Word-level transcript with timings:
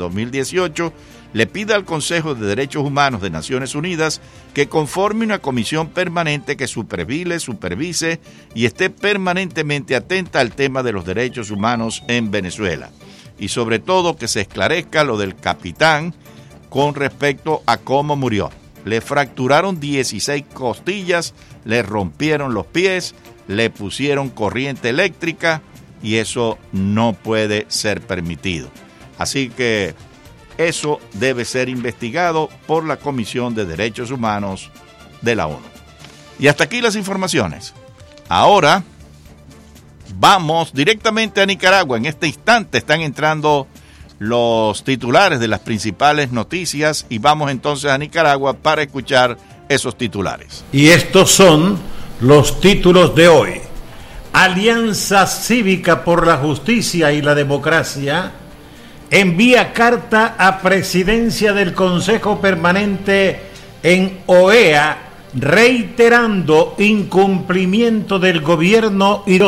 2018 0.00 0.92
le 1.32 1.46
pide 1.46 1.74
al 1.74 1.84
Consejo 1.84 2.34
de 2.34 2.46
Derechos 2.46 2.84
Humanos 2.84 3.22
de 3.22 3.30
Naciones 3.30 3.74
Unidas 3.74 4.20
que 4.52 4.68
conforme 4.68 5.24
una 5.24 5.38
comisión 5.38 5.88
permanente 5.88 6.56
que 6.56 6.66
supervile, 6.66 7.38
supervise 7.38 8.20
y 8.54 8.64
esté 8.64 8.90
permanentemente 8.90 9.94
atenta 9.94 10.40
al 10.40 10.52
tema 10.52 10.82
de 10.82 10.92
los 10.92 11.04
derechos 11.04 11.50
humanos 11.50 12.02
en 12.08 12.30
Venezuela. 12.30 12.90
Y 13.38 13.48
sobre 13.48 13.78
todo 13.78 14.16
que 14.16 14.28
se 14.28 14.40
esclarezca 14.40 15.04
lo 15.04 15.16
del 15.16 15.36
capitán 15.36 16.14
con 16.68 16.94
respecto 16.94 17.62
a 17.66 17.76
cómo 17.76 18.16
murió. 18.16 18.50
Le 18.84 19.00
fracturaron 19.00 19.78
16 19.78 20.44
costillas, 20.52 21.34
le 21.64 21.82
rompieron 21.82 22.54
los 22.54 22.66
pies, 22.66 23.14
le 23.46 23.70
pusieron 23.70 24.30
corriente 24.30 24.88
eléctrica 24.88 25.62
y 26.02 26.16
eso 26.16 26.58
no 26.72 27.12
puede 27.12 27.66
ser 27.68 28.00
permitido. 28.00 28.70
Así 29.20 29.50
que 29.50 29.94
eso 30.56 30.98
debe 31.12 31.44
ser 31.44 31.68
investigado 31.68 32.48
por 32.66 32.86
la 32.86 32.96
Comisión 32.96 33.54
de 33.54 33.66
Derechos 33.66 34.10
Humanos 34.10 34.70
de 35.20 35.34
la 35.34 35.46
ONU. 35.46 35.60
Y 36.38 36.48
hasta 36.48 36.64
aquí 36.64 36.80
las 36.80 36.96
informaciones. 36.96 37.74
Ahora 38.30 38.82
vamos 40.18 40.72
directamente 40.72 41.42
a 41.42 41.46
Nicaragua. 41.46 41.98
En 41.98 42.06
este 42.06 42.28
instante 42.28 42.78
están 42.78 43.02
entrando 43.02 43.66
los 44.18 44.84
titulares 44.84 45.38
de 45.38 45.48
las 45.48 45.60
principales 45.60 46.32
noticias 46.32 47.04
y 47.10 47.18
vamos 47.18 47.50
entonces 47.50 47.90
a 47.90 47.98
Nicaragua 47.98 48.54
para 48.54 48.80
escuchar 48.80 49.36
esos 49.68 49.98
titulares. 49.98 50.64
Y 50.72 50.88
estos 50.88 51.30
son 51.30 51.78
los 52.22 52.58
títulos 52.58 53.14
de 53.14 53.28
hoy. 53.28 53.60
Alianza 54.32 55.26
Cívica 55.26 56.04
por 56.04 56.26
la 56.26 56.38
Justicia 56.38 57.12
y 57.12 57.20
la 57.20 57.34
Democracia 57.34 58.32
envía 59.10 59.72
carta 59.72 60.36
a 60.38 60.60
presidencia 60.60 61.52
del 61.52 61.74
Consejo 61.74 62.40
Permanente 62.40 63.40
en 63.82 64.20
OEA 64.26 65.10
reiterando 65.34 66.74
incumplimiento 66.78 68.18
del 68.18 68.40
gobierno 68.40 69.22
y 69.26 69.40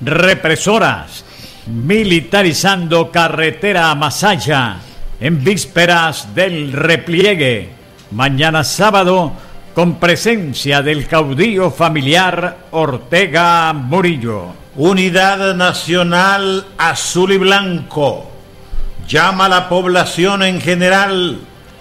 represoras, 0.00 1.24
militarizando 1.66 3.10
carretera 3.10 3.90
a 3.90 3.94
Masaya 3.94 4.76
en 5.20 5.42
vísperas 5.42 6.34
del 6.34 6.72
repliegue. 6.72 7.70
Mañana 8.12 8.64
sábado, 8.64 9.32
con 9.74 9.96
presencia 9.96 10.82
del 10.82 11.06
caudillo 11.06 11.70
familiar 11.70 12.56
Ortega 12.72 13.72
Murillo. 13.72 14.60
Unidad 14.76 15.54
Nacional 15.54 16.66
Azul 16.78 17.32
y 17.32 17.38
Blanco 17.38 18.29
llama 19.10 19.46
a 19.46 19.48
la 19.48 19.68
población 19.68 20.44
en 20.44 20.60
general, 20.60 21.40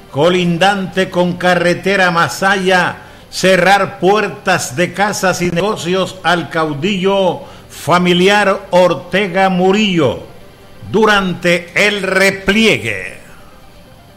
colindante 0.09 1.11
con 1.11 1.33
carretera 1.33 2.09
Masaya, 2.09 2.97
cerrar 3.30 3.99
puertas 3.99 4.75
de 4.75 4.94
casas 4.94 5.39
y 5.44 5.52
negocios 5.52 6.16
al 6.23 6.49
caudillo 6.49 7.41
familiar 7.69 8.61
Ortega 8.71 9.47
Murillo 9.49 10.23
durante 10.91 11.69
el 11.75 12.02
repliegue. 12.02 13.19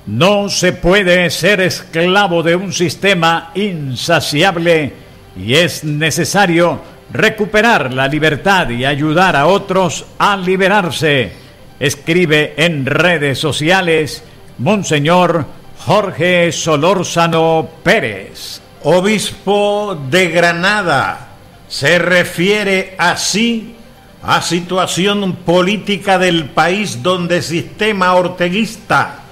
No 0.06 0.48
se 0.48 0.72
puede 0.72 1.28
ser 1.28 1.60
esclavo 1.60 2.42
de 2.42 2.56
un 2.56 2.72
sistema 2.72 3.50
insaciable 3.54 4.94
y 5.36 5.54
es 5.54 5.84
necesario 5.84 6.80
recuperar 7.12 7.92
la 7.92 8.08
libertad 8.08 8.70
y 8.70 8.86
ayudar 8.86 9.36
a 9.36 9.46
otros 9.46 10.06
a 10.18 10.34
liberarse 10.34 11.41
escribe 11.82 12.54
en 12.58 12.86
redes 12.86 13.40
sociales 13.40 14.22
Monseñor 14.58 15.46
Jorge 15.78 16.52
Solórzano 16.52 17.68
Pérez. 17.82 18.62
Obispo 18.84 20.00
de 20.08 20.28
Granada 20.28 21.30
se 21.66 21.98
refiere 21.98 22.94
así 22.98 23.74
a 24.22 24.40
situación 24.42 25.38
política 25.44 26.20
del 26.20 26.50
país 26.50 27.02
donde 27.02 27.42
sistema 27.42 28.14
orteguista 28.14 29.24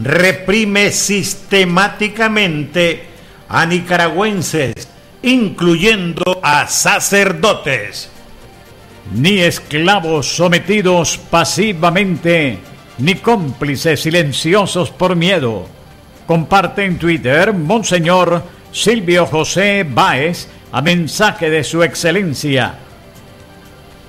reprime 0.00 0.90
sistemáticamente 0.90 3.04
a 3.48 3.64
nicaragüenses, 3.64 4.88
incluyendo 5.22 6.40
a 6.42 6.66
sacerdotes 6.66 8.10
ni 9.14 9.40
esclavos 9.40 10.36
sometidos 10.36 11.18
pasivamente, 11.30 12.58
ni 12.98 13.16
cómplices 13.16 14.00
silenciosos 14.00 14.90
por 14.90 15.16
miedo. 15.16 15.66
Comparte 16.26 16.84
en 16.84 16.98
Twitter 16.98 17.52
Monseñor 17.52 18.42
Silvio 18.72 19.26
José 19.26 19.84
Báez 19.88 20.48
a 20.72 20.80
mensaje 20.80 21.50
de 21.50 21.62
su 21.62 21.82
excelencia. 21.82 22.74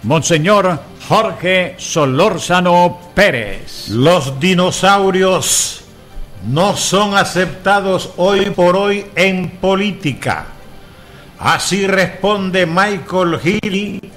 Monseñor 0.03 0.80
Jorge 1.08 1.75
Solórzano 1.78 3.00
Pérez. 3.13 3.90
Los 3.90 4.40
dinosaurios 4.40 5.84
no 6.47 6.78
son 6.78 7.16
aceptados 7.16 8.12
hoy 8.18 8.50
por 8.52 8.75
hoy 8.75 9.06
en 9.16 9.50
política. 9.50 10.47
Así 11.40 11.88
responde 11.88 12.66
Michael 12.66 13.40
Healy 13.44 14.13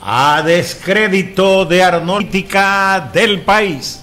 a 0.00 0.42
descrédito 0.42 1.64
de 1.64 1.82
arnolítica 1.82 3.10
del 3.12 3.42
país. 3.42 4.00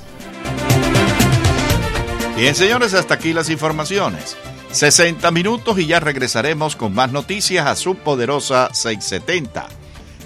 Bien, 2.35 2.53
señores, 2.53 2.93
hasta 2.93 3.15
aquí 3.15 3.33
las 3.33 3.49
informaciones. 3.49 4.37
60 4.71 5.31
minutos 5.31 5.79
y 5.79 5.87
ya 5.87 5.99
regresaremos 5.99 6.75
con 6.75 6.93
más 6.93 7.11
noticias 7.11 7.65
a 7.65 7.75
su 7.75 7.95
poderosa 7.95 8.69
670. 8.73 9.65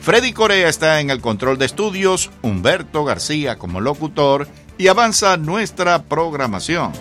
Freddy 0.02 0.34
Corea 0.34 0.68
está 0.68 1.00
en 1.00 1.10
el 1.10 1.22
control 1.22 1.58
de 1.58 1.68
estudios, 1.68 2.32
Humberto 2.42 3.06
García 3.06 3.58
como 3.58 3.80
locutor 3.80 4.48
y 4.78 4.88
avanza 4.88 5.38
nuestra 5.38 6.04
programación. 6.04 6.92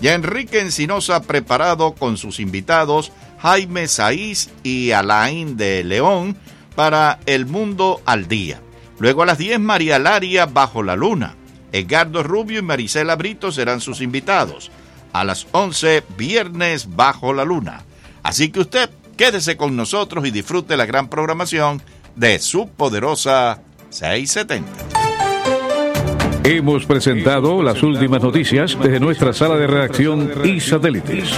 Ya 0.00 0.14
Enrique 0.14 0.60
Encinosa 0.60 1.20
preparado 1.22 1.94
con 1.94 2.16
sus 2.16 2.38
invitados 2.40 3.12
Jaime 3.40 3.88
Saiz 3.88 4.50
y 4.62 4.92
Alain 4.92 5.56
de 5.56 5.84
León 5.84 6.36
para 6.74 7.20
El 7.26 7.46
Mundo 7.46 8.00
al 8.04 8.28
Día. 8.28 8.60
Luego 8.98 9.22
a 9.22 9.26
las 9.26 9.38
10, 9.38 9.60
María 9.60 9.98
Laria 9.98 10.46
Bajo 10.46 10.82
la 10.82 10.96
Luna. 10.96 11.34
Edgardo 11.72 12.22
Rubio 12.22 12.60
y 12.60 12.62
Marisela 12.62 13.16
Brito 13.16 13.50
serán 13.50 13.80
sus 13.80 14.00
invitados. 14.00 14.70
A 15.12 15.24
las 15.24 15.46
11, 15.52 16.04
Viernes 16.16 16.94
Bajo 16.94 17.32
la 17.32 17.44
Luna. 17.44 17.82
Así 18.22 18.50
que 18.50 18.60
usted 18.60 18.90
quédese 19.16 19.56
con 19.56 19.76
nosotros 19.76 20.26
y 20.26 20.30
disfrute 20.30 20.76
la 20.76 20.86
gran 20.86 21.08
programación 21.08 21.82
de 22.16 22.38
su 22.38 22.68
poderosa 22.68 23.60
670. 23.90 24.70
Hemos 26.44 26.84
presentado 26.84 27.62
las 27.62 27.82
últimas 27.82 28.22
noticias 28.22 28.76
desde 28.80 29.00
nuestra 29.00 29.32
sala 29.32 29.56
de 29.56 29.66
redacción 29.66 30.30
y 30.44 30.60
satélites. 30.60 31.30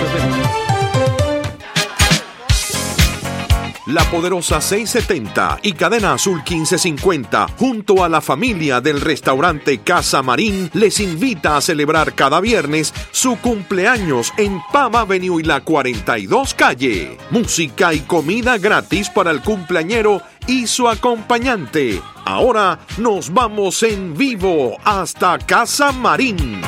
La 3.87 4.03
Poderosa 4.11 4.61
670 4.61 5.61
y 5.63 5.73
Cadena 5.75 6.15
Azul 6.15 6.39
1550, 6.39 7.47
junto 7.57 8.03
a 8.03 8.09
la 8.09 8.21
familia 8.21 8.81
del 8.81 9.01
restaurante 9.01 9.79
Casa 9.79 10.23
Marín, 10.23 10.69
les 10.75 10.99
invita 10.99 11.57
a 11.57 11.61
celebrar 11.61 12.15
cada 12.15 12.41
viernes 12.41 12.93
su 13.13 13.37
cumpleaños 13.37 14.33
en 14.39 14.61
Pam 14.73 14.97
Avenue 14.97 15.41
y 15.41 15.45
la 15.45 15.61
42 15.61 16.55
Calle. 16.55 17.17
Música 17.31 17.95
y 17.95 18.01
comida 18.01 18.59
gratis 18.59 19.09
para 19.09 19.31
el 19.31 19.41
cumpleañero 19.41 20.21
y 20.49 20.67
su 20.67 20.89
acompañante. 20.89 22.03
Ahora 22.25 22.81
nos 22.99 23.33
vamos 23.33 23.85
en 23.85 24.17
vivo 24.17 24.79
hasta 24.83 25.39
Casa 25.39 25.93
Marín. 25.93 26.61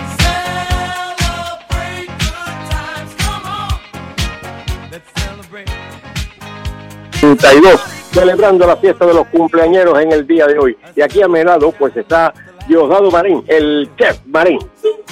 Celebrando 8.12 8.67
la 8.67 8.76
fiesta 8.76 9.06
de 9.06 9.15
los 9.15 9.26
cumpleañeros 9.29 9.99
en 10.00 10.12
el 10.12 10.26
día 10.26 10.47
de 10.47 10.59
hoy. 10.59 10.76
Y 10.94 11.03
aquí 11.03 11.23
a 11.23 11.29
mi 11.29 11.41
pues 11.79 11.97
está 11.97 12.32
Diosdado 12.67 13.11
Marín, 13.11 13.44
el 13.49 13.91
chef 13.97 14.19
Marín. 14.26 14.59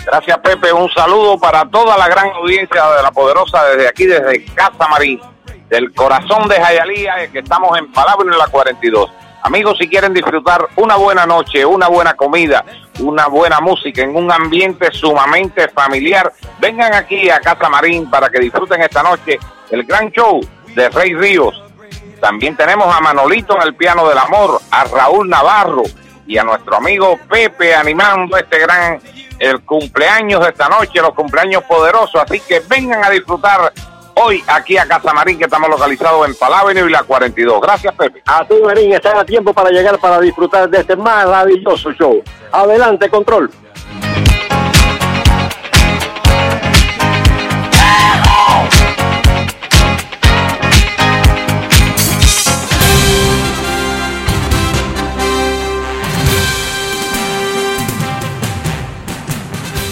Gracias, 0.05 0.39
Pepe. 0.39 0.73
Un 0.73 0.89
saludo 0.91 1.39
para 1.39 1.69
toda 1.69 1.99
la 1.99 2.09
gran 2.09 2.31
audiencia 2.31 2.85
de 2.97 3.03
la 3.03 3.11
Poderosa 3.11 3.65
desde 3.67 3.89
aquí, 3.89 4.07
desde 4.07 4.45
Casa 4.55 4.89
Marín, 4.89 5.21
del 5.69 5.93
corazón 5.95 6.49
de 6.49 6.57
Jayalía, 6.57 7.29
que 7.33 7.41
estamos 7.41 7.77
en 7.79 7.91
Palabra 7.93 8.31
en 8.31 8.39
la 8.39 8.47
42. 8.47 9.11
Amigos, 9.43 9.77
si 9.79 9.89
quieren 9.89 10.13
disfrutar 10.13 10.67
una 10.77 10.97
buena 10.97 11.25
noche, 11.25 11.65
una 11.65 11.89
buena 11.89 12.15
comida, 12.15 12.65
una 13.01 13.27
buena 13.29 13.61
música 13.61 14.03
en 14.03 14.17
un 14.17 14.31
ambiente 14.31 14.89
sumamente 14.93 15.69
familiar, 15.69 16.33
vengan 16.59 16.95
aquí 16.95 17.31
a 17.31 17.41
Casa 17.41 17.69
Marín 17.69 18.11
para 18.11 18.29
que 18.29 18.41
disfruten 18.41 18.83
esta 18.83 19.03
noche 19.03 19.39
el 19.71 19.85
gran 19.85 20.11
show 20.11 20.41
de 20.75 20.89
Rey 20.91 21.15
Ríos, 21.15 21.63
también 22.21 22.57
tenemos 22.57 22.95
a 22.95 23.01
Manolito 23.01 23.57
en 23.57 23.63
el 23.63 23.75
piano 23.75 24.09
del 24.09 24.19
amor, 24.19 24.61
a 24.71 24.85
Raúl 24.85 25.29
Navarro, 25.29 25.83
y 26.27 26.39
a 26.39 26.45
nuestro 26.45 26.77
amigo 26.77 27.19
Pepe 27.29 27.75
animando 27.75 28.37
este 28.37 28.59
gran 28.59 29.01
el 29.39 29.61
cumpleaños 29.63 30.43
de 30.43 30.49
esta 30.49 30.69
noche, 30.69 31.01
los 31.01 31.15
cumpleaños 31.15 31.63
poderosos. 31.65 32.21
Así 32.21 32.41
que 32.41 32.61
vengan 32.61 33.05
a 33.05 33.11
disfrutar 33.11 33.73
hoy 34.15 34.43
aquí 34.47 34.77
a 34.79 34.87
Casa 34.87 35.13
Marín, 35.13 35.39
que 35.39 35.45
estamos 35.45 35.69
localizados 35.69 36.27
en 36.27 36.35
Palaveno 36.35 36.87
y 36.87 36.91
la 36.91 37.03
42. 37.03 37.61
Gracias, 37.61 37.95
Pepe. 37.95 38.23
A 38.27 38.45
ti, 38.45 38.55
Marín, 38.65 38.93
están 38.93 39.19
a 39.19 39.25
tiempo 39.25 39.53
para 39.53 39.71
llegar 39.71 39.99
para 39.99 40.21
disfrutar 40.21 40.69
de 40.69 40.81
este 40.81 40.97
maravilloso 40.97 41.93
show. 41.93 42.23
Adelante, 42.51 43.09
control. 43.11 43.51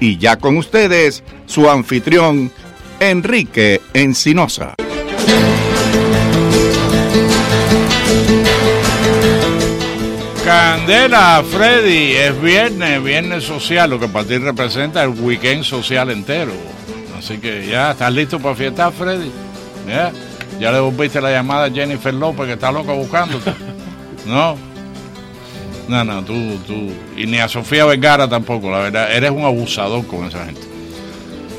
Y 0.00 0.16
ya 0.16 0.36
con 0.36 0.56
ustedes, 0.56 1.22
su 1.46 1.68
anfitrión, 1.68 2.50
Enrique 2.98 3.80
Encinosa. 3.92 4.74
Candela, 10.44 11.44
Freddy, 11.48 12.16
es 12.16 12.40
viernes, 12.40 13.02
viernes 13.04 13.44
social, 13.44 13.90
lo 13.90 14.00
que 14.00 14.08
para 14.08 14.26
ti 14.26 14.38
representa 14.38 15.04
el 15.04 15.10
weekend 15.10 15.64
social 15.64 16.10
entero. 16.10 16.52
Así 17.16 17.38
que 17.38 17.66
ya, 17.66 17.90
¿estás 17.90 18.12
listo 18.12 18.40
para 18.40 18.56
fiestar, 18.56 18.92
Freddy? 18.92 19.30
¿Ya? 19.86 20.10
¿Ya 20.58 20.72
le 20.72 20.80
volviste 20.80 21.20
la 21.20 21.30
llamada 21.30 21.66
a 21.66 21.70
Jennifer 21.70 22.12
López 22.12 22.46
que 22.46 22.52
está 22.54 22.72
loca 22.72 22.92
buscándote? 22.92 23.52
¿No? 24.26 24.69
No, 25.90 26.04
no, 26.04 26.24
tú, 26.24 26.56
tú. 26.68 26.92
Y 27.16 27.26
ni 27.26 27.38
a 27.38 27.48
Sofía 27.48 27.84
Vergara 27.84 28.28
tampoco, 28.28 28.70
la 28.70 28.78
verdad. 28.78 29.12
Eres 29.12 29.32
un 29.32 29.42
abusador 29.42 30.06
con 30.06 30.24
esa 30.24 30.46
gente. 30.46 30.60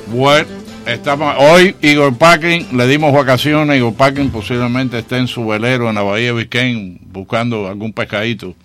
Bueno, 0.08 0.48
estamos. 0.86 1.36
Hoy 1.38 1.76
Igor 1.82 2.18
Packing, 2.18 2.78
le 2.78 2.88
dimos 2.88 3.12
vacaciones. 3.14 3.76
Igor 3.76 3.94
Packing 3.94 4.30
posiblemente 4.30 5.00
esté 5.00 5.18
en 5.18 5.28
su 5.28 5.46
velero 5.46 5.90
en 5.90 5.96
la 5.96 6.04
Bahía 6.04 6.28
de 6.28 6.32
Biscayne 6.32 7.00
buscando 7.12 7.68
algún 7.68 7.92
pescadito 7.92 8.56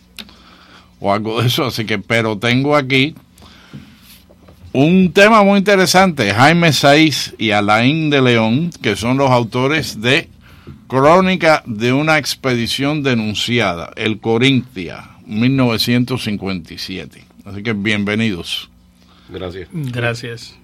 o 1.01 1.13
algo 1.13 1.41
de 1.41 1.49
eso. 1.49 1.65
Así 1.65 1.85
que, 1.85 1.99
pero 1.99 2.39
tengo 2.39 2.77
aquí 2.77 3.17
un 4.73 5.13
tema 5.13 5.43
muy 5.43 5.59
interesante. 5.59 6.33
Jaime 6.33 6.73
Saiz 6.73 7.35
y 7.39 7.51
Alain 7.51 8.09
de 8.09 8.23
León, 8.23 8.71
que 8.81 8.95
son 8.95 9.17
los 9.17 9.33
autores 9.33 10.01
de 10.01 10.29
Crónica 10.87 11.65
de 11.67 11.93
una 11.93 12.19
expedición 12.19 13.03
denunciada, 13.03 13.91
el 13.97 14.21
Corintia 14.21 15.16
1957. 15.27 17.25
Así 17.45 17.63
que 17.63 17.73
bienvenidos. 17.73 18.71
Gracias. 19.29 19.69
Gracias. 19.73 20.57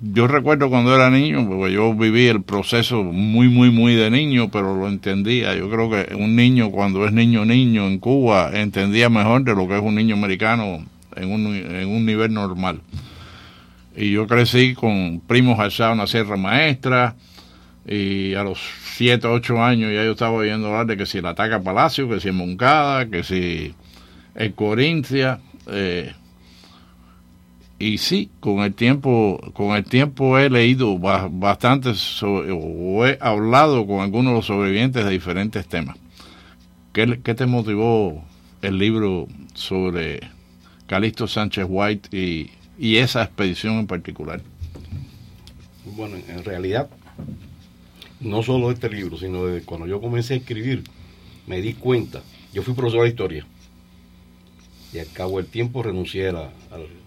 Yo 0.00 0.26
recuerdo 0.26 0.68
cuando 0.68 0.94
era 0.94 1.10
niño, 1.10 1.48
porque 1.48 1.72
yo 1.72 1.94
viví 1.94 2.26
el 2.26 2.42
proceso 2.42 3.04
muy, 3.04 3.48
muy, 3.48 3.70
muy 3.70 3.94
de 3.94 4.10
niño, 4.10 4.50
pero 4.50 4.76
lo 4.76 4.88
entendía. 4.88 5.54
Yo 5.54 5.70
creo 5.70 5.88
que 5.88 6.14
un 6.14 6.34
niño, 6.34 6.70
cuando 6.70 7.06
es 7.06 7.12
niño, 7.12 7.44
niño 7.44 7.86
en 7.86 7.98
Cuba, 7.98 8.50
entendía 8.52 9.08
mejor 9.08 9.44
de 9.44 9.54
lo 9.54 9.68
que 9.68 9.76
es 9.76 9.82
un 9.82 9.94
niño 9.94 10.16
americano 10.16 10.84
en 11.14 11.32
un, 11.32 11.54
en 11.54 11.88
un 11.88 12.04
nivel 12.04 12.34
normal. 12.34 12.80
Y 13.96 14.10
yo 14.10 14.26
crecí 14.26 14.74
con 14.74 15.22
primos 15.26 15.58
alzados 15.58 15.92
en 15.92 15.98
la 15.98 16.06
Sierra 16.06 16.36
Maestra, 16.36 17.14
y 17.88 18.34
a 18.34 18.42
los 18.42 18.58
7, 18.96 19.26
8 19.26 19.62
años 19.62 19.92
ya 19.92 20.04
yo 20.04 20.12
estaba 20.12 20.32
oyendo 20.32 20.68
hablar 20.68 20.86
de 20.86 20.96
que 20.96 21.04
si 21.04 21.18
el 21.18 21.26
ataque 21.26 21.54
a 21.54 21.60
Palacio, 21.60 22.08
que 22.08 22.18
si 22.18 22.28
en 22.28 22.36
Moncada, 22.36 23.04
que 23.04 23.22
si 23.24 23.74
en 24.34 24.52
Corintia. 24.52 25.38
Eh, 25.66 26.14
y 27.78 27.98
sí, 27.98 28.30
con 28.40 28.60
el 28.60 28.72
tiempo, 28.72 29.38
con 29.52 29.76
el 29.76 29.84
tiempo 29.84 30.38
he 30.38 30.48
leído 30.48 30.98
bastante 30.98 31.92
o 32.22 33.06
he 33.06 33.18
hablado 33.20 33.86
con 33.86 34.00
algunos 34.00 34.32
de 34.32 34.36
los 34.36 34.46
sobrevivientes 34.46 35.04
de 35.04 35.10
diferentes 35.10 35.66
temas. 35.66 35.98
¿Qué, 36.94 37.20
qué 37.22 37.34
te 37.34 37.44
motivó 37.44 38.24
el 38.62 38.78
libro 38.78 39.28
sobre 39.52 40.20
Calixto 40.86 41.28
Sánchez 41.28 41.66
White 41.68 42.16
y, 42.16 42.50
y 42.78 42.96
esa 42.96 43.24
expedición 43.24 43.74
en 43.74 43.86
particular? 43.86 44.40
Bueno, 45.84 46.16
en 46.16 46.42
realidad 46.44 46.88
no 48.20 48.42
solo 48.42 48.70
este 48.70 48.88
libro, 48.88 49.18
sino 49.18 49.46
de 49.46 49.62
cuando 49.62 49.86
yo 49.86 50.00
comencé 50.00 50.34
a 50.34 50.36
escribir, 50.38 50.84
me 51.46 51.60
di 51.60 51.74
cuenta, 51.74 52.22
yo 52.52 52.62
fui 52.62 52.74
profesor 52.74 53.02
de 53.02 53.08
historia, 53.08 53.46
y 54.92 54.98
al 54.98 55.10
cabo 55.12 55.38
del 55.38 55.46
tiempo 55.46 55.82
renuncié 55.82 56.28
a 56.28 56.32
la, 56.32 56.50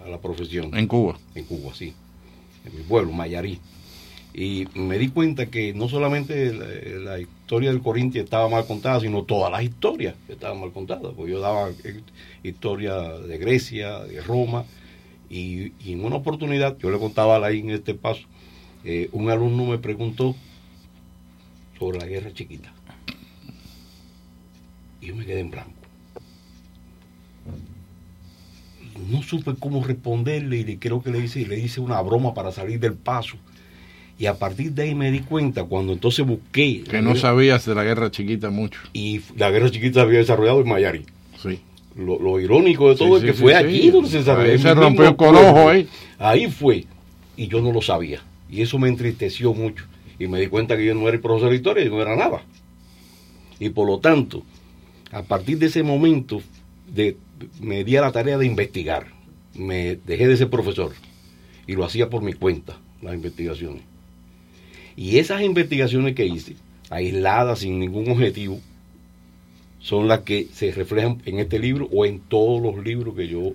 a 0.05 0.09
la 0.09 0.19
profesión. 0.19 0.75
¿En 0.77 0.87
Cuba? 0.87 1.17
En 1.33 1.45
Cuba, 1.45 1.73
sí, 1.73 1.93
en 2.65 2.77
mi 2.77 2.83
pueblo, 2.83 3.11
Mayarí. 3.11 3.59
Y 4.33 4.67
me 4.75 4.99
di 4.99 5.09
cuenta 5.09 5.47
que 5.47 5.73
no 5.73 5.89
solamente 5.89 6.53
la, 6.53 7.19
historia 7.19 7.71
del 7.71 7.81
Corintia 7.81 8.21
estaba 8.21 8.47
mal 8.47 8.65
contada, 8.67 8.99
sino 8.99 9.23
todas 9.23 9.51
las 9.51 9.63
historias 9.63 10.15
estaban 10.27 10.59
mal 10.59 10.71
contadas. 10.71 11.13
Porque 11.15 11.31
yo 11.31 11.39
daba 11.39 11.69
historia 12.43 12.95
de 12.95 13.37
Grecia, 13.39 13.99
de 14.01 14.21
Roma, 14.21 14.65
y, 15.29 15.73
en 15.91 16.05
una 16.05 16.17
oportunidad, 16.17 16.77
yo 16.77 16.91
le 16.91 16.99
contaba 16.99 17.45
ahí 17.45 17.59
en 17.59 17.71
este 17.71 17.95
paso, 17.95 18.21
eh, 18.83 19.09
un 19.11 19.29
alumno 19.29 19.65
me 19.65 19.77
preguntó 19.77 20.35
sobre 21.79 21.99
la 21.99 22.05
guerra 22.05 22.33
chiquita. 22.33 22.71
Y 25.01 25.07
yo 25.07 25.15
me 25.15 25.25
quedé 25.25 25.39
en 25.39 25.51
blanco. 25.51 25.71
No 29.09 29.23
supe 29.23 29.53
cómo 29.57 29.81
responderle 29.83 30.59
y 30.59 30.77
creo 30.77 31.01
que 31.01 31.09
le 31.09 31.19
hice, 31.19 31.45
le 31.45 31.57
hice 31.57 31.79
una 31.79 32.01
broma 32.01 32.33
para 32.33 32.51
salir 32.51 32.79
del 32.79 32.95
paso. 32.95 33.37
Y 34.17 34.25
a 34.25 34.33
partir 34.33 34.73
de 34.73 34.83
ahí 34.83 34.95
me 34.95 35.09
di 35.11 35.21
cuenta, 35.21 35.63
cuando 35.63 35.93
entonces 35.93 36.25
busqué... 36.25 36.83
Que 36.83 37.01
no 37.01 37.15
sabías 37.15 37.65
de 37.65 37.73
la 37.73 37.85
guerra 37.85 38.11
chiquita 38.11 38.49
mucho. 38.49 38.81
Y 38.91 39.21
la 39.37 39.49
guerra 39.49 39.71
chiquita 39.71 39.93
se 39.93 39.99
había 40.01 40.19
desarrollado 40.19 40.59
en 40.59 40.67
Mayari. 40.67 41.05
Sí. 41.41 41.61
Lo, 41.95 42.39
irónico 42.39 42.89
de 42.89 42.95
todo 42.97 43.17
es 43.17 43.23
que 43.23 43.33
fue 43.33 43.55
allí 43.55 43.89
donde 43.89 44.09
se 44.09 44.17
desarrolló. 44.17 44.51
Ahí 44.51 44.59
se 44.59 44.73
rompió 44.73 45.07
el 45.07 45.15
colojo 45.15 45.69
ahí. 45.69 45.87
Ahí 46.17 46.51
fue. 46.51 46.85
Y 47.37 47.47
yo 47.47 47.61
no 47.61 47.71
lo 47.71 47.81
sabía. 47.81 48.21
Y 48.49 48.61
eso 48.61 48.77
me 48.77 48.89
entristeció 48.89 49.53
mucho 49.53 49.85
y 50.19 50.27
me 50.27 50.39
di 50.39 50.47
cuenta 50.47 50.77
que 50.77 50.85
yo 50.85 50.93
no 50.93 51.07
era 51.07 51.15
el 51.15 51.21
profesor 51.21 51.49
de 51.49 51.55
historia, 51.55 51.83
y 51.83 51.89
no 51.89 52.01
era 52.01 52.15
nada. 52.15 52.43
Y 53.59 53.69
por 53.69 53.87
lo 53.87 53.99
tanto, 53.99 54.43
a 55.11 55.23
partir 55.23 55.57
de 55.57 55.67
ese 55.67 55.81
momento, 55.81 56.41
de, 56.93 57.17
me 57.61 57.83
di 57.83 57.95
a 57.95 58.01
la 58.01 58.11
tarea 58.11 58.37
de 58.37 58.45
investigar. 58.45 59.07
Me 59.55 59.97
dejé 60.05 60.27
de 60.27 60.37
ser 60.37 60.49
profesor 60.49 60.93
y 61.67 61.73
lo 61.73 61.85
hacía 61.85 62.09
por 62.09 62.21
mi 62.21 62.33
cuenta, 62.33 62.77
las 63.01 63.13
investigaciones. 63.13 63.83
Y 64.95 65.17
esas 65.17 65.41
investigaciones 65.41 66.15
que 66.15 66.25
hice, 66.25 66.55
aisladas, 66.89 67.59
sin 67.59 67.79
ningún 67.79 68.09
objetivo, 68.09 68.59
son 69.79 70.07
las 70.07 70.21
que 70.21 70.47
se 70.51 70.71
reflejan 70.71 71.21
en 71.25 71.39
este 71.39 71.59
libro 71.59 71.87
o 71.91 72.05
en 72.05 72.19
todos 72.19 72.61
los 72.61 72.83
libros 72.83 73.15
que 73.15 73.27
yo, 73.27 73.53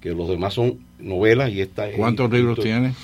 que 0.00 0.10
los 0.10 0.28
demás 0.28 0.54
son 0.54 0.78
novelas 0.98 1.50
y 1.52 1.60
esta 1.60 1.90
¿Cuántos 1.92 2.30
libros 2.30 2.58
tienes? 2.60 2.94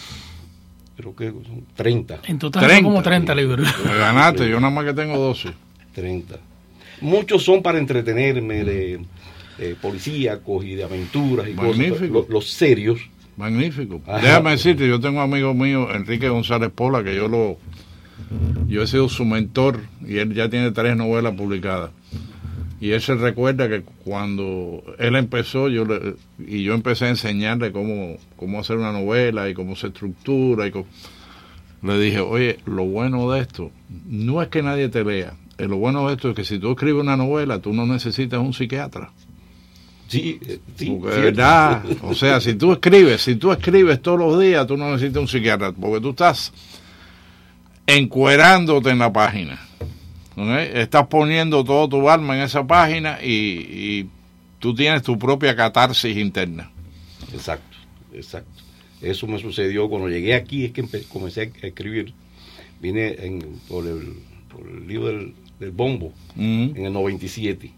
Creo 0.97 1.15
que 1.15 1.31
son 1.31 1.67
30. 1.75 2.21
En 2.27 2.39
total 2.39 2.71
son 2.71 2.83
como 2.83 3.03
30 3.03 3.35
libros. 3.35 3.69
Me 3.85 3.95
ganaste, 3.95 4.49
yo 4.49 4.61
nada 4.61 4.73
más 4.73 4.85
que 4.85 4.95
tengo 4.95 5.17
12. 5.19 5.51
30. 5.95 6.37
Muchos 7.01 7.43
son 7.43 7.63
para 7.63 7.79
entretenerme 7.79 8.65
de, 8.65 9.05
policíacos 9.81 10.65
y 10.65 10.75
de 10.75 10.85
aventuras 10.85 11.49
y 11.49 11.55
Magnífico. 11.55 12.15
cosas. 12.15 12.31
Los, 12.31 12.51
serios. 12.51 13.01
Magnífico. 13.37 14.01
Déjame 14.23 14.53
decirte, 14.53 14.89
yo 14.89 15.01
tengo 15.01 15.19
un 15.19 15.33
amigo 15.33 15.55
mío, 15.55 15.93
Enrique 15.93 16.29
González 16.29 16.71
Pola, 16.75 17.03
que 17.03 17.15
yo 17.15 17.29
lo 17.29 17.59
yo 18.67 18.83
he 18.83 18.87
sido 18.87 19.09
su 19.09 19.25
mentor 19.25 19.81
y 20.07 20.19
él 20.19 20.35
ya 20.35 20.49
tiene 20.49 20.71
tres 20.71 20.97
novelas 20.97 21.35
publicadas. 21.35 21.91
Y 22.81 22.91
él 22.91 23.01
se 23.01 23.15
recuerda 23.15 23.69
que 23.69 23.83
cuando 23.83 24.83
él 24.99 25.17
empezó, 25.17 25.69
yo 25.69 25.87
y 26.39 26.63
yo 26.63 26.75
empecé 26.75 27.07
a 27.07 27.11
enseñarle 27.11 27.73
cómo, 27.73 28.17
cómo 28.37 28.61
hacer 28.61 28.77
una 28.77 28.93
novela 28.93 29.49
y 29.49 29.55
cómo 29.55 29.77
se 29.77 29.89
estructura. 29.89 30.67
y 30.67 30.73
Le 31.83 31.99
dije, 31.99 32.21
oye, 32.21 32.59
lo 32.67 32.85
bueno 32.85 33.31
de 33.31 33.41
esto 33.41 33.71
no 34.07 34.43
es 34.43 34.49
que 34.49 34.63
nadie 34.63 34.89
te 34.89 35.05
lea. 35.05 35.35
Eh, 35.59 35.67
lo 35.67 35.77
bueno 35.77 36.09
de 36.09 36.15
esto 36.15 36.31
es 36.31 36.37
que 36.37 36.45
si 36.45 36.59
tú 36.59 36.73
escribes 36.73 37.03
una 37.03 37.17
novela, 37.17 37.61
tú 37.61 37.73
no 37.73 37.87
necesitas 37.87 38.41
un 38.41 38.53
psiquiatra. 38.53 39.13
Sí, 40.09 40.39
eh, 40.47 40.59
sí. 40.77 40.97
Porque 41.01 41.21
verdad, 41.21 41.83
o 42.03 42.15
sea, 42.15 42.41
si 42.41 42.55
tú 42.55 42.73
escribes, 42.73 43.23
si 43.23 43.37
tú 43.37 43.53
escribes 43.53 44.03
todos 44.03 44.19
los 44.19 44.41
días, 44.41 44.67
tú 44.67 44.77
no 44.77 44.91
necesitas 44.91 45.21
un 45.21 45.29
psiquiatra, 45.29 45.73
porque 45.73 46.01
tú 46.01 46.11
estás 46.11 46.53
encuerándote 47.87 48.91
en 48.91 48.99
la 48.99 49.13
página. 49.13 49.59
Estás 50.37 51.07
poniendo 51.07 51.63
todo 51.65 51.89
tu 51.89 52.11
alma 52.11 52.37
en 52.37 52.43
esa 52.43 52.67
página 52.67 53.19
y, 53.23 53.31
y 53.31 54.07
tú 54.59 54.75
tienes 54.75 55.03
tu 55.03 55.19
propia 55.19 55.55
catarsis 55.55 56.17
interna. 56.17 56.71
Exacto, 57.33 57.77
exacto. 58.13 58.51
Eso 59.01 59.27
me 59.27 59.39
sucedió 59.39 59.89
cuando 59.89 60.09
llegué 60.09 60.35
aquí, 60.35 60.65
es 60.65 60.73
que 60.73 60.83
comencé 61.09 61.53
a 61.63 61.67
escribir. 61.67 62.13
Vine 62.81 63.15
en- 63.21 63.61
por, 63.69 63.87
el, 63.87 64.15
por 64.51 64.67
el 64.67 64.87
libro 64.89 65.07
del, 65.09 65.35
del 65.61 65.71
bombo 65.71 66.13
en 66.77 66.85
el 66.87 66.93
97. 66.93 67.71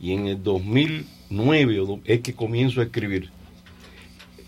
Y 0.00 0.12
en 0.12 0.26
el 0.26 0.42
2009 0.42 1.80
o 1.80 1.86
do- 1.86 2.00
es 2.04 2.20
que 2.20 2.32
comienzo 2.32 2.80
a 2.80 2.84
escribir, 2.84 3.30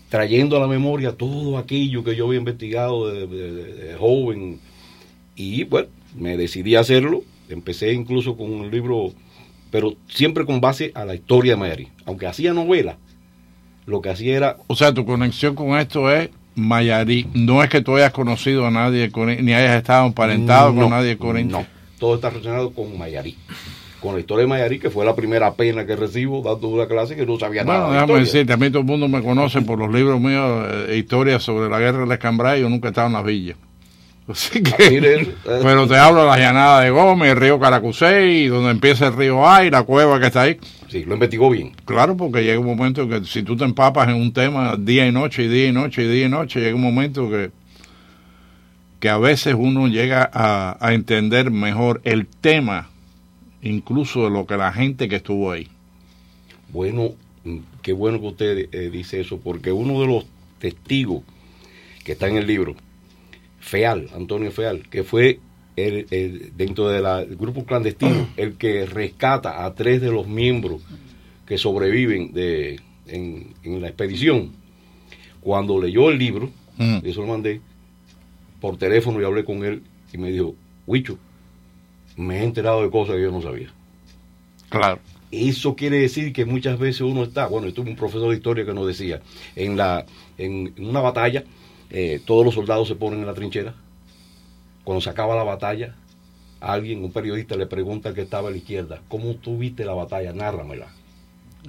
trayendo 0.09 0.57
a 0.57 0.59
la 0.59 0.67
memoria 0.67 1.13
todo 1.13 1.57
aquello 1.57 2.03
que 2.03 2.15
yo 2.15 2.25
había 2.27 2.39
investigado 2.39 3.11
de, 3.11 3.27
de- 3.27 3.51
de- 3.51 3.73
de 3.73 3.95
joven. 3.95 4.59
Y 5.35 5.63
bueno, 5.63 5.87
me 6.17 6.37
decidí 6.37 6.75
a 6.75 6.81
hacerlo. 6.81 7.23
Empecé 7.49 7.93
incluso 7.93 8.35
con 8.37 8.51
un 8.51 8.71
libro, 8.71 9.11
pero 9.71 9.93
siempre 10.07 10.45
con 10.45 10.61
base 10.61 10.91
a 10.95 11.05
la 11.05 11.15
historia 11.15 11.53
de 11.53 11.57
Mayari. 11.57 11.87
Aunque 12.05 12.27
hacía 12.27 12.53
novela, 12.53 12.97
lo 13.85 14.01
que 14.01 14.09
hacía 14.09 14.35
era 14.37 14.57
O 14.67 14.75
sea, 14.75 14.93
tu 14.93 15.05
conexión 15.05 15.55
con 15.55 15.77
esto 15.77 16.09
es 16.11 16.29
Mayarí. 16.55 17.27
No 17.33 17.63
es 17.63 17.69
que 17.69 17.81
tú 17.81 17.95
hayas 17.95 18.11
conocido 18.11 18.65
a 18.65 18.71
nadie 18.71 19.11
ni 19.41 19.53
hayas 19.53 19.75
estado 19.77 20.05
emparentado 20.05 20.71
No, 20.71 20.81
con 20.81 20.89
nadie 20.91 21.09
de 21.09 21.17
Corinto. 21.17 21.59
No, 21.59 21.65
todo 21.99 22.15
está 22.15 22.29
relacionado 22.29 22.71
con 22.71 22.97
Mayarí. 22.97 23.35
Con 23.99 24.13
la 24.15 24.19
historia 24.19 24.43
de 24.43 24.47
Mayarí, 24.49 24.79
que 24.79 24.89
fue 24.89 25.05
la 25.05 25.15
primera 25.15 25.53
pena 25.53 25.85
que 25.85 25.95
recibo 25.95 26.41
dando 26.41 26.67
una 26.67 26.87
clase 26.87 27.15
que 27.15 27.25
no 27.25 27.39
sabía 27.39 27.63
Bueno, 27.63 27.79
nada. 27.79 27.87
de 27.89 27.93
déjame 27.93 28.13
historia. 28.21 28.25
decirte, 28.41 28.53
a 28.53 28.57
mí 28.57 28.69
todo 28.69 28.79
el 28.81 28.85
mundo 28.85 29.07
me 29.07 29.21
conoce 29.23 29.61
por 29.61 29.79
los 29.79 29.91
libros 29.93 30.19
míos, 30.19 30.67
eh, 30.89 30.97
historias 30.97 31.41
sobre 31.41 31.69
la 31.69 31.79
guerra 31.79 32.05
de 32.05 32.13
Escambray, 32.13 32.61
yo 32.61 32.69
nunca 32.69 32.87
he 32.89 32.91
estado 32.91 33.07
en 33.07 33.13
las 33.13 33.23
villas. 33.25 33.57
Así 34.27 34.63
Ah, 34.71 34.77
que, 34.77 34.89
mire, 34.91 35.21
eh. 35.21 35.35
pero 35.43 35.87
te 35.87 35.97
hablo 35.97 36.21
de 36.21 36.27
la 36.27 36.37
llanada 36.37 36.81
de 36.81 36.89
Gómez, 36.91 37.31
el 37.31 37.37
río 37.37 37.59
Caracusey, 37.59 38.47
donde 38.47 38.71
empieza 38.71 39.07
el 39.07 39.15
río 39.15 39.47
Ay, 39.47 39.69
la 39.69 39.83
cueva 39.83 40.19
que 40.19 40.27
está 40.27 40.43
ahí. 40.43 40.57
Sí, 40.87 41.03
lo 41.05 41.15
investigó 41.15 41.49
bien. 41.49 41.73
Claro, 41.85 42.15
porque 42.15 42.43
llega 42.43 42.59
un 42.59 42.65
momento 42.65 43.07
que 43.09 43.25
si 43.25 43.43
tú 43.43 43.57
te 43.57 43.65
empapas 43.65 44.07
en 44.09 44.15
un 44.15 44.31
tema 44.31 44.77
día 44.77 45.05
y 45.07 45.11
noche, 45.11 45.43
y 45.43 45.47
día 45.47 45.67
y 45.67 45.71
noche, 45.71 46.03
y 46.03 46.07
día 46.07 46.25
y 46.27 46.29
noche, 46.29 46.61
llega 46.61 46.75
un 46.75 46.81
momento 46.81 47.29
que, 47.29 47.51
que 48.99 49.09
a 49.09 49.17
veces 49.17 49.55
uno 49.57 49.87
llega 49.87 50.29
a, 50.31 50.77
a 50.79 50.93
entender 50.93 51.51
mejor 51.51 51.99
el 52.05 52.27
tema, 52.27 52.89
incluso 53.61 54.23
de 54.23 54.29
lo 54.29 54.45
que 54.45 54.55
la 54.55 54.71
gente 54.71 55.09
que 55.09 55.17
estuvo 55.17 55.51
ahí. 55.51 55.67
Bueno, 56.69 57.09
mm, 57.43 57.57
qué 57.81 57.91
bueno 57.91 58.19
que 58.21 58.27
usted 58.27 58.69
eh, 58.71 58.89
dice 58.89 59.19
eso, 59.19 59.39
porque 59.39 59.71
uno 59.71 59.99
de 59.99 60.07
los 60.07 60.25
testigos 60.59 61.23
que 62.05 62.13
está 62.13 62.27
en 62.27 62.37
el 62.37 62.47
libro, 62.47 62.75
Feal, 63.63 64.09
Antonio 64.13 64.51
Feal, 64.51 64.87
que 64.89 65.03
fue 65.03 65.39
el, 65.77 66.05
el- 66.11 66.51
dentro 66.55 66.89
del 66.89 67.35
grupo 67.37 67.63
clandestino, 67.65 68.27
el 68.37 68.57
que 68.57 68.85
rescata 68.85 69.63
a 69.65 69.73
tres 69.73 70.01
de 70.01 70.11
los 70.11 70.27
miembros 70.27 70.81
que 71.45 71.57
sobreviven 71.57 72.33
de, 72.33 72.79
en, 73.07 73.53
en 73.63 73.81
la 73.81 73.87
expedición. 73.87 74.51
Cuando 75.41 75.81
leyó 75.81 76.09
el 76.09 76.17
libro, 76.17 76.49
Mm. 76.75 76.99
eso 77.03 77.21
lo 77.21 77.27
mandé 77.27 77.61
por 78.59 78.77
teléfono 78.77 79.21
y 79.21 79.25
hablé 79.25 79.43
con 79.45 79.63
él 79.63 79.83
y 80.11 80.17
me 80.17 80.31
dijo, 80.31 80.55
Huicho, 80.87 81.19
me 82.17 82.39
he 82.39 82.43
enterado 82.43 82.81
de 82.81 82.89
cosas 82.89 83.15
que 83.15 83.21
yo 83.21 83.31
no 83.31 83.41
sabía. 83.43 83.69
Claro. 84.69 84.99
Eso 85.31 85.75
quiere 85.75 85.99
decir 85.99 86.33
que 86.33 86.45
muchas 86.45 86.79
veces 86.79 87.01
uno 87.01 87.23
está, 87.23 87.45
bueno, 87.45 87.67
yo 87.67 87.73
tuve 87.75 87.91
un 87.91 87.95
profesor 87.95 88.29
de 88.31 88.35
historia 88.37 88.65
que 88.65 88.73
nos 88.73 88.87
decía, 88.87 89.21
en, 89.55 89.77
la, 89.77 90.03
en, 90.37 90.73
en 90.75 90.85
una 90.87 90.99
batalla, 91.01 91.43
eh, 91.93 92.19
todos 92.25 92.43
los 92.43 92.53
soldados 92.53 92.87
se 92.89 92.95
ponen 92.95 93.19
en 93.21 93.25
la 93.27 93.33
trinchera. 93.33 93.73
Cuando 94.83 94.99
se 94.99 95.09
acaba 95.09 95.35
la 95.35 95.43
batalla, 95.43 95.95
alguien, 96.59 97.03
un 97.03 97.11
periodista, 97.13 97.55
le 97.55 97.67
pregunta 97.67 98.09
al 98.09 98.15
que 98.15 98.21
estaba 98.23 98.49
a 98.49 98.51
la 98.51 98.57
izquierda, 98.57 99.01
¿cómo 99.07 99.35
tú 99.35 99.57
viste 99.57 99.85
la 99.85 99.93
batalla? 99.93 100.33
Nárramela. 100.33 100.87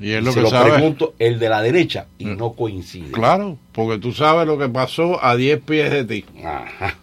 Y 0.01 0.11
es 0.11 0.25
lo 0.25 0.33
se 0.33 0.39
que 0.39 0.43
lo 0.43 0.51
sabe. 0.51 0.73
pregunto 0.73 1.15
el 1.21 1.39
de 1.39 1.49
la 1.49 1.63
derecha 1.63 2.07
y 2.19 2.25
Mm. 2.27 2.37
no 2.37 2.55
coincide. 2.55 3.13
Claro, 3.13 3.57
porque 3.71 3.99
tú 3.99 4.11
sabes 4.13 4.45
lo 4.47 4.59
que 4.59 4.69
pasó 4.69 5.25
a 5.25 5.37
10 5.37 5.61
pies 5.61 5.91
de 5.93 6.05
ti. 6.05 6.25
Ajá. 6.45 6.97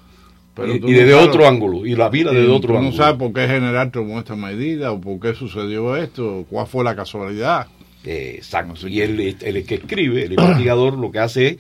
Pero 0.54 0.76
y, 0.76 0.80
no 0.82 0.88
desde 0.88 1.12
sabes- 1.14 1.28
otro 1.30 1.48
ángulo, 1.48 1.86
y 1.86 1.96
la 1.96 2.10
vida 2.10 2.32
desde 2.32 2.50
otro 2.50 2.74
tú 2.74 2.78
ángulo. 2.80 2.92
no 2.92 2.98
sabes 2.98 3.18
por 3.18 3.32
qué 3.32 3.48
general 3.48 3.90
tomó 3.92 4.20
esta 4.20 4.36
medida 4.36 4.92
o 4.92 5.00
por 5.00 5.18
qué 5.22 5.34
sucedió 5.34 5.96
esto, 5.96 6.46
cuál 6.50 6.68
fue 6.68 6.84
la 6.84 6.94
casualidad. 6.94 7.68
Exacto. 8.04 8.86
Y 8.90 8.96
que- 8.96 9.04
el, 9.06 9.20
el 9.42 9.66
que 9.66 9.76
escribe, 9.76 10.26
el 10.26 10.34
investigador, 10.34 10.98
lo 10.98 11.10
que 11.12 11.20
hace 11.20 11.48
es 11.48 11.58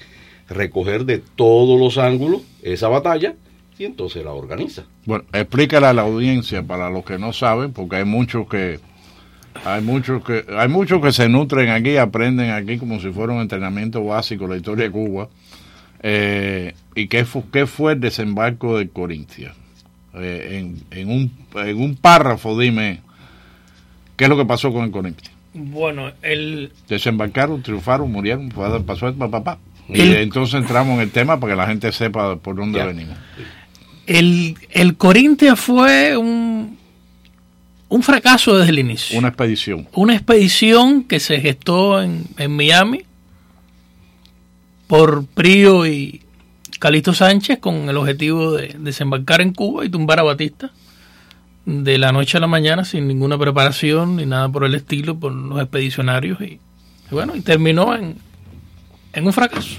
recoger 0.50 1.06
de 1.06 1.20
todos 1.20 1.80
los 1.80 1.98
ángulos 1.98 2.42
esa 2.62 2.88
batalla 2.88 3.36
y 3.78 3.86
entonces 3.86 4.24
la 4.24 4.32
organiza. 4.32 4.84
Bueno, 5.06 5.24
explícale 5.34 5.88
a 5.88 5.94
la 5.94 6.04
audiencia 6.04 6.62
para 6.64 6.90
los 6.90 7.04
que 7.06 7.18
no 7.18 7.34
saben, 7.34 7.72
porque 7.74 7.98
hay 7.98 8.06
muchos 8.06 8.48
que 8.48 8.80
hay 9.66 9.82
muchos 9.82 10.24
que 10.24 10.46
hay 10.58 10.68
muchos 10.70 11.02
que 11.02 11.12
se 11.12 11.28
nutren 11.28 11.70
aquí, 11.70 11.98
aprenden 11.98 12.52
aquí 12.52 12.78
como 12.78 13.00
si 13.00 13.10
fuera 13.12 13.34
un 13.34 13.42
entrenamiento 13.42 14.04
básico 14.04 14.48
la 14.48 14.58
historia 14.58 14.86
de 14.86 14.92
Cuba. 14.92 15.30
Eh, 16.04 16.74
¿Y 16.96 17.08
qué, 17.08 17.26
fu- 17.26 17.50
qué 17.52 17.66
fue 17.68 17.94
el 17.94 18.00
desembarco 18.00 18.78
de 18.78 18.90
Corintia? 18.90 19.54
Eh, 20.14 20.58
en, 20.60 21.00
en, 21.00 21.10
un, 21.10 21.32
en 21.56 21.82
un 21.82 21.96
párrafo 21.96 22.58
dime 22.60 23.02
qué 24.18 24.26
es 24.26 24.30
lo 24.30 24.38
que 24.38 24.46
pasó 24.46 24.72
con 24.74 24.84
el 24.86 24.92
Corintia. 24.92 25.30
Bueno, 25.54 26.12
el, 26.22 26.72
Desembarcaron, 26.88 27.62
triunfaron, 27.62 28.12
murieron, 28.12 28.52
fue- 28.52 28.82
pasó 28.84 29.08
el 29.08 29.16
papá. 29.16 29.58
Y 29.94 30.02
El- 30.02 30.16
entonces 30.18 30.56
entramos 30.56 30.96
en 30.96 31.02
el 31.02 31.12
tema 31.12 31.40
para 31.40 31.54
que 31.54 31.58
la 31.58 31.68
gente 31.68 31.92
sepa 31.92 32.36
por 32.38 32.56
dónde 32.56 32.80
Ya. 32.80 32.86
venimos. 32.86 33.18
el, 34.08 34.56
el 34.72 34.96
Corintia 34.98 35.56
fue 35.56 36.16
un, 36.18 36.78
un 37.90 38.04
fracaso 38.04 38.58
desde 38.58 38.72
el 38.72 38.80
inicio. 38.80 39.18
Una 39.20 39.30
expedición. 39.30 39.88
una 39.94 40.14
expedición 40.16 41.04
que 41.04 41.20
se 41.20 41.40
gestó 41.42 42.02
en, 42.02 42.24
en 42.38 42.56
Miami 42.56 43.02
por 44.88 45.26
Prío 45.26 45.86
y 45.86 46.22
Calixto 46.80 47.14
Sánchez 47.14 47.60
con 47.60 47.88
el 47.90 47.98
objetivo 47.98 48.54
de 48.54 48.76
desembarcar 48.80 49.42
en 49.42 49.54
Cuba 49.54 49.86
y 49.86 49.90
tumbar 49.90 50.20
a 50.20 50.24
Batista 50.24 50.72
de 51.66 51.98
la 52.00 52.12
noche 52.12 52.38
a 52.38 52.42
la 52.42 52.48
mañana 52.48 52.84
sin 52.86 53.08
ninguna 53.08 53.38
preparación 53.38 54.16
ni 54.16 54.26
nada 54.26 54.50
por 54.50 54.64
el 54.66 54.74
estilo 54.74 55.18
por 55.20 55.32
los 55.32 55.60
expedicionarios 55.62 56.42
y, 56.42 56.46
y 56.46 56.60
bueno 57.12 57.36
y 57.36 57.42
terminó 57.42 57.96
en, 57.96 58.16
en 59.14 59.26
un 59.28 59.34
fracaso 59.34 59.78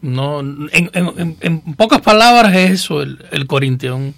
no 0.00 0.40
en, 0.40 0.70
en- 0.72 1.36
en- 1.40 1.60
pocas 1.74 2.00
palabras 2.00 2.54
es 2.56 2.70
eso 2.72 3.02
el, 3.02 3.24
el 3.30 3.46
Corinthians 3.46 3.94
un, 3.96 4.14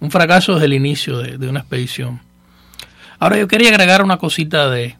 un 0.00 0.10
fracaso 0.10 0.54
desde 0.54 0.66
el 0.66 0.74
inicio 0.74 1.18
de- 1.18 1.38
de 1.38 1.48
una 1.48 1.60
expedición 1.60 2.20
Ahora 3.20 3.38
yo 3.38 3.48
quería 3.48 3.70
agregar 3.70 4.02
una 4.02 4.18
cosita 4.18 4.68
de, 4.68 4.96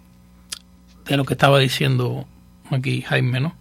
de 1.07 1.17
lo 1.19 1.25
que 1.25 1.35
estaba 1.35 1.59
diciendo 1.59 2.27
aquí 2.71 3.03
Jaime, 3.03 3.41
¿no? 3.41 3.55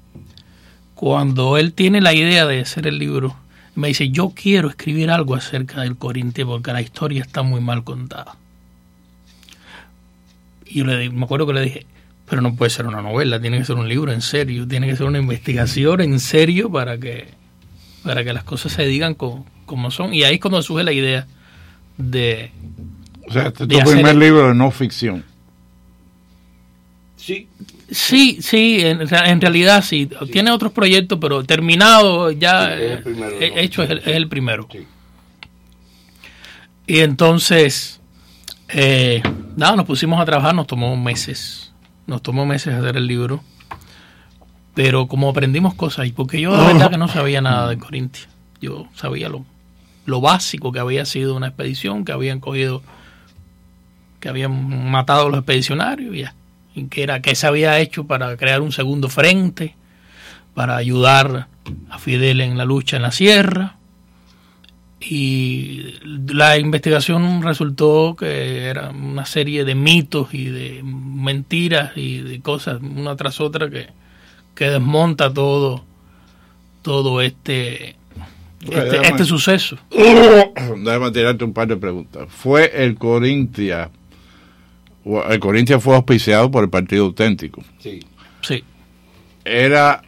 Cuando 0.96 1.58
él 1.58 1.74
tiene 1.74 2.00
la 2.00 2.13
idea 2.13 2.46
de 2.46 2.62
hacer 2.62 2.88
el 2.88 2.98
libro, 2.98 3.36
me 3.75 3.89
dice, 3.89 4.10
yo 4.10 4.29
quiero 4.34 4.70
escribir 4.70 5.10
algo 5.12 5.36
acerca 5.36 5.82
del 5.82 5.98
Corinthians 5.98 6.48
porque 6.50 6.72
la 6.72 6.82
historia 6.82 7.24
está 7.24 7.41
muy 7.41 7.60
mal 7.60 7.84
contada. 7.84 8.38
Y 10.65 10.79
yo 10.79 10.86
le 10.86 11.10
me 11.10 11.25
acuerdo 11.25 11.48
que 11.48 11.53
le 11.53 11.62
dije, 11.62 11.86
pero 12.34 12.42
no 12.42 12.56
puede 12.56 12.72
ser 12.72 12.88
una 12.88 13.04
novela, 13.04 13.40
tiene 13.40 13.60
que 13.60 13.66
ser 13.66 13.75
un 13.75 13.88
libro 13.88 14.12
en 14.12 14.22
serio, 14.24 14.68
tiene 14.68 14.88
que 14.88 14.96
ser 14.96 15.06
una 15.06 15.20
investigación 15.20 16.02
en 16.02 16.20
serio 16.20 16.72
para 16.72 16.98
que, 16.98 17.28
para 18.04 18.24
que 18.24 18.34
las 18.34 18.44
cosas 18.44 18.72
se 18.72 18.86
digan 18.88 19.13
co- 19.13 19.46
como 19.68 19.92
son. 19.92 20.16
Y 20.16 20.24
ahí 20.24 20.36
es 20.36 20.42
cuando 20.42 20.60
surge 20.63 20.84
la 20.84 20.94
idea 20.94 21.28
de, 22.00 22.50
O 23.30 23.32
sea, 23.32 23.50
este 23.50 23.66
es 23.66 23.70
tu 23.70 23.92
primer 23.92 24.13
el- 24.13 24.20
libro 24.20 24.48
de 24.48 24.56
no 24.56 24.72
ficción. 24.72 25.24
Sí, 27.18 27.48
Sí, 27.92 28.40
sí, 28.42 28.80
en, 28.82 29.08
re- 29.08 29.30
en 29.30 29.40
realidad 29.40 29.84
sí. 29.84 30.10
Tiene 30.32 30.50
otros 30.50 30.72
proyectos, 30.72 31.20
pero 31.22 31.44
terminado 31.44 32.32
ya 32.32 32.75
Sí, 32.75 32.82
es 32.84 32.92
el 32.92 33.04
primero, 33.04 33.32
¿no? 33.32 33.58
hecho 33.60 33.84
es 33.84 33.90
el, 33.92 33.98
es 34.00 34.08
el 34.08 34.28
primero. 34.28 34.68
Sí. 34.72 34.88
Y 36.88 37.00
entonces, 37.02 38.02
eh, 38.70 39.22
nada, 39.56 39.75
nos 39.75 39.86
pusimos 39.86 40.20
a 40.20 40.25
trabajar, 40.25 40.56
nos 40.56 40.66
tomó 40.66 40.96
meses, 40.98 41.72
nos 42.07 42.22
tomó 42.22 42.45
meses 42.45 42.74
hacer 42.74 42.98
el 42.98 43.07
libro, 43.07 43.43
pero 44.74 45.07
como 45.07 45.29
aprendimos 45.29 45.74
cosas, 45.74 46.07
y 46.07 46.12
porque 46.12 46.41
yo 46.41 46.55
de 46.55 46.67
verdad 46.74 46.91
que 46.91 46.98
no 46.98 47.07
sabía 47.07 47.41
nada 47.41 47.69
de 47.69 47.77
Corintia, 47.77 48.27
yo 48.62 48.88
sabía 48.95 49.29
lo, 49.29 49.45
lo 50.05 50.22
básico 50.22 50.72
que 50.72 50.79
había 50.79 51.05
sido 51.05 51.36
una 51.36 51.48
expedición, 51.48 52.05
que 52.05 52.12
habían 52.12 52.39
cogido, 52.39 52.81
que 54.19 54.29
habían 54.29 54.89
matado 54.89 55.27
a 55.27 55.29
los 55.29 55.39
expedicionarios, 55.39 56.15
y 56.15 56.19
ya, 56.22 56.36
y 56.75 56.86
que 56.86 57.03
era 57.03 57.22
que 57.22 57.36
se 57.36 57.48
había 57.48 57.79
hecho 57.79 58.05
para 58.05 58.36
crear 58.38 58.62
un 58.62 58.72
segundo 58.72 59.10
frente, 59.10 59.75
para 60.53 60.75
ayudar 60.75 61.48
a 61.89 62.00
Fidel 62.00 62.41
en 62.41 62.57
la 62.57 62.65
lucha 62.65 62.98
en 62.98 63.03
la 63.03 63.12
sierra, 63.12 63.77
y 65.10 65.95
la 66.27 66.57
investigación 66.57 67.41
resultó 67.41 68.15
que 68.17 68.65
era 68.65 68.89
una 68.89 69.25
serie 69.25 69.65
de 69.65 69.75
mitos 69.75 70.33
y 70.33 70.45
de 70.45 70.81
mentiras 70.83 71.91
y 71.95 72.19
de 72.19 72.41
cosas 72.41 72.81
una 72.81 73.15
tras 73.15 73.41
otra 73.41 73.69
que, 73.69 73.88
que 74.55 74.69
desmonta 74.69 75.33
todo 75.33 75.83
todo 76.81 77.22
este 77.22 77.95
este, 78.69 79.07
este 79.07 79.25
suceso. 79.25 79.77
Déjame 79.91 81.12
tirarte 81.12 81.43
un 81.43 81.53
par 81.53 81.67
de 81.67 81.75
preguntas. 81.75 82.27
¿Fue 82.29 82.72
el 82.74 82.95
Corintia? 82.95 83.89
El 85.29 85.39
Corintia 85.39 85.79
fue 85.79 85.95
auspiciado 85.95 86.50
por 86.50 86.63
el 86.63 86.69
Partido 86.69 87.05
Auténtico. 87.05 87.62
Sí. 87.79 88.00
Sí. 88.41 88.63
Era 89.43 90.01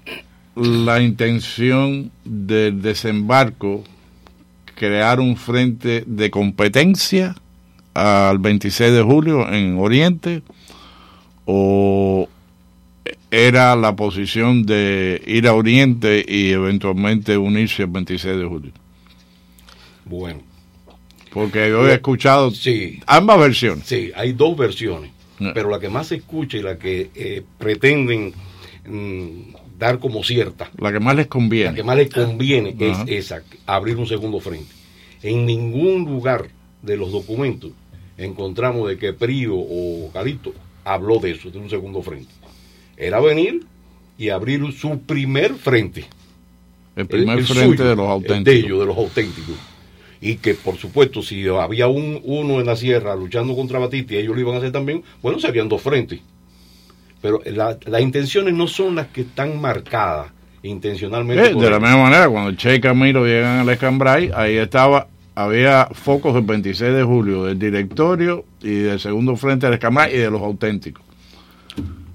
la 0.55 1.01
intención 1.01 2.11
del 2.23 2.81
desembarco 2.81 3.83
crear 4.75 5.19
un 5.19 5.35
frente 5.37 6.03
de 6.05 6.29
competencia 6.29 7.35
al 7.93 8.39
26 8.39 8.91
de 8.91 9.01
julio 9.01 9.51
en 9.51 9.77
Oriente 9.79 10.41
o 11.45 12.27
era 13.31 13.75
la 13.75 13.95
posición 13.95 14.65
de 14.65 15.21
ir 15.25 15.47
a 15.47 15.53
Oriente 15.53 16.23
y 16.27 16.51
eventualmente 16.51 17.37
unirse 17.37 17.83
el 17.83 17.89
26 17.89 18.37
de 18.37 18.45
julio. 18.45 18.71
Bueno. 20.05 20.41
Porque 21.31 21.67
yo 21.69 21.85
he 21.87 21.93
escuchado 21.93 22.49
sí, 22.51 23.01
ambas 23.07 23.37
versiones. 23.39 23.85
Sí, 23.85 24.09
hay 24.15 24.31
dos 24.31 24.55
versiones, 24.55 25.11
No. 25.37 25.53
pero 25.53 25.69
la 25.69 25.79
que 25.79 25.89
más 25.89 26.07
se 26.07 26.15
escucha 26.15 26.57
y 26.57 26.61
la 26.61 26.77
que 26.77 27.09
eh, 27.13 27.43
pretenden 27.57 28.33
mm, 28.87 29.53
dar 29.77 29.99
como 29.99 30.23
cierta, 30.23 30.71
La 30.77 30.91
que 30.91 30.99
más 30.99 31.15
les 31.15 31.27
conviene. 31.27 31.71
la 31.71 31.75
que 31.75 31.83
más 31.83 31.97
les 31.97 32.09
conviene 32.09 32.75
es 32.79 32.97
esa, 33.07 33.43
abrir 33.65 33.97
un 33.97 34.07
segundo 34.07 34.39
frente. 34.39 34.73
En 35.21 35.45
ningún 35.45 36.05
lugar 36.05 36.47
de 36.81 36.97
los 36.97 37.11
documentos 37.11 37.71
encontramos 38.17 38.87
de 38.87 38.97
que 38.97 39.13
Prío 39.13 39.55
o 39.55 40.09
Calixto 40.13 40.53
habló 40.83 41.19
de 41.19 41.31
eso, 41.31 41.49
de 41.49 41.57
un 41.57 41.69
segundo 41.69 42.01
frente. 42.01 42.31
Era 42.95 43.19
venir 43.19 43.65
y 44.17 44.29
abrir 44.29 44.61
su 44.71 44.99
primer 44.99 45.55
frente. 45.55 46.05
el 46.95 47.07
primer 47.07 47.39
el 47.39 47.45
frente 47.45 47.77
suyo, 47.77 47.89
de 47.89 47.95
los 47.95 48.05
el 48.05 48.11
auténticos. 48.11 48.45
De 48.45 48.59
ellos, 48.59 48.79
de 48.79 48.85
los 48.85 48.97
auténticos. 48.97 49.55
Y 50.21 50.35
que, 50.37 50.53
por 50.53 50.77
supuesto, 50.77 51.21
si 51.21 51.45
había 51.47 51.87
un, 51.87 52.21
uno 52.23 52.59
en 52.59 52.65
la 52.67 52.75
sierra 52.75 53.15
luchando 53.15 53.55
contra 53.55 53.79
Batista 53.79 54.13
y 54.13 54.17
ellos 54.17 54.35
lo 54.35 54.41
iban 54.41 54.55
a 54.55 54.57
hacer 54.59 54.71
también, 54.71 55.03
bueno, 55.21 55.39
serían 55.39 55.67
dos 55.67 55.81
frentes. 55.81 56.21
Pero 57.25 57.41
la- 57.55 57.75
las 57.87 58.01
intenciones 58.01 58.53
no 58.53 58.67
son 58.67 58.93
las 58.93 59.07
que 59.07 59.21
están 59.21 59.59
marcadas 59.59 60.27
intencionalmente. 60.61 61.43
Eh, 61.49 61.55
de 61.55 61.69
la 61.71 61.77
el- 61.77 61.81
misma 61.81 61.97
manera, 62.03 62.29
cuando 62.29 62.51
Che 62.51 62.75
y 62.75 62.79
Camilo 62.79 63.25
llegan 63.25 63.61
al 63.61 63.69
Escambray, 63.69 64.29
ahí 64.35 64.57
estaba, 64.57 65.07
había 65.33 65.87
focos 65.91 66.35
del 66.35 66.43
26 66.43 66.93
de 66.93 67.01
julio 67.01 67.45
del 67.45 67.57
directorio 67.57 68.45
y 68.61 68.75
del 68.75 68.99
segundo 68.99 69.35
frente 69.35 69.65
del 69.65 69.73
Escambray 69.73 70.13
y 70.13 70.17
de 70.19 70.29
los 70.29 70.39
auténticos. 70.43 71.03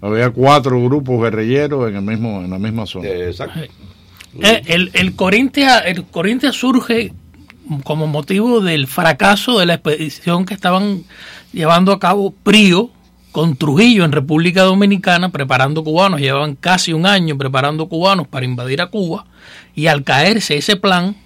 Había 0.01 0.31
cuatro 0.31 0.81
grupos 0.85 1.21
guerrilleros 1.23 1.91
en 1.91 1.97
el 1.97 2.03
mismo, 2.03 2.41
en 2.43 2.51
la 2.51 2.59
misma 2.61 2.87
zona. 2.87 3.09
Eh, 3.09 3.27
exacto. 3.31 3.59
Eh, 4.41 4.63
el, 4.67 4.93
el, 4.95 5.17
Corintia, 5.17 5.81
el 5.81 6.05
Corintia 6.05 6.53
surge 6.53 7.13
como 7.83 8.07
motivo 8.07 8.61
del 8.61 8.87
fracaso 8.87 9.59
de 9.59 9.67
la 9.67 9.75
expedición 9.75 10.45
que 10.47 10.55
estaban 10.55 11.03
llevando 11.53 11.91
a 11.93 11.99
cabo 11.99 12.33
Prío 12.45 12.91
con 13.33 13.57
Trujillo 13.57 14.05
en 14.05 14.13
República 14.13 14.63
Dominicana 14.63 15.31
preparando 15.31 15.85
cubanos. 15.85 16.21
Llevaban 16.21 16.57
casi 16.57 16.93
un 16.93 17.07
año 17.07 17.37
preparando 17.39 17.89
cubanos 17.89 18.27
para 18.29 18.45
invadir 18.45 18.81
a 18.81 18.89
Cuba 18.89 19.27
y 19.75 19.87
al 19.87 20.05
caerse 20.05 20.57
ese 20.57 20.77
plan 20.77 21.17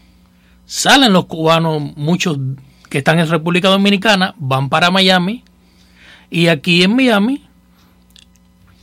salen 0.66 1.12
los 1.12 1.26
cubanos, 1.26 1.82
muchos 1.96 2.38
que 2.88 2.98
están 2.98 3.18
en 3.18 3.28
República 3.28 3.68
Dominicana, 3.68 4.34
van 4.38 4.68
para 4.68 4.90
Miami 4.90 5.42
y 6.30 6.48
aquí 6.48 6.82
en 6.82 6.96
Miami 6.96 7.42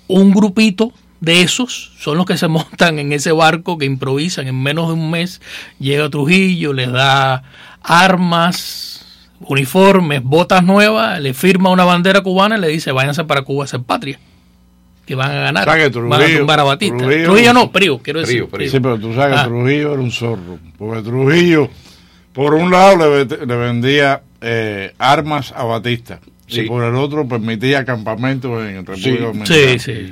un 0.07 0.31
grupito 0.31 0.91
de 1.21 1.41
esos 1.41 1.93
son 1.99 2.17
los 2.17 2.25
que 2.25 2.37
se 2.37 2.47
montan 2.49 2.99
en 2.99 3.13
ese 3.13 3.31
barco 3.31 3.77
que 3.77 3.85
improvisan 3.85 4.47
en 4.47 4.61
menos 4.61 4.87
de 4.87 4.93
un 4.93 5.09
mes. 5.09 5.41
Llega 5.79 6.09
Trujillo, 6.09 6.73
les 6.73 6.91
da 6.91 7.43
armas, 7.81 8.90
uniformes, 9.47 10.23
botas 10.23 10.63
nuevas, 10.63 11.19
le 11.19 11.33
firma 11.33 11.69
una 11.69 11.83
bandera 11.85 12.21
cubana 12.21 12.57
y 12.57 12.61
le 12.61 12.67
dice 12.69 12.91
váyanse 12.91 13.23
para 13.25 13.41
Cuba 13.43 13.65
a 13.65 13.67
ser 13.67 13.81
patria. 13.81 14.19
Que 15.05 15.15
van 15.15 15.31
a 15.31 15.35
ganar. 15.41 15.67
O 15.67 15.71
sea 15.73 15.89
que 15.89 15.99
van 15.99 16.13
a 16.13 16.17
Trujillo- 16.17 16.37
tumbar 16.39 16.59
a 16.59 16.63
Batista. 16.63 16.97
Trujillo- 16.97 17.23
Trujillo, 17.25 17.53
no, 17.53 17.71
Prío, 17.71 17.97
quiero 17.99 18.19
decir. 18.21 18.35
Prío, 18.45 18.49
Prío. 18.49 18.69
Sí, 18.71 18.79
pero 18.79 18.99
tú 18.99 19.13
sabes 19.13 19.37
Ah. 19.37 19.43
que 19.43 19.49
Trujillo 19.49 19.93
era 19.93 20.01
un 20.01 20.11
zorro. 20.11 20.59
Porque 20.77 21.01
Trujillo, 21.01 21.69
por 22.33 22.53
un 22.53 22.71
lado, 22.71 22.97
le, 22.97 23.25
le 23.25 23.55
vendía 23.55 24.21
eh, 24.43 24.93
armas 24.97 25.53
a 25.55 25.63
Batista. 25.65 26.19
Sí. 26.47 26.61
Y 26.61 26.67
por 26.67 26.83
el 26.83 26.95
otro, 26.95 27.27
permitía 27.27 27.85
campamentos 27.85 28.63
en 28.63 28.85
República 28.85 29.09
Sí. 29.09 29.17
Dominicana. 29.17 29.45
Sí, 29.55 29.79
sí. 29.79 30.11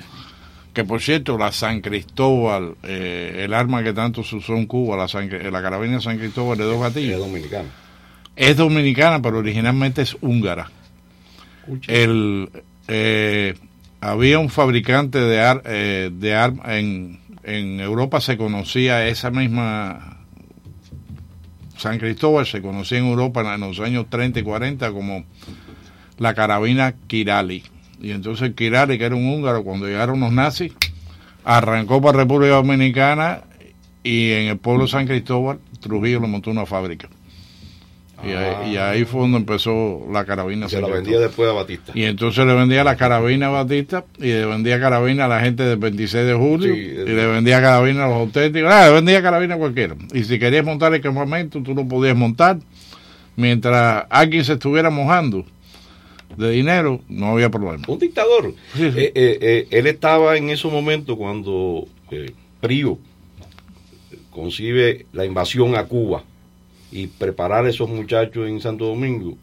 Que 0.74 0.84
por 0.86 1.02
cierto, 1.02 1.38
la 1.38 1.52
San 1.52 1.82
Cristóbal, 1.82 2.76
eh, 2.84 3.42
el 3.44 3.54
arma 3.54 3.84
que 3.84 3.92
tanto 3.94 4.24
se 4.24 4.36
usó 4.36 4.54
en 4.56 4.66
Cuba, 4.68 4.96
la, 4.98 5.08
San- 5.08 5.30
la 5.30 5.62
carabina 5.62 6.00
San 6.00 6.18
Cristóbal 6.18 6.58
de 6.58 6.64
dos 6.66 6.76
Es 6.76 6.82
gatillos, 6.82 7.20
dominicano. 7.20 7.68
Es 8.40 8.56
dominicana, 8.56 9.22
pero 9.22 9.40
originalmente 9.40 10.02
es 10.02 10.16
húngara. 10.22 10.72
El, 11.88 12.50
eh, 12.88 13.54
había 14.00 14.40
un 14.40 14.50
fabricante 14.50 15.20
de 15.20 15.42
ar, 15.42 15.62
eh, 15.66 16.10
de 16.12 16.34
armas 16.34 16.70
en, 16.70 17.20
en 17.44 17.82
Europa 17.82 18.22
se 18.22 18.38
conocía 18.38 19.06
esa 19.08 19.30
misma 19.30 20.20
San 21.76 22.00
Cristóbal 22.00 22.46
se 22.46 22.62
conocía 22.62 23.00
en 23.00 23.08
Europa 23.08 23.42
en 23.54 23.60
los 23.60 23.82
años 23.82 24.06
30 24.10 24.40
y 24.40 24.44
40 24.44 24.92
como 24.94 25.26
la 26.18 26.34
carabina 26.34 26.96
Kirali. 27.08 27.64
Y 28.02 28.12
entonces 28.12 28.54
Kirali 28.56 28.98
que 28.98 29.04
era 29.04 29.16
un 29.16 29.28
húngaro 29.28 29.66
cuando 29.66 29.86
llegaron 29.86 30.22
los 30.22 30.32
nazis 30.32 30.72
arrancó 31.44 32.02
para 32.02 32.20
República 32.20 32.56
Dominicana 32.56 33.42
y 34.02 34.32
en 34.32 34.48
el 34.48 34.58
pueblo 34.58 34.86
de 34.86 34.92
San 34.92 35.08
Cristóbal 35.08 35.60
Trujillo 35.82 36.22
le 36.22 36.28
montó 36.28 36.52
una 36.52 36.66
fábrica 36.66 37.10
y, 38.24 38.32
ahí, 38.32 38.72
y 38.74 38.78
ahí 38.78 39.06
fue 39.06 39.22
donde 39.22 39.38
empezó 39.38 40.06
la 40.12 40.26
carabina 40.26 40.68
Se 40.68 40.82
la 40.82 40.88
vendía 40.88 41.20
después 41.20 41.50
a 41.50 41.54
Batista. 41.54 41.92
Y 41.96 42.04
entonces 42.04 42.46
le 42.46 42.54
vendía 42.54 42.84
la 42.84 42.96
carabina 42.96 43.48
a 43.48 43.50
Batista 43.50 44.06
y 44.18 44.28
le 44.28 44.46
vendía 44.46 44.80
carabina 44.80 45.26
a 45.26 45.28
la 45.28 45.40
gente 45.40 45.64
del 45.64 45.78
26 45.78 46.26
de 46.26 46.34
julio 46.34 46.74
Sí, 46.74 46.82
y 46.82 47.06
le 47.06 47.28
vendía 47.28 47.62
carabina 47.62 48.06
a 48.06 48.08
los 48.10 48.18
auténticos. 48.18 48.72
Ah, 48.72 48.88
le 48.88 48.94
vendía 48.94 49.22
carabina 49.22 49.56
a 49.56 49.58
cualquiera. 49.58 49.96
Y 50.14 50.24
si 50.24 50.38
querías 50.38 50.66
montar 50.66 50.94
el 50.94 51.02
campamento, 51.02 51.62
tú 51.64 51.74
lo 51.74 51.88
podías 51.88 52.16
montar. 52.16 52.60
Mientras 53.36 54.06
alguien 54.10 54.44
se 54.44 54.54
estuviera 54.54 54.90
mojando 54.90 55.46
de 56.36 56.52
dinero, 56.52 57.02
no 57.08 57.28
había 57.28 57.50
problema. 57.50 57.86
Un 57.88 58.00
dictador. 58.00 58.54
Sí, 58.76 58.92
sí. 58.92 59.00
Eh, 59.00 59.12
eh, 59.16 59.38
eh, 59.42 59.68
él 59.72 59.88
estaba 59.88 60.36
en 60.36 60.50
esos 60.50 60.72
momentos 60.72 61.16
cuando 61.18 61.88
eh, 62.12 62.34
Prío 62.60 63.00
concibe 64.30 65.06
la 65.14 65.26
invasión 65.26 65.76
a 65.76 65.86
Cuba 65.86 66.24
y 66.92 67.08
preparar 67.08 67.66
a 67.66 67.70
esos 67.70 67.90
muchachos 67.90 68.48
en 68.48 68.60
Santo 68.62 68.86
Domingo. 68.86 69.38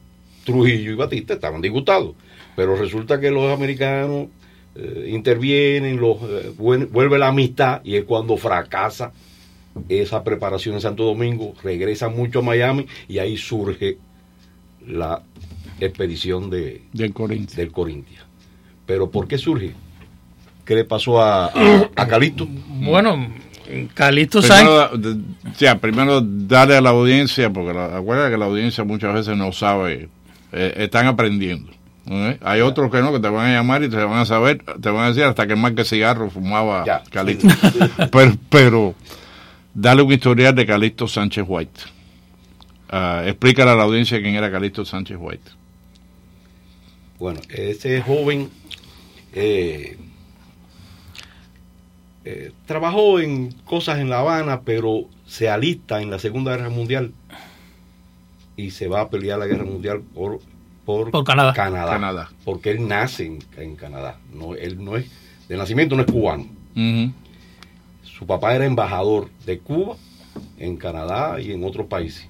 Trujillo 0.45 0.93
y 0.93 0.95
Batista 0.95 1.35
estaban 1.35 1.61
disgustados, 1.61 2.15
pero 2.55 2.77
resulta 2.77 3.19
que 3.21 3.31
los 3.31 3.53
americanos 3.53 4.29
eh, 4.77 5.09
intervienen, 5.13 5.97
los, 5.99 6.19
eh, 6.23 6.53
vuel- 6.57 6.89
vuelve 6.91 7.19
la 7.19 7.29
amistad 7.29 7.81
y 7.85 7.97
es 7.97 8.05
cuando 8.05 8.37
fracasa 8.37 9.13
esa 9.89 10.23
preparación 10.25 10.75
en 10.77 10.81
Santo 10.81 11.05
Domingo, 11.05 11.55
regresan 11.63 12.17
mucho 12.17 12.39
a 12.39 12.43
Miami 12.43 12.87
y 13.09 13.19
ahí 13.19 13.37
surge 13.37 13.99
la 14.87 15.23
expedición 15.81 16.49
de, 16.49 16.83
Del 16.93 17.13
Corinthians. 17.13 17.57
del 17.57 17.73
Corintia. 17.73 18.25
Pero 18.87 19.11
¿por 19.11 19.27
qué 19.27 19.37
surge? 19.37 19.73
¿Qué 20.65 20.75
le 20.75 20.85
pasó 20.85 21.21
a, 21.21 21.47
a, 21.47 21.91
a 21.97 22.07
Calixto? 22.09 22.47
Bueno, 22.49 23.33
Calixto 23.95 24.43
Sánchez. 24.43 25.17
Sea, 25.57 25.79
primero 25.79 26.21
darle 26.21 26.77
a 26.77 26.81
la 26.81 26.91
audiencia, 26.91 27.51
porque 27.53 27.73
la, 27.73 27.97
acuérdate 27.97 28.33
que 28.33 28.39
la 28.39 28.47
audiencia 28.47 28.85
muchas 28.85 29.15
veces 29.15 29.37
no 29.37 29.53
sabe, 29.53 30.09
eh, 30.53 30.75
están 30.77 31.07
aprendiendo. 31.07 31.73
Hay 32.41 32.61
otros 32.61 32.91
que 32.93 33.01
no, 33.01 33.13
que 33.13 33.19
te 33.19 33.29
van 33.29 33.47
a 33.47 33.53
llamar 33.55 33.83
y 33.83 33.89
te 33.89 33.97
van 33.97 34.19
a 34.19 34.25
saber, 34.25 34.63
te 34.81 34.91
van 34.91 35.05
a 35.05 35.09
decir 35.09 35.25
hasta 35.25 35.47
que 35.47 35.57
más 35.57 35.73
que 35.73 35.85
cigarro 35.85 36.31
fumaba 36.31 36.85
Ya. 36.85 37.03
Calixto. 37.11 37.49
pero, 38.13 38.33
pero 38.49 38.95
dale 39.75 40.03
un 40.03 40.13
historial 40.13 40.55
de 40.55 40.67
Calixto 40.67 41.09
Sánchez 41.09 41.45
White. 41.47 41.81
Ah, 42.89 43.25
explícale 43.27 43.73
a 43.73 43.75
la 43.75 43.83
audiencia 43.83 44.23
quién 44.23 44.37
era 44.37 44.53
Calixto 44.53 44.85
Sánchez 44.85 45.17
White. 45.21 45.51
Bueno, 47.19 47.41
ese 47.49 48.01
joven 48.03 48.51
eh, 49.33 49.97
eh, 52.27 52.53
trabajó 52.67 53.21
en 53.21 53.53
cosas 53.65 53.99
en 54.01 54.11
La 54.11 54.19
Habana, 54.19 54.61
pero 54.63 55.05
se 55.27 55.49
alista 55.49 56.03
en 56.03 56.11
la 56.11 56.19
Segunda 56.19 56.57
Guerra 56.57 56.69
Mundial 56.71 57.13
y 58.57 58.71
se 58.73 58.89
va 58.89 59.03
a 59.03 59.09
pelear 59.11 59.39
la 59.39 59.47
Guerra 59.47 59.65
Mundial 59.65 60.01
por, 60.15 60.41
por, 60.85 61.11
Por 61.11 61.25
Canadá. 61.25 61.53
Canadá. 61.55 62.31
Porque 62.45 62.71
él 62.73 62.87
nace 62.89 63.27
en, 63.27 63.39
en 63.57 63.77
Canadá. 63.77 64.19
No, 64.33 64.55
él 64.55 64.83
no 64.85 64.97
es, 64.97 65.07
de 65.49 65.57
nacimiento 65.57 65.95
no 65.97 66.03
es 66.03 66.11
cubano. 66.11 66.47
Su 68.03 68.27
papá 68.27 68.55
era 68.55 68.65
embajador 68.67 69.31
de 69.45 69.59
Cuba 69.59 69.97
en 70.59 70.77
Canadá 70.77 71.41
y 71.41 71.53
en 71.53 71.65
otros 71.65 71.87
países. 71.87 72.27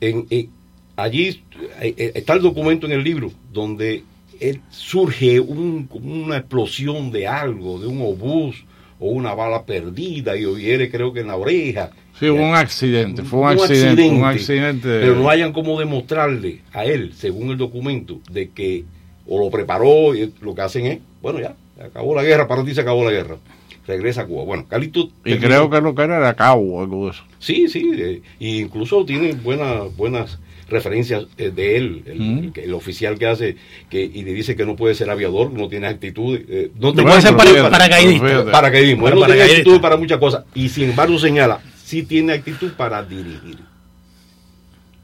en, 0.00 0.26
en- 0.30 0.50
allí 0.96 1.42
eh, 1.80 1.94
eh, 1.96 2.12
está 2.14 2.34
el 2.34 2.42
documento 2.42 2.86
en 2.86 2.92
el 2.92 3.02
libro 3.02 3.32
donde 3.52 4.04
él 4.40 4.60
surge 4.70 5.40
un- 5.40 5.88
una 5.92 6.38
explosión 6.38 7.10
de 7.10 7.26
algo, 7.26 7.78
de 7.80 7.86
un 7.86 8.00
obús 8.02 8.64
o 8.98 9.08
una 9.08 9.34
bala 9.34 9.64
perdida 9.64 10.36
y 10.36 10.44
oye 10.44 10.90
creo 10.90 11.12
que 11.12 11.20
en 11.20 11.28
la 11.28 11.36
oreja. 11.36 11.90
Sí, 12.18 12.28
hubo 12.28 12.46
un 12.48 12.54
accidente, 12.54 13.22
fue 13.24 13.40
un, 13.40 13.48
accidente, 13.48 14.08
un 14.08 14.24
accidente. 14.24 14.88
Pero 15.00 15.16
no 15.16 15.28
hayan 15.28 15.52
como 15.52 15.78
demostrarle 15.78 16.60
a 16.72 16.84
él, 16.84 17.12
según 17.14 17.50
el 17.50 17.56
documento, 17.58 18.20
de 18.30 18.50
que 18.50 18.84
o 19.26 19.38
lo 19.38 19.50
preparó 19.50 20.14
y 20.14 20.32
lo 20.40 20.54
que 20.54 20.60
hacen 20.62 20.86
es, 20.86 20.98
bueno, 21.20 21.40
ya, 21.40 21.56
acabó 21.82 22.14
la 22.14 22.22
guerra, 22.22 22.46
para 22.46 22.64
ti 22.64 22.74
se 22.74 22.82
acabó 22.82 23.04
la 23.04 23.10
guerra. 23.10 23.38
Regresa 23.86 24.22
a 24.22 24.26
Cuba. 24.26 24.44
Bueno, 24.44 24.66
Calixto... 24.66 25.10
Y 25.24 25.36
creo 25.36 25.68
que 25.68 25.80
lo 25.80 25.94
que 25.94 26.02
era 26.02 26.16
era 26.16 26.34
cabo 26.34 26.80
algo 26.80 27.04
de 27.06 27.10
eso. 27.10 27.22
Sí, 27.38 27.68
sí, 27.68 27.90
eh, 27.94 28.22
y 28.38 28.60
incluso 28.60 29.04
tiene 29.04 29.32
buenas 29.34 29.94
buenas 29.96 30.38
referencias 30.68 31.26
eh, 31.38 31.50
de 31.54 31.76
él, 31.76 32.02
el, 32.06 32.22
el 32.44 32.52
que- 32.52 32.64
el 32.64 32.74
oficial 32.74 33.18
que 33.18 33.26
hace, 33.26 33.56
que 33.90 34.02
y 34.02 34.22
le 34.22 34.32
dice 34.32 34.56
que 34.56 34.64
no 34.64 34.76
puede 34.76 34.94
ser 34.94 35.10
aviador, 35.10 35.52
no 35.52 35.68
tiene 35.68 35.86
actitud, 35.86 36.38
eh, 36.48 36.70
no 36.78 36.92
No 36.92 37.02
puede 37.02 37.20
ser 37.20 37.36
para- 37.36 37.70
paracaidista. 37.70 38.50
paracaidismo, 38.50 39.08
él 39.08 39.14
no 39.14 39.20
Para 39.20 39.34
tiene 39.34 39.50
actitud 39.50 39.80
para 39.80 39.96
muchas 39.96 40.18
cosas, 40.18 40.44
y 40.54 40.68
sin 40.68 40.90
embargo 40.90 41.18
señala, 41.18 41.60
sí 41.84 42.02
tiene 42.02 42.32
actitud 42.32 42.72
para 42.72 43.02
dirigir. 43.02 43.58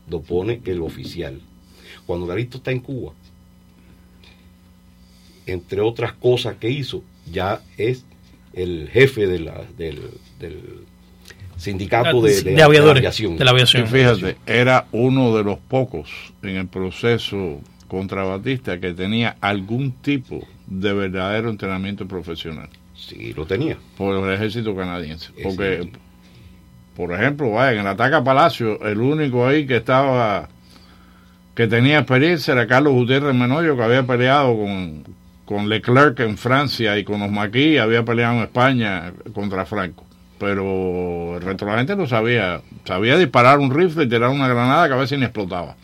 Lo 0.09 0.21
pone 0.23 0.61
el 0.65 0.81
oficial. 0.83 1.41
Cuando 2.07 2.27
Calixto 2.27 2.57
está 2.59 2.73
en 2.73 2.81
Cuba, 2.81 3.13
entre 5.47 5.81
otras 5.81 6.13
cosas 6.13 6.57
que 6.57 6.71
hizo, 6.71 7.03
ya 7.31 7.61
es 7.77 8.05
el 8.53 8.89
jefe 8.93 9.27
de 9.27 9.39
la, 9.41 9.63
del, 9.79 10.01
del 10.39 10.61
sindicato 11.61 12.23
de, 12.23 12.43
de 12.43 12.63
aviadores, 12.63 13.01
aviación. 13.01 13.37
de 13.37 13.45
la 13.45 13.51
Y 13.51 13.55
aviación. 13.55 13.87
fíjate, 13.87 14.37
era 14.47 14.87
uno 14.93 15.37
de 15.37 15.45
los 15.45 15.59
pocos 15.59 16.11
en 16.43 16.57
el 16.57 16.67
proceso 16.69 17.61
contra 17.89 18.23
Batista 18.25 18.79
que 18.81 18.93
tenía 18.95 19.37
algún 19.41 19.93
tipo 19.93 20.47
de 20.67 20.93
verdadero 20.93 21.51
entrenamiento 21.51 22.07
profesional 22.07 22.69
Sí, 22.95 23.33
lo 23.35 23.47
tenía. 23.47 23.77
por 23.97 24.17
el 24.25 24.33
ejército 24.35 24.75
canadiense. 24.77 25.33
Es 25.37 25.43
Porque, 25.45 25.79
cierto. 25.81 25.99
por 26.97 27.13
ejemplo, 27.13 27.51
vaya, 27.51 27.73
en 27.73 27.81
el 27.81 27.87
ataque 27.87 28.15
a 28.17 28.23
Palacio, 28.25 28.81
el 28.87 29.01
único 29.01 29.47
ahí 29.47 29.67
que 29.67 29.77
estaba, 29.77 30.49
que 31.55 31.67
tenía 31.67 31.99
experiencia 31.99 32.53
era 32.53 32.67
Carlos 32.67 32.93
Gutiérrez 32.93 33.35
Menoyo, 33.35 33.77
que 33.77 33.83
había 33.83 34.03
peleado 34.07 34.55
con, 34.57 35.05
con 35.47 35.69
Leclerc 35.69 36.21
en 36.21 36.37
Francia 36.39 36.97
y 36.99 37.05
con 37.05 37.21
los 37.21 37.31
Maquis, 37.31 37.81
había 37.81 38.05
peleado 38.05 38.37
en 38.37 38.43
España 38.43 39.13
contra 39.33 39.65
Franco. 39.67 40.05
Pero 40.41 41.37
el 41.37 41.43
resto 41.43 41.67
de 41.67 41.71
la 41.71 41.79
gente 41.79 41.95
no 41.97 42.07
sabía, 42.07 42.63
sabía 42.87 43.17
disparar 43.19 43.59
un 43.59 43.71
rifle 43.73 44.05
y 44.05 44.09
tirar 44.09 44.31
una 44.31 44.49
granada 44.49 44.89
que 44.89 44.95
a 44.95 44.97
veces 44.97 45.19
ni 45.19 45.25
explotaba. 45.27 45.77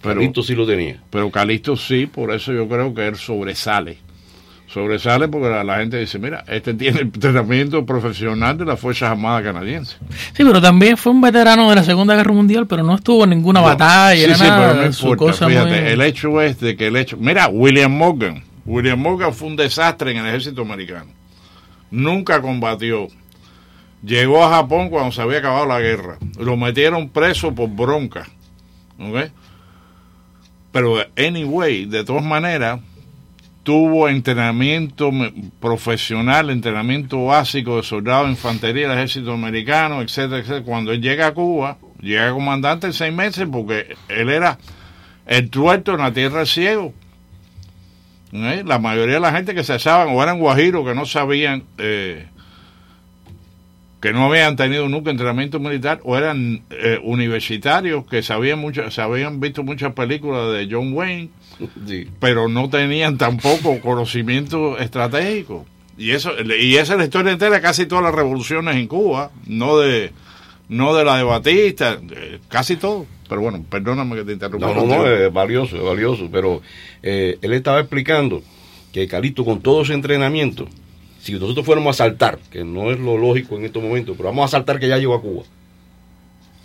Pero, 0.00 0.14
Calixto 0.20 0.42
sí 0.44 0.54
lo 0.54 0.64
tenía. 0.64 1.02
pero 1.10 1.28
Calixto 1.30 1.76
sí, 1.76 2.06
por 2.06 2.32
eso 2.32 2.52
yo 2.52 2.68
creo 2.68 2.94
que 2.94 3.08
él 3.08 3.16
sobresale. 3.16 3.98
Sobresale 4.72 5.26
porque 5.28 5.48
la, 5.48 5.64
la 5.64 5.78
gente 5.78 5.98
dice, 5.98 6.18
mira, 6.20 6.44
este 6.46 6.72
tiene 6.74 7.00
entrenamiento 7.00 7.84
profesional 7.84 8.56
de 8.58 8.64
las 8.64 8.78
Fuerzas 8.78 9.10
Armadas 9.10 9.42
canadienses. 9.42 9.96
Sí, 10.34 10.44
pero 10.44 10.60
también 10.60 10.96
fue 10.96 11.10
un 11.10 11.20
veterano 11.20 11.68
de 11.68 11.74
la 11.74 11.82
Segunda 11.82 12.14
Guerra 12.14 12.32
Mundial, 12.32 12.66
pero 12.68 12.84
no 12.84 12.94
estuvo 12.94 13.24
en 13.24 13.30
ninguna 13.30 13.60
batalla, 13.60 14.14
Sí, 14.16 14.24
era 14.24 14.34
sí, 14.36 14.44
nada, 14.44 14.68
pero 14.68 14.80
no 14.82 14.86
importa. 14.86 15.16
cosa 15.16 15.48
Fíjate, 15.48 15.80
muy- 15.80 15.90
el 15.90 16.00
hecho 16.02 16.40
es 16.42 16.60
de 16.60 16.76
que 16.76 16.86
el 16.86 16.96
hecho... 16.96 17.16
Mira, 17.16 17.48
William 17.48 17.90
Morgan. 17.90 18.44
William 18.66 19.00
Morgan 19.00 19.34
fue 19.34 19.48
un 19.48 19.56
desastre 19.56 20.12
en 20.12 20.18
el 20.18 20.26
ejército 20.28 20.62
americano. 20.62 21.06
Nunca 21.90 22.40
combatió. 22.40 23.08
Llegó 24.02 24.44
a 24.44 24.50
Japón 24.50 24.90
cuando 24.90 25.12
se 25.12 25.22
había 25.22 25.38
acabado 25.38 25.66
la 25.66 25.80
guerra. 25.80 26.18
Lo 26.38 26.56
metieron 26.56 27.08
preso 27.08 27.54
por 27.54 27.68
bronca. 27.68 28.28
Pero, 30.72 30.96
anyway, 31.16 31.84
de 31.86 32.04
todas 32.04 32.24
maneras, 32.24 32.80
tuvo 33.68 34.08
entrenamiento 34.08 35.10
profesional, 35.60 36.48
entrenamiento 36.48 37.26
básico 37.26 37.76
de 37.76 37.82
soldado 37.82 38.24
de 38.24 38.30
infantería 38.30 38.88
del 38.88 38.96
ejército 38.96 39.32
americano, 39.32 40.00
etcétera, 40.00 40.38
etcétera. 40.38 40.64
Cuando 40.64 40.90
él 40.92 41.02
llega 41.02 41.26
a 41.26 41.34
Cuba, 41.34 41.76
llega 42.00 42.32
comandante 42.32 42.86
en 42.86 42.92
seis 42.94 43.12
meses 43.12 43.46
porque 43.52 43.94
él 44.08 44.30
era 44.30 44.58
el 45.26 45.50
tuerto 45.50 45.92
en 45.92 45.98
la 45.98 46.12
tierra 46.12 46.46
ciego. 46.46 46.94
La 48.32 48.78
mayoría 48.78 49.16
de 49.16 49.20
la 49.20 49.32
gente 49.32 49.54
que 49.54 49.64
se 49.64 49.74
echaban 49.74 50.08
o 50.14 50.22
eran 50.22 50.38
guajiros 50.38 50.86
que 50.86 50.94
no 50.94 51.04
sabían, 51.04 51.64
eh, 51.76 52.26
que 54.00 54.12
no 54.12 54.26
habían 54.26 54.54
tenido 54.56 54.88
nunca 54.88 55.10
entrenamiento 55.10 55.58
militar, 55.58 56.00
o 56.04 56.16
eran 56.16 56.62
eh, 56.70 56.98
universitarios 57.02 58.06
que 58.06 58.22
sabían 58.22 58.58
mucho, 58.60 58.90
se 58.90 59.00
habían 59.02 59.40
visto 59.40 59.62
muchas 59.64 59.92
películas 59.92 60.52
de 60.52 60.68
John 60.70 60.92
Wayne, 60.92 61.30
Sí. 61.86 62.06
pero 62.20 62.48
no 62.48 62.70
tenían 62.70 63.18
tampoco 63.18 63.80
conocimiento 63.80 64.78
estratégico. 64.78 65.66
Y 65.96 66.12
eso 66.12 66.30
y 66.60 66.76
esa 66.76 66.92
es 66.92 66.98
la 66.98 67.04
historia 67.06 67.32
entera 67.32 67.56
de 67.56 67.60
casi 67.60 67.86
todas 67.86 68.04
las 68.04 68.14
revoluciones 68.14 68.76
en 68.76 68.86
Cuba, 68.86 69.32
no 69.46 69.78
de 69.78 70.12
no 70.68 70.94
de 70.94 71.04
la 71.04 71.16
de 71.16 71.24
Batista, 71.24 71.98
eh, 72.14 72.38
casi 72.48 72.76
todo. 72.76 73.06
Pero 73.28 73.40
bueno, 73.40 73.64
perdóname 73.68 74.14
que 74.16 74.24
te 74.24 74.32
interrumpa. 74.34 74.68
No, 74.68 74.74
no, 74.74 74.86
no, 74.86 75.06
es 75.10 75.32
valioso, 75.32 75.76
es 75.76 75.82
valioso, 75.82 76.28
pero 76.30 76.62
eh, 77.02 77.36
él 77.42 77.52
estaba 77.52 77.80
explicando 77.80 78.42
que 78.92 79.08
Calixto 79.08 79.44
con 79.44 79.60
todo 79.60 79.82
ese 79.82 79.94
entrenamiento, 79.94 80.68
si 81.20 81.32
nosotros 81.34 81.66
fuéramos 81.66 81.96
a 81.96 82.04
saltar, 82.04 82.38
que 82.50 82.64
no 82.64 82.90
es 82.90 82.98
lo 82.98 83.16
lógico 83.16 83.56
en 83.56 83.64
estos 83.64 83.82
momentos, 83.82 84.16
pero 84.16 84.28
vamos 84.28 84.46
a 84.46 84.48
saltar 84.48 84.78
que 84.78 84.88
ya 84.88 84.98
llegó 84.98 85.14
a 85.14 85.20
Cuba, 85.20 85.42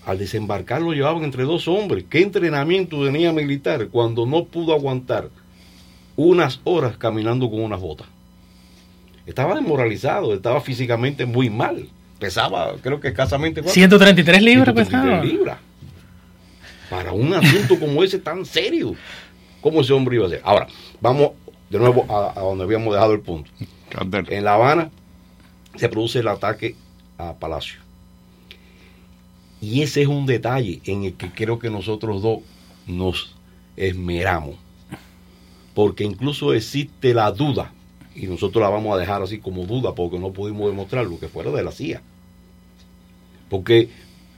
al 0.06 0.18
desembarcar 0.18 0.82
lo 0.82 0.94
llevaban 0.94 1.24
entre 1.24 1.44
dos 1.44 1.68
hombres. 1.68 2.06
¿Qué 2.10 2.22
entrenamiento 2.22 3.04
tenía 3.06 3.32
militar 3.32 3.88
cuando 3.88 4.26
no 4.26 4.46
pudo 4.46 4.74
aguantar 4.74 5.30
unas 6.16 6.60
horas 6.64 6.98
caminando 6.98 7.50
con 7.50 7.62
unas 7.62 7.80
botas? 7.80 8.08
Estaba 9.26 9.56
desmoralizado, 9.56 10.34
estaba 10.34 10.60
físicamente 10.60 11.26
muy 11.26 11.50
mal. 11.50 11.88
Pesaba, 12.20 12.76
creo 12.82 13.00
que 13.00 13.10
escasamente... 13.10 13.62
¿cuánto? 13.62 13.74
133 13.74 14.42
libras 14.42 14.74
133 14.74 14.88
pesaba. 14.88 15.24
libras. 15.24 15.58
Para 16.90 17.12
un 17.14 17.34
asunto 17.34 17.80
como 17.80 18.04
ese 18.04 18.20
tan 18.20 18.46
serio, 18.46 18.96
¿cómo 19.62 19.82
ese 19.82 19.94
hombre 19.94 20.18
iba 20.18 20.28
a 20.28 20.30
ser? 20.30 20.42
Ahora, 20.44 20.68
vamos 21.00 21.32
de 21.70 21.80
nuevo 21.80 22.06
a, 22.10 22.38
a 22.38 22.44
donde 22.44 22.66
habíamos 22.66 22.94
dejado 22.94 23.14
el 23.14 23.22
punto. 23.22 23.50
En 24.02 24.44
La 24.44 24.56
Habana 24.56 24.92
se 25.76 25.90
produce 25.90 26.20
el 26.20 26.28
ataque 26.28 26.76
a 27.18 27.34
Palacio. 27.34 27.80
Y 29.62 29.82
ese 29.82 30.02
es 30.02 30.08
un 30.08 30.26
detalle 30.26 30.82
en 30.86 31.04
el 31.04 31.14
que 31.14 31.32
creo 31.32 31.60
que 31.60 31.70
nosotros 31.70 32.22
dos 32.22 32.40
nos 32.86 33.36
esmeramos. 33.78 34.56
Porque 35.74 36.04
incluso 36.04 36.54
existe 36.54 37.14
la 37.14 37.32
duda, 37.32 37.72
y 38.16 38.28
nosotros 38.28 38.62
la 38.62 38.70
vamos 38.70 38.94
a 38.94 39.00
dejar 39.00 39.22
así 39.22 39.40
como 39.40 39.66
duda 39.66 39.96
porque 39.96 40.20
no 40.20 40.32
pudimos 40.32 40.68
demostrar 40.68 41.06
lo 41.06 41.20
que 41.20 41.28
fuera 41.28 41.52
de 41.52 41.64
la 41.64 41.72
CIA. 41.72 42.02
Porque 43.50 43.90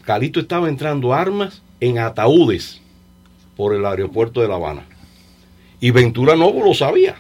Calixto 0.03 0.39
estaba 0.39 0.69
entrando 0.69 1.13
armas 1.13 1.61
en 1.79 1.97
ataúdes 1.97 2.81
por 3.57 3.73
el 3.73 3.85
aeropuerto 3.85 4.41
de 4.41 4.47
La 4.47 4.55
Habana. 4.55 4.85
Y 5.79 5.91
Ventura 5.91 6.35
Novo 6.35 6.63
lo 6.63 6.73
sabía. 6.73 7.15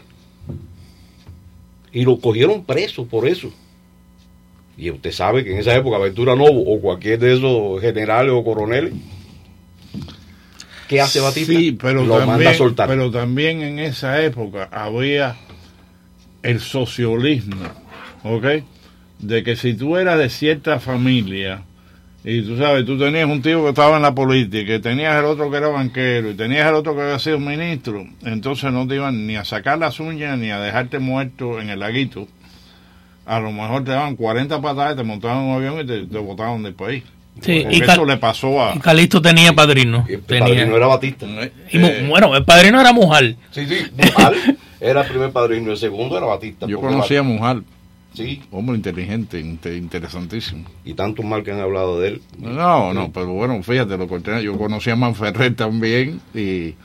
Y 1.95 2.03
lo 2.03 2.19
cogieron 2.19 2.65
preso 2.65 3.07
por 3.07 3.25
eso. 3.25 3.49
Y 4.77 4.91
usted 4.91 5.13
sabe 5.13 5.45
que 5.45 5.53
en 5.53 5.59
esa 5.59 5.73
época 5.73 5.97
Ventura 5.97 6.35
Novo 6.35 6.61
o 6.65 6.81
cualquier 6.81 7.17
de 7.19 7.35
esos 7.35 7.79
generales 7.79 8.33
o 8.35 8.43
coroneles, 8.43 8.91
¿qué 10.89 10.99
hace 10.99 11.21
Batista? 11.21 11.53
Sí, 11.53 11.71
pero 11.71 12.03
lo 12.03 12.15
manda 12.17 12.25
a 12.25 12.27
también, 12.27 12.53
soltar. 12.55 12.89
pero 12.89 13.09
también 13.11 13.61
en 13.61 13.79
esa 13.79 14.21
época 14.21 14.67
había 14.73 15.37
el 16.43 16.59
socialismo, 16.59 17.63
¿ok? 18.25 18.45
De 19.19 19.43
que 19.43 19.55
si 19.55 19.73
tú 19.73 19.95
eras 19.95 20.19
de 20.19 20.29
cierta 20.29 20.81
familia 20.81 21.63
y 22.27 22.41
tú 22.41 22.57
sabes, 22.57 22.85
tú 22.85 22.97
tenías 22.97 23.25
un 23.29 23.41
tío 23.41 23.61
que 23.63 23.69
estaba 23.69 23.97
en 23.97 24.01
la 24.01 24.15
política, 24.15 24.65
que 24.65 24.79
tenías 24.79 25.15
el 25.17 25.25
otro 25.25 25.51
que 25.51 25.57
era 25.57 25.67
banquero 25.67 26.31
y 26.31 26.33
tenías 26.33 26.67
el 26.67 26.73
otro 26.73 26.95
que 26.95 27.03
había 27.03 27.19
sido 27.19 27.39
ministro, 27.39 28.03
entonces 28.23 28.71
no 28.71 28.87
te 28.87 28.95
iban 28.95 29.27
ni 29.27 29.35
a 29.35 29.45
sacar 29.45 29.77
las 29.77 29.99
uñas 29.99 30.37
ni 30.39 30.49
a 30.49 30.59
dejarte 30.59 30.97
muerto 30.99 31.59
en 31.61 31.69
el 31.69 31.79
laguito. 31.79 32.27
A 33.27 33.39
lo 33.39 33.51
mejor 33.51 33.83
te 33.83 33.91
daban 33.91 34.15
40 34.15 34.61
patadas, 34.61 34.95
te 34.95 35.03
montaban 35.03 35.43
en 35.43 35.49
un 35.49 35.55
avión 35.55 35.79
y 35.81 35.85
te, 35.85 36.05
te 36.05 36.17
botaban 36.17 36.61
del 36.63 36.73
país. 36.73 37.03
Sí, 37.41 37.59
Porque 37.63 37.75
y, 37.77 37.81
eso 37.81 37.85
Cal- 37.97 38.07
le 38.07 38.17
pasó 38.17 38.63
a... 38.63 38.75
y 38.75 38.79
Calixto 38.79 39.21
tenía 39.21 39.51
padrino. 39.53 40.05
Y 40.07 40.13
el 40.13 40.21
Tenía- 40.21 40.45
padrino 40.47 40.77
era 40.77 40.87
Batista. 40.87 41.25
y 41.71 41.77
mu- 41.77 41.87
Eh, 41.87 42.05
bueno, 42.07 42.35
el 42.35 42.45
padrino 42.45 42.79
era 42.79 42.93
Mujal. 42.93 43.35
Sí, 43.51 43.65
sí, 43.67 43.75
Mujal 43.97 44.35
era 44.79 45.01
el 45.01 45.07
primer 45.07 45.31
padrino, 45.31 45.71
el 45.71 45.77
segundo 45.77 46.17
era 46.17 46.27
Batista. 46.27 46.65
yo 46.67 46.79
conocía 46.79 47.19
a 47.19 47.23
Mujal, 47.23 47.63
Sí, 48.15 48.41
hombre 48.51 48.75
inteligente, 48.77 49.39
inte- 49.39 49.75
interesantísimo. 49.77 50.65
y 50.83 50.93
tanto 50.93 51.21
mal 51.23 51.43
que 51.43 51.51
han 51.51 51.59
hablado 51.59 51.99
de 51.99 52.07
él. 52.09 52.21
No, 52.39 52.93
no, 52.93 53.11
pero 53.11 53.33
bueno, 53.33 53.61
fíjate, 53.61 53.97
lo 53.97 54.07
corté. 54.07 54.41
Yo 54.43 54.57
conocí 54.57 54.89
a 54.89 54.95
Manferrer 54.95 55.55
también 55.55 56.21
y 56.33 56.75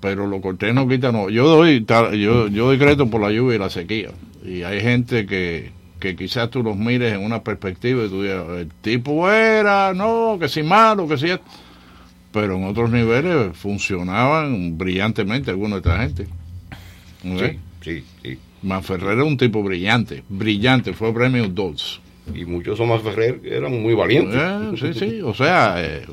pero 0.00 0.26
lo 0.26 0.40
corté 0.40 0.72
no 0.72 0.88
quita 0.88 1.12
no. 1.12 1.30
Yo 1.30 1.46
doy 1.46 1.84
yo 1.86 2.48
yo 2.48 2.66
doy 2.66 2.78
crédito 2.78 3.08
por 3.08 3.20
la 3.20 3.30
lluvia 3.30 3.56
y 3.56 3.58
la 3.58 3.70
sequía 3.70 4.10
y 4.44 4.62
hay 4.62 4.80
gente 4.80 5.26
que 5.26 5.70
que 6.00 6.16
quizás 6.16 6.50
tú 6.50 6.64
los 6.64 6.76
mires 6.76 7.12
en 7.14 7.24
una 7.24 7.44
perspectiva 7.44 8.04
y 8.04 8.08
tú 8.08 8.22
digas, 8.24 8.44
el 8.58 8.68
tipo 8.80 9.30
era, 9.30 9.94
no, 9.94 10.36
que 10.40 10.48
sí 10.48 10.64
malo, 10.64 11.06
que 11.06 11.16
sí... 11.16 11.28
Pero 12.32 12.56
en 12.56 12.64
otros 12.64 12.90
niveles 12.90 13.56
funcionaban 13.56 14.76
brillantemente 14.76 15.52
algunos 15.52 15.80
de 15.80 15.88
esta 15.88 16.02
gente. 16.02 16.26
Sí, 17.22 17.58
sí, 17.82 18.04
sí. 18.20 18.38
Manferrer 18.62 19.12
era 19.12 19.24
un 19.24 19.36
tipo 19.36 19.62
brillante, 19.62 20.22
brillante, 20.28 20.92
fue 20.92 21.12
premio 21.12 21.48
Dodds. 21.48 22.00
Y 22.34 22.44
muchos 22.44 22.78
son 22.78 22.88
Manferrer 22.88 23.40
eran 23.44 23.80
muy 23.82 23.94
valientes. 23.94 24.40
Eh, 24.40 24.72
sí, 24.78 24.98
sí, 24.98 25.20
o 25.22 25.34
sea, 25.34 25.74
eh, 25.78 26.06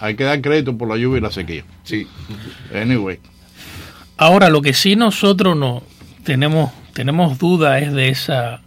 hay 0.00 0.16
que 0.16 0.24
dar 0.24 0.40
crédito 0.40 0.76
por 0.76 0.88
la 0.88 0.96
lluvia 0.96 1.18
y 1.18 1.20
la 1.20 1.30
sequía. 1.30 1.64
Sí. 1.84 2.06
Anyway. 2.74 3.18
Ahora, 4.16 4.48
lo 4.48 4.62
que 4.62 4.72
sí 4.72 4.96
nosotros 4.96 5.56
no 5.56 5.82
tenemos, 6.24 6.72
tenemos 6.92 7.38
duda 7.38 7.78
es 7.78 7.92
de 7.92 8.08
esa, 8.08 8.62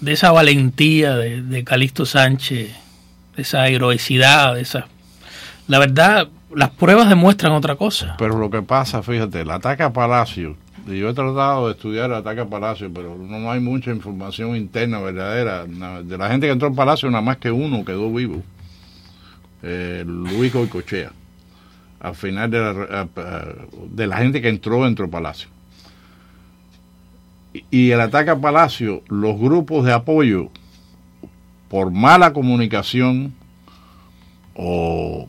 de 0.00 0.12
esa 0.12 0.30
valentía 0.32 1.16
de, 1.16 1.42
de 1.42 1.64
Calixto 1.64 2.04
Sánchez, 2.04 2.70
de 3.36 3.42
esa 3.42 3.68
heroicidad, 3.68 4.54
de 4.54 4.62
esa... 4.62 4.86
La 5.66 5.78
verdad, 5.78 6.28
las 6.54 6.70
pruebas 6.70 7.08
demuestran 7.08 7.52
otra 7.52 7.76
cosa. 7.76 8.16
Pero 8.18 8.38
lo 8.38 8.50
que 8.50 8.62
pasa, 8.62 9.02
fíjate, 9.02 9.42
el 9.42 9.50
ataque 9.50 9.82
a 9.82 9.92
Palacio, 9.92 10.56
yo 10.96 11.08
he 11.08 11.14
tratado 11.14 11.66
de 11.66 11.72
estudiar 11.72 12.10
el 12.10 12.16
ataque 12.16 12.40
a 12.40 12.46
Palacio, 12.46 12.90
pero 12.92 13.16
no 13.16 13.50
hay 13.50 13.60
mucha 13.60 13.90
información 13.90 14.56
interna 14.56 15.00
verdadera. 15.00 15.64
De 16.02 16.18
la 16.18 16.28
gente 16.28 16.46
que 16.46 16.52
entró 16.52 16.68
al 16.68 16.74
Palacio, 16.74 17.10
nada 17.10 17.22
más 17.22 17.38
que 17.38 17.50
uno 17.50 17.84
quedó 17.84 18.12
vivo. 18.12 18.42
Eh, 19.62 20.04
Luis 20.06 20.52
Goicochea. 20.52 21.12
Al 22.00 22.14
final 22.14 22.50
de 22.50 22.60
la, 22.60 23.08
de 23.90 24.06
la 24.06 24.16
gente 24.18 24.40
que 24.40 24.48
entró 24.48 24.84
dentro 24.84 25.04
del 25.04 25.10
Palacio. 25.10 25.48
Y 27.70 27.90
el 27.90 28.00
ataque 28.00 28.30
a 28.30 28.36
Palacio, 28.36 29.02
los 29.08 29.38
grupos 29.38 29.84
de 29.84 29.92
apoyo, 29.92 30.50
por 31.68 31.90
mala 31.90 32.32
comunicación 32.32 33.34
o, 34.54 35.28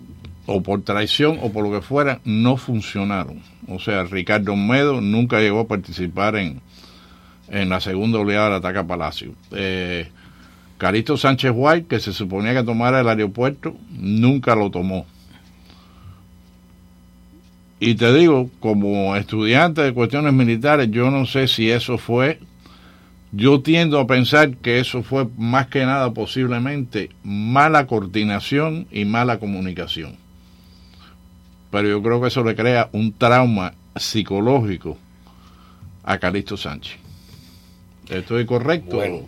o 0.51 0.63
por 0.63 0.81
traición 0.81 1.37
o 1.43 1.51
por 1.51 1.63
lo 1.63 1.71
que 1.71 1.85
fuera, 1.85 2.21
no 2.25 2.57
funcionaron. 2.57 3.39
O 3.67 3.79
sea, 3.79 4.03
Ricardo 4.05 4.55
Medo 4.55 4.99
nunca 4.99 5.39
llegó 5.39 5.59
a 5.59 5.67
participar 5.67 6.35
en, 6.37 6.59
en 7.49 7.69
la 7.69 7.79
segunda 7.79 8.17
oleada 8.17 8.45
del 8.45 8.53
ataque 8.55 8.79
a 8.79 8.87
Palacio. 8.87 9.35
Eh, 9.51 10.09
Carito 10.79 11.17
Sánchez 11.17 11.51
White, 11.53 11.85
que 11.87 11.99
se 11.99 12.13
suponía 12.13 12.55
que 12.55 12.63
tomara 12.63 13.01
el 13.01 13.07
aeropuerto, 13.07 13.75
nunca 13.91 14.55
lo 14.55 14.71
tomó. 14.71 15.05
Y 17.79 17.93
te 17.93 18.11
digo, 18.11 18.49
como 18.59 19.15
estudiante 19.15 19.83
de 19.83 19.93
cuestiones 19.93 20.33
militares, 20.33 20.89
yo 20.89 21.11
no 21.11 21.27
sé 21.27 21.47
si 21.47 21.69
eso 21.69 21.99
fue, 21.99 22.39
yo 23.31 23.61
tiendo 23.61 23.99
a 23.99 24.07
pensar 24.07 24.57
que 24.57 24.79
eso 24.79 25.03
fue 25.03 25.27
más 25.37 25.67
que 25.67 25.85
nada 25.85 26.11
posiblemente 26.11 27.11
mala 27.23 27.85
coordinación 27.85 28.87
y 28.91 29.05
mala 29.05 29.37
comunicación. 29.37 30.17
Pero 31.71 31.87
yo 31.87 32.01
creo 32.01 32.21
que 32.21 32.27
eso 32.27 32.43
le 32.43 32.55
crea 32.55 32.89
un 32.93 33.13
trauma 33.13 33.73
psicológico 33.95 34.97
a 36.03 36.17
Calixto 36.17 36.57
Sánchez. 36.57 36.97
¿Estoy 38.09 38.45
correcto? 38.45 38.95
Bueno, 38.97 39.27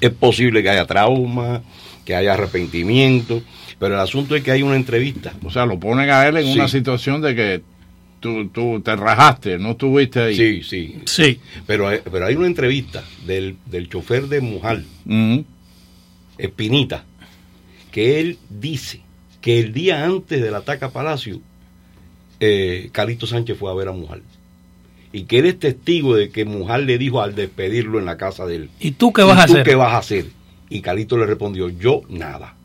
es 0.00 0.10
posible 0.10 0.62
que 0.62 0.68
haya 0.70 0.86
trauma, 0.86 1.62
que 2.04 2.14
haya 2.14 2.34
arrepentimiento, 2.34 3.42
pero 3.78 3.94
el 3.94 4.00
asunto 4.00 4.36
es 4.36 4.42
que 4.42 4.50
hay 4.50 4.62
una 4.62 4.76
entrevista. 4.76 5.32
O 5.44 5.50
sea, 5.50 5.64
lo 5.64 5.78
ponen 5.80 6.10
a 6.10 6.26
él 6.26 6.36
en 6.36 6.46
Sí. 6.46 6.52
una 6.54 6.68
situación 6.68 7.22
de 7.22 7.34
que 7.34 7.62
tú, 8.20 8.48
tú 8.48 8.80
te 8.84 8.94
rajaste, 8.94 9.58
no 9.58 9.70
estuviste 9.72 10.20
ahí. 10.20 10.36
Sí, 10.36 10.62
sí. 10.62 11.00
Sí. 11.06 11.40
Pero, 11.66 11.88
hay- 11.88 12.00
pero 12.10 12.26
hay 12.26 12.34
una 12.36 12.46
entrevista 12.48 13.02
del, 13.26 13.56
del 13.66 13.88
chofer 13.88 14.28
de 14.28 14.40
Mujal. 14.42 14.84
Espinita, 16.38 17.04
que 17.90 18.20
él 18.20 18.38
dice 18.50 19.00
que 19.46 19.60
el 19.60 19.72
día 19.72 20.04
antes 20.04 20.42
del 20.42 20.56
ataque 20.56 20.86
a 20.86 20.90
Palacio, 20.90 21.38
eh, 22.40 22.88
Calixto 22.90 23.28
Sánchez 23.28 23.56
fue 23.56 23.70
a 23.70 23.74
ver 23.74 23.86
a 23.86 23.92
Mujal. 23.92 24.20
Y 25.12 25.22
que 25.26 25.38
él 25.38 25.46
es 25.46 25.56
testigo 25.60 26.16
de 26.16 26.30
que 26.30 26.44
Mujal 26.44 26.84
le 26.84 26.98
dijo 26.98 27.22
al 27.22 27.36
despedirlo 27.36 28.00
en 28.00 28.06
la 28.06 28.16
casa 28.16 28.44
de 28.44 28.56
él. 28.56 28.70
¿Y 28.80 28.90
tú 28.90 29.12
qué 29.12 29.22
vas 29.22 29.38
¿Y 29.38 29.40
a 29.42 29.46
tú 29.46 29.52
hacer? 29.52 29.64
qué 29.64 29.76
vas 29.76 29.92
a 29.92 29.98
hacer? 29.98 30.26
Y 30.68 30.80
Calixto 30.80 31.16
le 31.16 31.26
respondió, 31.26 31.68
yo 31.68 32.02
nada. 32.08 32.56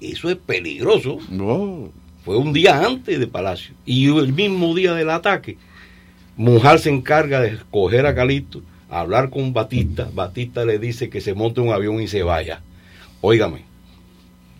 Eso 0.00 0.28
es 0.28 0.34
peligroso. 0.34 1.18
Oh, 1.40 1.90
Fue 2.24 2.36
un 2.36 2.52
día 2.52 2.84
antes 2.84 3.20
de 3.20 3.28
Palacio. 3.28 3.72
Y 3.86 4.08
el 4.08 4.32
mismo 4.32 4.74
día 4.74 4.92
del 4.92 5.10
ataque, 5.10 5.56
Mujal 6.36 6.80
se 6.80 6.90
encarga 6.90 7.42
de 7.42 7.50
escoger 7.50 8.06
a 8.06 8.14
Calixto, 8.16 8.60
hablar 8.90 9.30
con 9.30 9.52
Batista. 9.52 10.10
Batista 10.12 10.64
le 10.64 10.80
dice 10.80 11.08
que 11.10 11.20
se 11.20 11.32
monte 11.32 11.60
un 11.60 11.72
avión 11.72 12.02
y 12.02 12.08
se 12.08 12.24
vaya. 12.24 12.60
Óigame, 13.20 13.72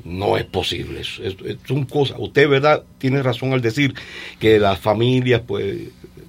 no 0.04 0.36
es 0.36 0.44
posible. 0.44 1.00
Es, 1.00 1.18
es- 1.22 1.36
es- 1.44 1.56
son 1.66 1.84
cosas. 1.84 2.16
Usted, 2.20 2.48
¿verdad? 2.48 2.82
Tiene 2.98 3.22
razón 3.22 3.52
al 3.52 3.60
decir 3.62 3.94
que 4.38 4.58
las 4.58 4.78
familias, 4.78 5.42
pues, 5.46 5.76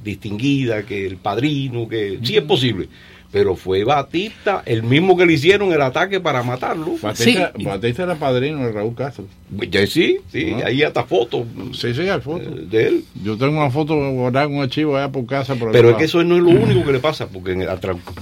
distinguidas, 0.04 0.86
que 0.86 1.06
el 1.06 1.18
padrino, 1.18 1.88
que 1.88 2.20
sí 2.24 2.38
es 2.38 2.44
posible. 2.44 2.88
Pero 3.32 3.58
fue 3.58 3.84
Batista 3.84 4.64
el 4.66 4.84
mismo 4.84 5.18
que 5.18 5.26
le 5.26 5.34
hicieron 5.34 5.74
el 5.74 5.82
ataque 5.82 6.22
para 6.22 6.42
matarlo. 6.42 6.96
Batista, 7.02 7.52
Sí. 7.58 7.66
Batista 7.66 8.04
era 8.04 8.16
padrino 8.16 8.66
de 8.66 8.72
Raúl 8.72 8.96
Castro. 8.96 9.26
Ya 9.70 9.86
sí, 9.88 10.20
sí, 10.32 10.54
Ah. 10.56 10.68
ahí 10.68 10.84
hasta 10.84 11.04
fotos 11.04 11.46
Sí, 11.74 11.94
sí, 11.94 12.02
hay 12.08 12.22
foto. 12.22 12.44
eh, 12.50 12.66
de 12.70 12.88
él. 12.88 13.04
Yo 13.22 13.36
tengo 13.38 13.60
una 13.60 13.72
foto 13.72 13.96
guardada 14.12 14.46
en 14.46 14.54
un 14.56 14.64
archivo 14.64 14.96
allá 14.96 15.12
por 15.12 15.26
casa. 15.26 15.56
Por 15.56 15.74
Pero 15.74 15.90
es 15.90 15.96
que 15.98 16.06
eso 16.06 16.24
no 16.24 16.38
es 16.38 16.44
lo 16.44 16.50
único 16.52 16.86
que 16.86 16.94
le 16.94 17.00
pasa, 17.00 17.28
porque 17.28 17.52
en 17.52 17.64
el 17.64 17.70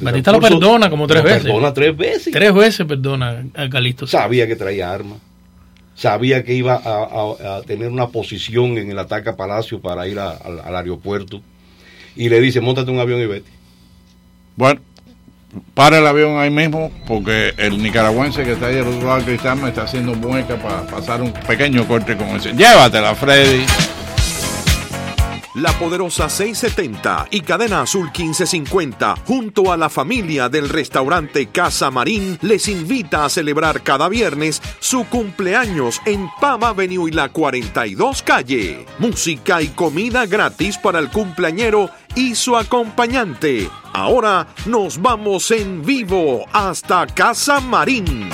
Batista 0.02 0.32
lo 0.32 0.40
perdona 0.40 0.90
como 0.90 1.06
tres 1.06 1.24
veces. 1.24 1.44
Perdona 1.44 1.74
tres 1.74 1.96
veces. 1.96 2.34
Tres 2.34 2.54
veces 2.54 2.86
perdona 2.88 3.46
a 3.54 3.70
Calixto. 3.70 4.08
Sabía 4.08 4.48
que 4.48 4.56
traía 4.56 4.92
armas. 4.92 5.20
Sabía 5.96 6.44
que 6.44 6.54
iba 6.54 6.82
a, 6.84 7.62
tener 7.66 7.90
una 7.90 8.08
posición 8.08 8.78
en 8.78 8.90
el 8.90 9.00
ataque 9.00 9.30
a 9.30 9.36
Palacio 9.36 9.80
para 9.80 10.08
ir 10.08 10.20
al, 10.20 10.76
aeropuerto. 10.76 11.42
Y 12.16 12.30
le 12.30 12.42
dice, 12.42 12.62
montate 12.62 12.92
un 12.92 13.00
avión 13.00 13.20
y 13.20 13.26
vete. 13.26 13.50
Bueno, 14.56 14.82
para 15.74 16.00
el 16.00 16.08
avión 16.08 16.38
ahí 16.40 16.50
mismo, 16.50 16.92
porque 17.08 17.54
el 17.58 17.82
nicaragüense 17.82 18.44
que 18.44 18.54
está 18.54 18.68
ahí 18.68 18.78
al 18.78 18.88
otro 18.88 19.08
lado 19.08 19.18
del 19.18 19.26
cristal 19.26 19.58
me 19.58 19.70
está 19.70 19.84
haciendo 19.84 20.14
mueca 20.16 20.56
para 20.56 20.82
pasar 20.84 21.22
un 21.22 21.32
pequeño 21.32 21.88
corte 21.88 22.16
con 22.16 22.28
ese. 22.30 22.54
Llévatela, 22.54 23.16
Freddy. 23.16 23.66
La 25.56 25.72
poderosa 25.74 26.30
670 26.30 27.28
y 27.30 27.42
Cadena 27.42 27.82
Azul 27.82 28.06
1550, 28.06 29.18
junto 29.28 29.72
a 29.72 29.78
la 29.78 29.88
familia 29.88 30.50
del 30.50 30.68
restaurante 30.68 31.46
Casa 31.50 31.92
Marín, 31.92 32.40
les 32.42 32.68
invita 32.68 33.24
a 33.24 33.30
celebrar 33.30 33.84
cada 33.84 34.10
viernes 34.10 34.64
su 34.80 35.06
cumpleaños 35.06 36.02
en 36.08 36.28
Pam 36.42 36.64
Avenue 36.64 37.08
y 37.08 37.12
la 37.12 37.30
42 37.30 38.24
calle. 38.24 38.88
Música 38.98 39.62
y 39.62 39.68
comida 39.68 40.26
gratis 40.26 40.80
para 40.80 40.98
el 40.98 41.10
cumpleañero 41.12 41.92
y 42.16 42.34
su 42.34 42.58
acompañante. 42.58 43.70
Ahora 43.94 44.48
nos 44.66 45.00
vamos 45.00 45.52
en 45.52 45.84
vivo 45.84 46.46
hasta 46.52 47.06
Casa 47.06 47.60
Marín. 47.60 48.28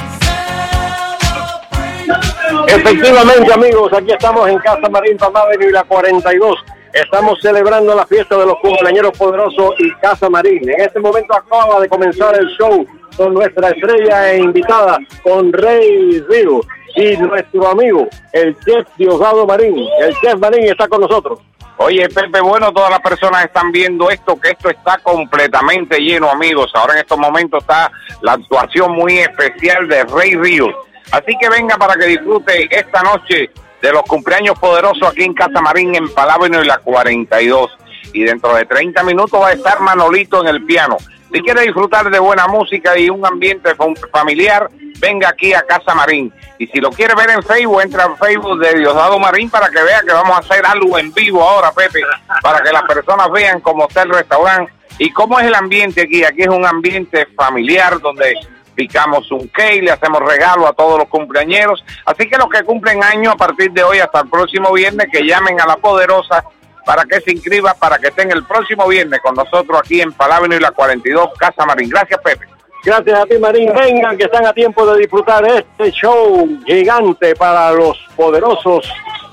Efectivamente, 2.66 3.54
amigos, 3.54 3.92
aquí 3.92 4.12
estamos 4.14 4.48
en 4.48 4.58
Casa 4.60 4.88
Marín 4.90 5.18
Pamá 5.18 5.42
Avenue 5.42 5.68
y 5.68 5.74
la 5.74 5.84
42. 5.84 6.79
Estamos 6.94 7.40
celebrando 7.42 7.94
la 7.96 8.06
fiesta 8.06 8.38
de 8.38 8.46
los 8.46 8.58
cumpleaños 8.60 9.12
poderosos 9.18 9.76
y 9.78 9.92
Casa 9.96 10.30
Marín. 10.30 10.68
En 10.70 10.82
este 10.82 11.00
momento 11.00 11.36
acaba 11.36 11.80
de 11.80 11.88
comenzar 11.88 12.36
el 12.36 12.48
show 12.58 12.86
con 13.16 13.34
nuestra 13.34 13.70
estrella 13.70 14.32
e 14.32 14.40
invitada, 14.40 14.98
con 15.24 15.54
Rey 15.54 16.20
Río 16.30 16.62
y 16.96 17.16
nuestro 17.18 17.68
amigo, 17.68 18.08
el 18.34 18.58
chef 18.60 18.88
Diosdado 18.98 19.46
Marín. 19.46 19.88
El 20.02 20.16
chef 20.22 20.40
Marín 20.40 20.66
está 20.66 20.88
con 20.88 21.02
nosotros. 21.02 21.40
Oye, 21.78 22.10
Pepe, 22.10 22.42
bueno, 22.42 22.74
todas 22.74 22.90
las 22.90 23.00
personas 23.00 23.46
están 23.46 23.72
viendo 23.72 24.10
esto, 24.10 24.38
que 24.40 24.50
esto 24.50 24.70
está 24.70 24.98
completamente 24.98 25.98
lleno, 26.00 26.30
amigos. 26.30 26.72
Ahora 26.74 26.94
en 26.94 27.00
estos 27.00 27.18
momentos 27.18 27.64
está 27.64 27.92
la 28.22 28.34
actuación 28.34 28.92
muy 28.92 29.20
especial 29.20 29.88
de 29.88 30.04
Rey 30.04 30.36
Ríos. 30.36 30.76
Así 31.12 31.38
que 31.40 31.50
venga 31.50 31.78
para 31.78 31.96
que 31.96 32.08
disfrute 32.08 32.68
esta 32.70 33.02
noche 33.02 33.50
de 33.82 33.92
los 33.94 34.04
cumpleaños 34.04 34.58
poderosos 34.60 35.08
aquí 35.10 35.24
en 35.24 35.34
Casa 35.34 35.62
Marín, 35.62 35.96
en 35.96 36.10
Palábano 36.14 36.62
y 36.64 36.68
la 36.68 36.78
42. 36.80 37.72
Y 38.14 38.24
dentro 38.24 38.56
de 38.56 38.66
30 38.66 39.04
minutos 39.04 39.40
va 39.42 39.50
a 39.50 39.54
estar 39.54 39.80
Manolito 39.82 40.42
en 40.42 40.48
el 40.48 40.66
piano. 40.66 40.98
Si 41.32 41.42
quiere 41.42 41.62
disfrutar 41.62 42.10
de 42.10 42.18
buena 42.18 42.48
música 42.48 42.98
y 42.98 43.08
un 43.10 43.24
ambiente 43.24 43.76
fam- 43.78 43.96
familiar, 44.12 44.68
venga 45.00 45.30
aquí 45.30 45.54
a 45.54 45.62
Casa 45.62 45.94
Marín. 45.94 46.34
Y 46.58 46.66
si 46.68 46.80
lo 46.80 46.90
quiere 46.90 47.14
ver 47.14 47.30
en 47.30 47.44
Facebook, 47.44 47.82
entra 47.82 48.06
en 48.06 48.18
Facebook 48.18 48.60
de 48.60 48.80
Diosdado 48.80 49.20
Marín 49.20 49.50
para 49.50 49.70
que 49.70 49.82
vea 49.82 50.02
que 50.02 50.12
vamos 50.12 50.36
a 50.36 50.40
hacer 50.40 50.66
algo 50.66 50.98
en 50.98 51.14
vivo 51.14 51.44
ahora, 51.48 51.72
Pepe, 51.72 52.02
para 52.42 52.62
que 52.62 52.72
las 52.72 52.82
personas 52.84 53.30
vean 53.32 53.62
cómo 53.62 53.88
está 53.88 54.02
el 54.02 54.10
restaurante 54.10 54.74
y 54.98 55.12
cómo 55.14 55.40
es 55.40 55.46
el 55.46 55.54
ambiente 55.54 56.02
aquí. 56.02 56.24
Aquí 56.24 56.42
es 56.42 56.48
un 56.50 56.66
ambiente 56.66 57.28
familiar 57.36 58.00
donde 58.02 58.34
picamos 58.80 59.30
un 59.30 59.50
cake, 59.50 59.84
le 59.84 59.92
hacemos 59.92 60.22
regalo 60.22 60.66
a 60.66 60.72
todos 60.72 61.00
los 61.00 61.10
cumpleañeros. 61.10 61.84
Así 62.06 62.30
que 62.30 62.38
los 62.38 62.48
que 62.48 62.64
cumplen 62.64 63.04
año 63.04 63.32
a 63.32 63.36
partir 63.36 63.74
de 63.74 63.84
hoy 63.84 64.00
hasta 64.00 64.22
el 64.22 64.30
próximo 64.30 64.72
viernes, 64.72 65.08
que 65.12 65.28
llamen 65.28 65.60
a 65.60 65.68
la 65.68 65.76
poderosa 65.76 66.46
para 66.86 67.04
que 67.04 67.20
se 67.20 67.34
inscriba, 67.34 67.74
para 67.74 68.00
que 68.00 68.08
estén 68.08 68.32
el 68.32 68.46
próximo 68.46 68.88
viernes 68.88 69.20
con 69.22 69.36
nosotros 69.36 69.78
aquí 69.78 70.00
en 70.00 70.14
Palábano 70.14 70.56
y 70.56 70.60
la 70.62 70.72
42 70.72 71.32
Casa 71.38 71.66
Marín. 71.66 71.90
Gracias, 71.90 72.22
Pepe. 72.24 72.48
Gracias 72.86 73.20
a 73.20 73.26
ti, 73.26 73.38
Marín. 73.38 73.74
Vengan, 73.74 74.18
que 74.18 74.24
están 74.24 74.46
a 74.46 74.54
tiempo 74.54 74.86
de 74.86 75.00
disfrutar 75.00 75.46
este 75.46 75.92
show 75.92 76.48
gigante 76.66 77.36
para 77.36 77.74
los 77.74 77.98
poderosos 78.16 78.90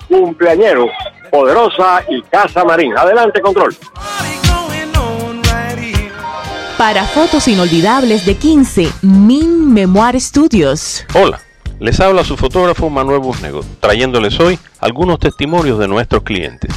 cumpleañeros. 0.09 0.90
Poderosa 1.30 2.02
y 2.09 2.20
Casa 2.22 2.64
Marín. 2.64 2.98
Adelante, 2.98 3.40
control. 3.40 3.76
Para 6.79 7.05
fotos 7.05 7.49
inolvidables 7.49 8.27
de 8.27 8.35
15, 8.35 8.89
Min 9.01 9.73
Memoir 9.73 10.21
Studios. 10.21 11.07
Hola, 11.15 11.41
les 11.81 11.99
habla 12.01 12.23
su 12.23 12.37
fotógrafo 12.37 12.91
Manuel 12.91 13.21
Busnego, 13.21 13.62
trayéndoles 13.81 14.39
hoy 14.41 14.59
algunos 14.79 15.19
testimonios 15.19 15.79
de 15.79 15.89
nuestros 15.89 16.23
clientes. 16.23 16.71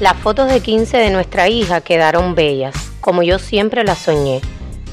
Las 0.00 0.16
fotos 0.16 0.50
de 0.50 0.60
15 0.60 0.96
de 0.96 1.10
nuestra 1.10 1.50
hija 1.50 1.82
quedaron 1.82 2.34
bellas, 2.34 2.74
como 3.02 3.22
yo 3.22 3.38
siempre 3.38 3.84
las 3.84 3.98
soñé. 3.98 4.40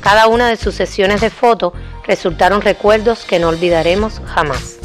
Cada 0.01 0.27
una 0.27 0.49
de 0.49 0.57
sus 0.57 0.75
sesiones 0.75 1.21
de 1.21 1.29
fotos 1.29 1.71
resultaron 2.05 2.61
recuerdos 2.61 3.23
que 3.23 3.39
no 3.39 3.47
olvidaremos 3.47 4.19
jamás. 4.25 4.79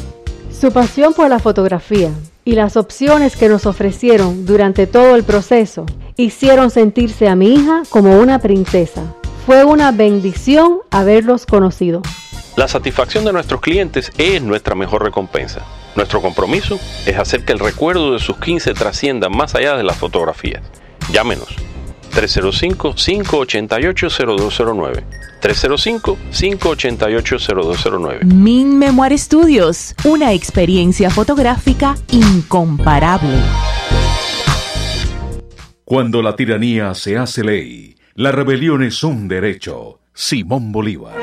Su 0.49 0.71
pasión 0.71 1.13
por 1.13 1.29
la 1.29 1.39
fotografía 1.39 2.11
y 2.45 2.53
las 2.53 2.77
opciones 2.77 3.35
que 3.35 3.49
nos 3.49 3.65
ofrecieron 3.65 4.45
durante 4.45 4.87
todo 4.87 5.17
el 5.17 5.25
proceso 5.25 5.85
hicieron 6.15 6.71
sentirse 6.71 7.27
a 7.27 7.35
mi 7.35 7.53
hija 7.53 7.83
como 7.89 8.17
una 8.17 8.39
princesa. 8.39 9.03
Fue 9.47 9.63
una 9.63 9.91
bendición 9.93 10.79
haberlos 10.91 11.45
conocido. 11.45 12.01
La 12.57 12.67
satisfacción 12.67 13.23
de 13.23 13.31
nuestros 13.31 13.61
clientes 13.61 14.11
es 14.17 14.41
nuestra 14.41 14.75
mejor 14.75 15.05
recompensa. 15.05 15.61
Nuestro 15.95 16.21
compromiso 16.21 16.77
es 17.05 17.17
hacer 17.17 17.45
que 17.45 17.53
el 17.53 17.59
recuerdo 17.59 18.11
de 18.11 18.19
sus 18.19 18.35
15 18.39 18.73
trascienda 18.73 19.29
más 19.29 19.55
allá 19.55 19.77
de 19.77 19.85
las 19.85 19.95
fotografías. 19.95 20.63
Llámenos 21.13 21.47
305-588-0209. 22.13 25.03
305-588-0209. 25.41 28.25
Min 28.25 28.77
Memoir 28.77 29.17
Studios, 29.17 29.95
una 30.03 30.33
experiencia 30.33 31.09
fotográfica 31.09 31.95
incomparable. 32.11 33.37
Cuando 35.85 36.21
la 36.21 36.35
tiranía 36.35 36.93
se 36.95 37.17
hace 37.17 37.45
ley, 37.45 37.86
la 38.17 38.31
rebelión 38.31 38.81
es 38.81 39.03
un 39.03 39.27
derecho. 39.27 39.99
Simón 40.11 40.71
Bolívar. 40.71 41.13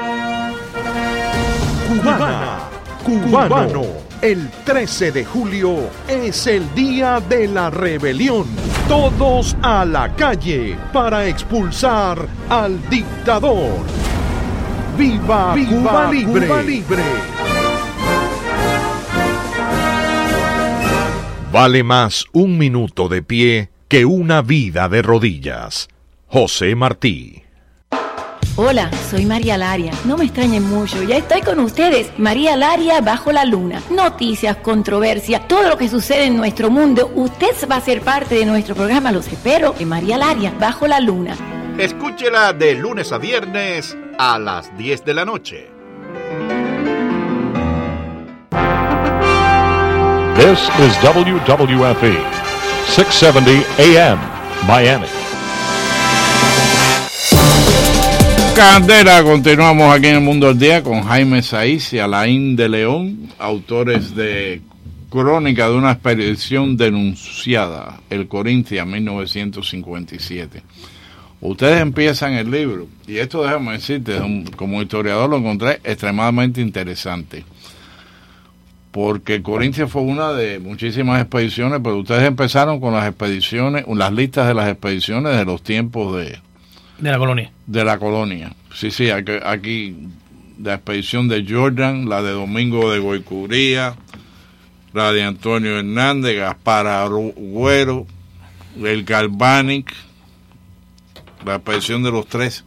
Cubana, 1.88 2.68
cubano. 3.04 3.82
El 4.22 4.48
13 4.64 5.10
de 5.10 5.24
julio 5.24 5.90
es 6.06 6.46
el 6.46 6.72
día 6.72 7.18
de 7.18 7.48
la 7.48 7.68
rebelión. 7.68 8.46
Todos 8.86 9.56
a 9.60 9.84
la 9.84 10.14
calle 10.14 10.78
para 10.92 11.26
expulsar 11.26 12.28
al 12.48 12.78
dictador. 12.88 13.84
¡Viva, 14.96 15.52
Viva 15.52 15.70
Cuba 15.70 16.12
libre! 16.12 16.46
Cuba 16.46 16.62
libre! 16.62 17.02
Vale 21.50 21.82
más 21.82 22.24
un 22.32 22.56
minuto 22.56 23.08
de 23.08 23.22
pie 23.22 23.70
que 23.88 24.04
una 24.04 24.42
vida 24.42 24.88
de 24.88 25.02
rodillas. 25.02 25.88
José 26.34 26.74
Martí. 26.74 27.44
Hola, 28.56 28.90
soy 29.08 29.24
María 29.24 29.56
Laria. 29.56 29.92
No 30.04 30.16
me 30.16 30.24
extrañen 30.24 30.68
mucho, 30.68 31.00
ya 31.04 31.18
estoy 31.18 31.42
con 31.42 31.60
ustedes. 31.60 32.10
María 32.18 32.56
Laria 32.56 33.00
bajo 33.00 33.30
la 33.30 33.44
luna. 33.44 33.80
Noticias, 33.88 34.56
controversia, 34.56 35.46
todo 35.46 35.68
lo 35.68 35.78
que 35.78 35.88
sucede 35.88 36.24
en 36.24 36.36
nuestro 36.36 36.70
mundo. 36.70 37.12
Usted 37.14 37.54
va 37.70 37.76
a 37.76 37.80
ser 37.80 38.00
parte 38.00 38.34
de 38.34 38.46
nuestro 38.46 38.74
programa, 38.74 39.12
los 39.12 39.28
espero, 39.28 39.76
en 39.78 39.88
María 39.88 40.18
Laria 40.18 40.52
bajo 40.58 40.88
la 40.88 40.98
luna. 40.98 41.36
Escúchela 41.78 42.52
de 42.52 42.74
lunes 42.74 43.12
a 43.12 43.18
viernes 43.18 43.96
a 44.18 44.36
las 44.36 44.76
10 44.76 45.04
de 45.04 45.14
la 45.14 45.24
noche. 45.24 45.70
This 50.34 50.68
is 50.80 50.96
WWFE, 51.00 52.18
670 52.88 54.10
AM, 54.10 54.18
Miami. 54.66 55.23
Candela, 58.56 59.24
continuamos 59.24 59.92
aquí 59.92 60.06
en 60.06 60.14
el 60.14 60.20
Mundo 60.20 60.46
del 60.46 60.58
Día 60.60 60.82
con 60.84 61.02
Jaime 61.02 61.42
Saiz 61.42 61.92
y 61.92 61.98
Alain 61.98 62.54
de 62.54 62.68
León, 62.68 63.28
autores 63.36 64.14
de 64.14 64.60
Crónica 65.10 65.68
de 65.68 65.74
una 65.74 65.90
expedición 65.90 66.76
denunciada, 66.76 68.00
el 68.10 68.28
Corintia 68.28 68.84
1957. 68.84 70.62
Ustedes 71.40 71.80
empiezan 71.80 72.34
el 72.34 72.48
libro, 72.48 72.86
y 73.08 73.16
esto 73.16 73.42
déjame 73.42 73.72
decirte, 73.72 74.20
como 74.54 74.80
historiador 74.80 75.28
lo 75.28 75.38
encontré 75.38 75.80
extremadamente 75.82 76.60
interesante, 76.60 77.44
porque 78.92 79.42
Corintia 79.42 79.88
fue 79.88 80.02
una 80.02 80.32
de 80.32 80.60
muchísimas 80.60 81.20
expediciones, 81.20 81.80
pero 81.82 81.98
ustedes 81.98 82.22
empezaron 82.22 82.78
con 82.80 82.94
las 82.94 83.08
expediciones, 83.08 83.84
las 83.88 84.12
listas 84.12 84.46
de 84.46 84.54
las 84.54 84.68
expediciones 84.68 85.36
de 85.36 85.44
los 85.44 85.60
tiempos 85.60 86.16
de, 86.16 86.38
de 87.10 87.12
la 87.12 87.18
colonia. 87.18 87.52
De 87.66 87.84
la 87.84 87.98
colonia. 87.98 88.52
Sí, 88.74 88.90
sí, 88.90 89.10
aquí, 89.10 89.32
aquí 89.44 89.96
la 90.62 90.74
expedición 90.74 91.28
de 91.28 91.44
Jordan, 91.48 92.08
la 92.08 92.22
de 92.22 92.32
Domingo 92.32 92.90
de 92.92 92.98
Goicuría, 92.98 93.94
la 94.92 95.12
de 95.12 95.22
Antonio 95.22 95.78
Hernández, 95.78 96.36
Gaspar 96.36 96.86
Agüero, 96.86 98.06
el 98.82 99.04
Galvanic, 99.04 99.92
la 101.44 101.56
expedición 101.56 102.02
de 102.02 102.10
los 102.10 102.26
tres. 102.26 102.64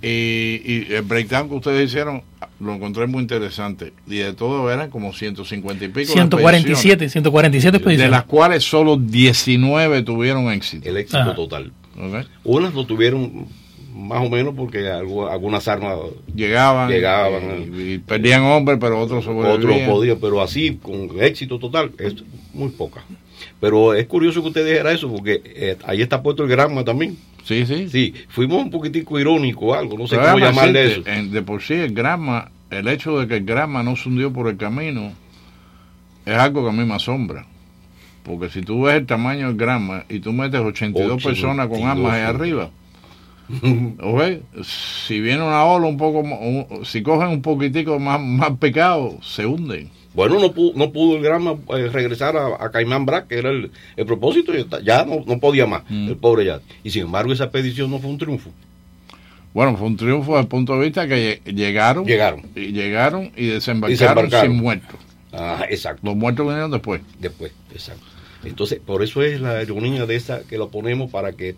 Y, 0.00 0.60
y, 0.64 0.86
el 0.90 1.02
breakdown 1.02 1.48
que 1.48 1.54
ustedes 1.54 1.88
hicieron 1.88 2.22
lo 2.60 2.74
encontré 2.74 3.06
muy 3.06 3.22
interesante. 3.22 3.92
Y 4.06 4.16
de 4.16 4.32
todo 4.32 4.70
eran 4.70 4.90
como 4.90 5.12
150 5.12 5.84
y 5.84 5.88
pico. 5.88 6.12
147, 6.12 7.08
147 7.08 7.76
expediciones. 7.76 8.10
De 8.10 8.10
las 8.10 8.24
cuales 8.24 8.64
solo 8.64 8.96
19 8.96 10.02
tuvieron 10.02 10.50
éxito. 10.50 10.88
El 10.88 10.98
éxito 10.98 11.18
Ajá. 11.18 11.34
total. 11.34 11.72
Okay. 11.96 12.26
Unas 12.44 12.74
lo 12.74 12.84
tuvieron 12.86 13.46
más 13.94 14.26
o 14.26 14.28
menos 14.28 14.54
porque 14.56 14.88
algunas 14.88 15.68
armas 15.68 15.96
llegaban, 16.34 16.90
llegaban 16.90 17.72
y, 17.72 17.92
y 17.92 17.98
perdían 17.98 18.42
hombres, 18.42 18.78
pero 18.80 19.00
otros 19.00 19.24
Otros 19.26 19.78
podían, 19.86 20.18
pero 20.20 20.42
así, 20.42 20.78
con 20.82 21.08
éxito 21.20 21.58
total, 21.58 21.92
es 21.98 22.16
muy 22.52 22.70
poca. 22.70 23.04
Pero 23.60 23.94
es 23.94 24.06
curioso 24.06 24.42
que 24.42 24.48
usted 24.48 24.66
dijera 24.66 24.92
eso, 24.92 25.10
porque 25.10 25.40
eh, 25.44 25.76
ahí 25.84 26.02
está 26.02 26.22
puesto 26.22 26.42
el 26.42 26.48
grama 26.48 26.84
también. 26.84 27.16
Sí, 27.44 27.66
sí. 27.66 27.88
Sí, 27.88 28.14
fuimos 28.28 28.62
un 28.62 28.70
poquitico 28.70 29.18
irónico 29.20 29.74
algo, 29.74 29.96
no 29.96 30.06
sé 30.06 30.16
pero 30.16 30.32
cómo 30.32 30.44
llamarle 30.44 30.92
eso. 30.92 31.02
En, 31.06 31.30
de 31.30 31.42
por 31.42 31.62
sí 31.62 31.74
el 31.74 31.94
grama, 31.94 32.50
el 32.70 32.88
hecho 32.88 33.20
de 33.20 33.28
que 33.28 33.36
el 33.36 33.44
grama 33.44 33.82
no 33.82 33.96
se 33.96 34.08
hundió 34.08 34.32
por 34.32 34.48
el 34.48 34.56
camino, 34.56 35.12
es 36.26 36.36
algo 36.36 36.64
que 36.64 36.70
a 36.70 36.72
mí 36.72 36.84
me 36.84 36.94
asombra. 36.94 37.46
Porque 38.24 38.48
si 38.48 38.62
tú 38.62 38.82
ves 38.82 38.96
el 38.96 39.06
tamaño 39.06 39.48
del 39.48 39.56
grama 39.56 40.04
y 40.08 40.18
tú 40.18 40.32
metes 40.32 40.60
82 40.60 41.12
82 41.12 41.22
personas 41.22 41.68
con 41.68 41.82
armas 41.86 42.14
ahí 42.14 42.22
arriba, 42.22 42.70
¿okay? 44.00 44.42
si 44.62 45.20
viene 45.20 45.42
una 45.42 45.64
ola 45.64 45.86
un 45.86 45.98
poco, 45.98 46.20
un, 46.20 46.84
si 46.84 47.02
cogen 47.02 47.28
un 47.28 47.42
poquitico 47.42 47.98
más, 47.98 48.20
más 48.20 48.52
pecado, 48.58 49.18
se 49.22 49.44
hunden. 49.44 49.90
Bueno, 50.14 50.38
no 50.38 50.52
pudo, 50.52 50.72
no 50.76 50.90
pudo 50.92 51.16
el 51.16 51.22
grama 51.22 51.56
eh, 51.76 51.90
regresar 51.92 52.36
a, 52.36 52.64
a, 52.64 52.70
Caimán 52.70 53.04
Brac, 53.04 53.26
que 53.26 53.36
era 53.36 53.50
el, 53.50 53.70
el 53.96 54.06
propósito, 54.06 54.56
y 54.56 54.64
ya 54.84 55.04
no, 55.04 55.24
no 55.26 55.38
podía 55.38 55.66
más, 55.66 55.82
mm. 55.88 56.08
el 56.08 56.16
pobre 56.16 56.46
ya. 56.46 56.60
Y 56.82 56.90
sin 56.90 57.02
embargo, 57.02 57.32
esa 57.32 57.44
expedición 57.44 57.90
no 57.90 57.98
fue 57.98 58.10
un 58.10 58.18
triunfo. 58.18 58.50
Bueno, 59.52 59.76
fue 59.76 59.86
un 59.86 59.96
triunfo 59.96 60.32
desde 60.32 60.42
el 60.42 60.48
punto 60.48 60.78
de 60.78 60.84
vista 60.84 61.06
que 61.06 61.42
llegaron, 61.44 62.04
llegaron 62.06 62.42
y 62.56 62.72
llegaron 62.72 63.32
y 63.36 63.46
desembarcaron, 63.46 63.98
desembarcaron. 63.98 64.52
sin 64.52 64.62
muertos. 64.62 65.03
Ah, 65.36 65.66
exacto. 65.68 66.00
Los 66.04 66.16
muertos 66.16 66.46
vinieron 66.46 66.70
después. 66.70 67.00
Después, 67.18 67.52
exacto. 67.72 68.04
Entonces, 68.44 68.80
por 68.84 69.02
eso 69.02 69.22
es 69.22 69.40
la 69.40 69.62
ironía 69.62 70.06
de 70.06 70.16
esa 70.16 70.42
que 70.42 70.58
lo 70.58 70.68
ponemos 70.68 71.10
para 71.10 71.32
que 71.32 71.56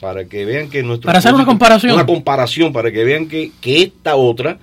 para 0.00 0.26
que 0.26 0.44
vean 0.44 0.70
que 0.70 0.82
nuestro 0.82 1.06
para 1.06 1.18
hacer 1.18 1.34
una 1.34 1.44
comparación 1.44 1.92
una 1.94 2.06
comparación 2.06 2.72
para 2.72 2.92
que 2.92 3.02
vean 3.02 3.26
que, 3.28 3.50
que 3.60 3.82
esta 3.82 4.14
otra 4.14 4.58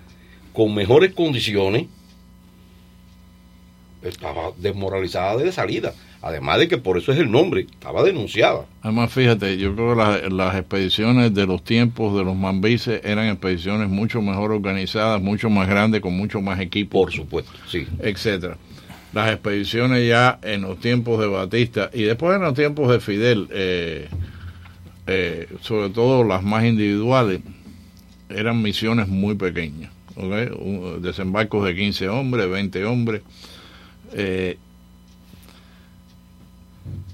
con 0.53 0.73
mejores 0.73 1.13
condiciones 1.13 1.87
estaba 4.01 4.51
desmoralizada 4.57 5.37
de 5.37 5.51
salida 5.51 5.93
además 6.25 6.59
de 6.59 6.67
que 6.67 6.77
por 6.77 6.97
eso 6.97 7.13
es 7.13 7.19
el 7.19 7.31
nombre 7.31 7.61
estaba 7.61 8.03
denunciada 8.03 8.65
además 8.81 9.13
fíjate 9.13 9.57
yo 9.57 9.73
creo 9.75 9.91
que 9.91 9.95
las, 9.95 10.33
las 10.33 10.55
expediciones 10.55 11.33
de 11.33 11.45
los 11.45 11.63
tiempos 11.63 12.17
de 12.17 12.25
los 12.25 12.35
mambises 12.35 12.99
eran 13.05 13.29
expediciones 13.29 13.87
mucho 13.87 14.21
mejor 14.21 14.51
organizadas 14.51 15.21
mucho 15.21 15.49
más 15.49 15.67
grandes 15.69 16.01
con 16.01 16.17
mucho 16.17 16.41
más 16.41 16.59
equipo 16.59 17.01
por 17.01 17.13
supuesto 17.13 17.51
sí 17.67 17.87
etcétera 17.99 18.57
las 19.15 19.31
expediciones 19.31 20.05
ya 20.05 20.39
en 20.41 20.63
los 20.63 20.77
tiempos 20.81 21.21
de 21.21 21.27
Batista 21.27 21.89
y 21.93 22.03
después 22.03 22.35
en 22.35 22.41
los 22.41 22.53
tiempos 22.53 22.91
de 22.91 22.99
Fidel, 22.99 23.47
eh, 23.49 24.09
eh, 25.07 25.47
sobre 25.61 25.89
todo 25.89 26.25
las 26.25 26.43
más 26.43 26.65
individuales, 26.65 27.39
eran 28.27 28.61
misiones 28.61 29.07
muy 29.07 29.35
pequeñas. 29.35 29.89
¿okay? 30.17 30.49
Desembarcos 30.99 31.63
de 31.63 31.75
15 31.75 32.09
hombres, 32.09 32.49
20 32.49 32.83
hombres. 32.83 33.21
Eh, 34.11 34.57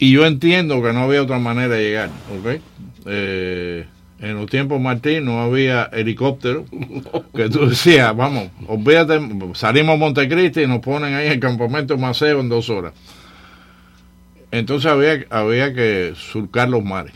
y 0.01 0.13
yo 0.13 0.25
entiendo 0.25 0.81
que 0.81 0.93
no 0.93 1.03
había 1.03 1.21
otra 1.21 1.37
manera 1.37 1.75
de 1.75 1.83
llegar. 1.83 2.09
¿okay? 2.39 2.59
En 4.19 4.35
los 4.35 4.47
tiempos 4.47 4.81
Martín 4.81 5.25
no 5.25 5.41
había 5.41 5.83
helicóptero. 5.93 6.65
Que 7.35 7.49
tú 7.49 7.69
decías, 7.69 8.15
vamos, 8.15 8.49
olvídate, 8.67 9.21
salimos 9.53 9.95
a 9.95 9.97
Montecristi 9.97 10.63
y 10.63 10.67
nos 10.67 10.79
ponen 10.79 11.13
ahí 11.13 11.27
en 11.27 11.33
el 11.33 11.39
campamento 11.39 11.97
Maceo 11.99 12.39
en 12.39 12.49
dos 12.49 12.69
horas. 12.71 12.93
Entonces 14.49 14.91
había, 14.91 15.23
había 15.29 15.71
que 15.71 16.13
surcar 16.15 16.67
los 16.67 16.83
mares. 16.83 17.13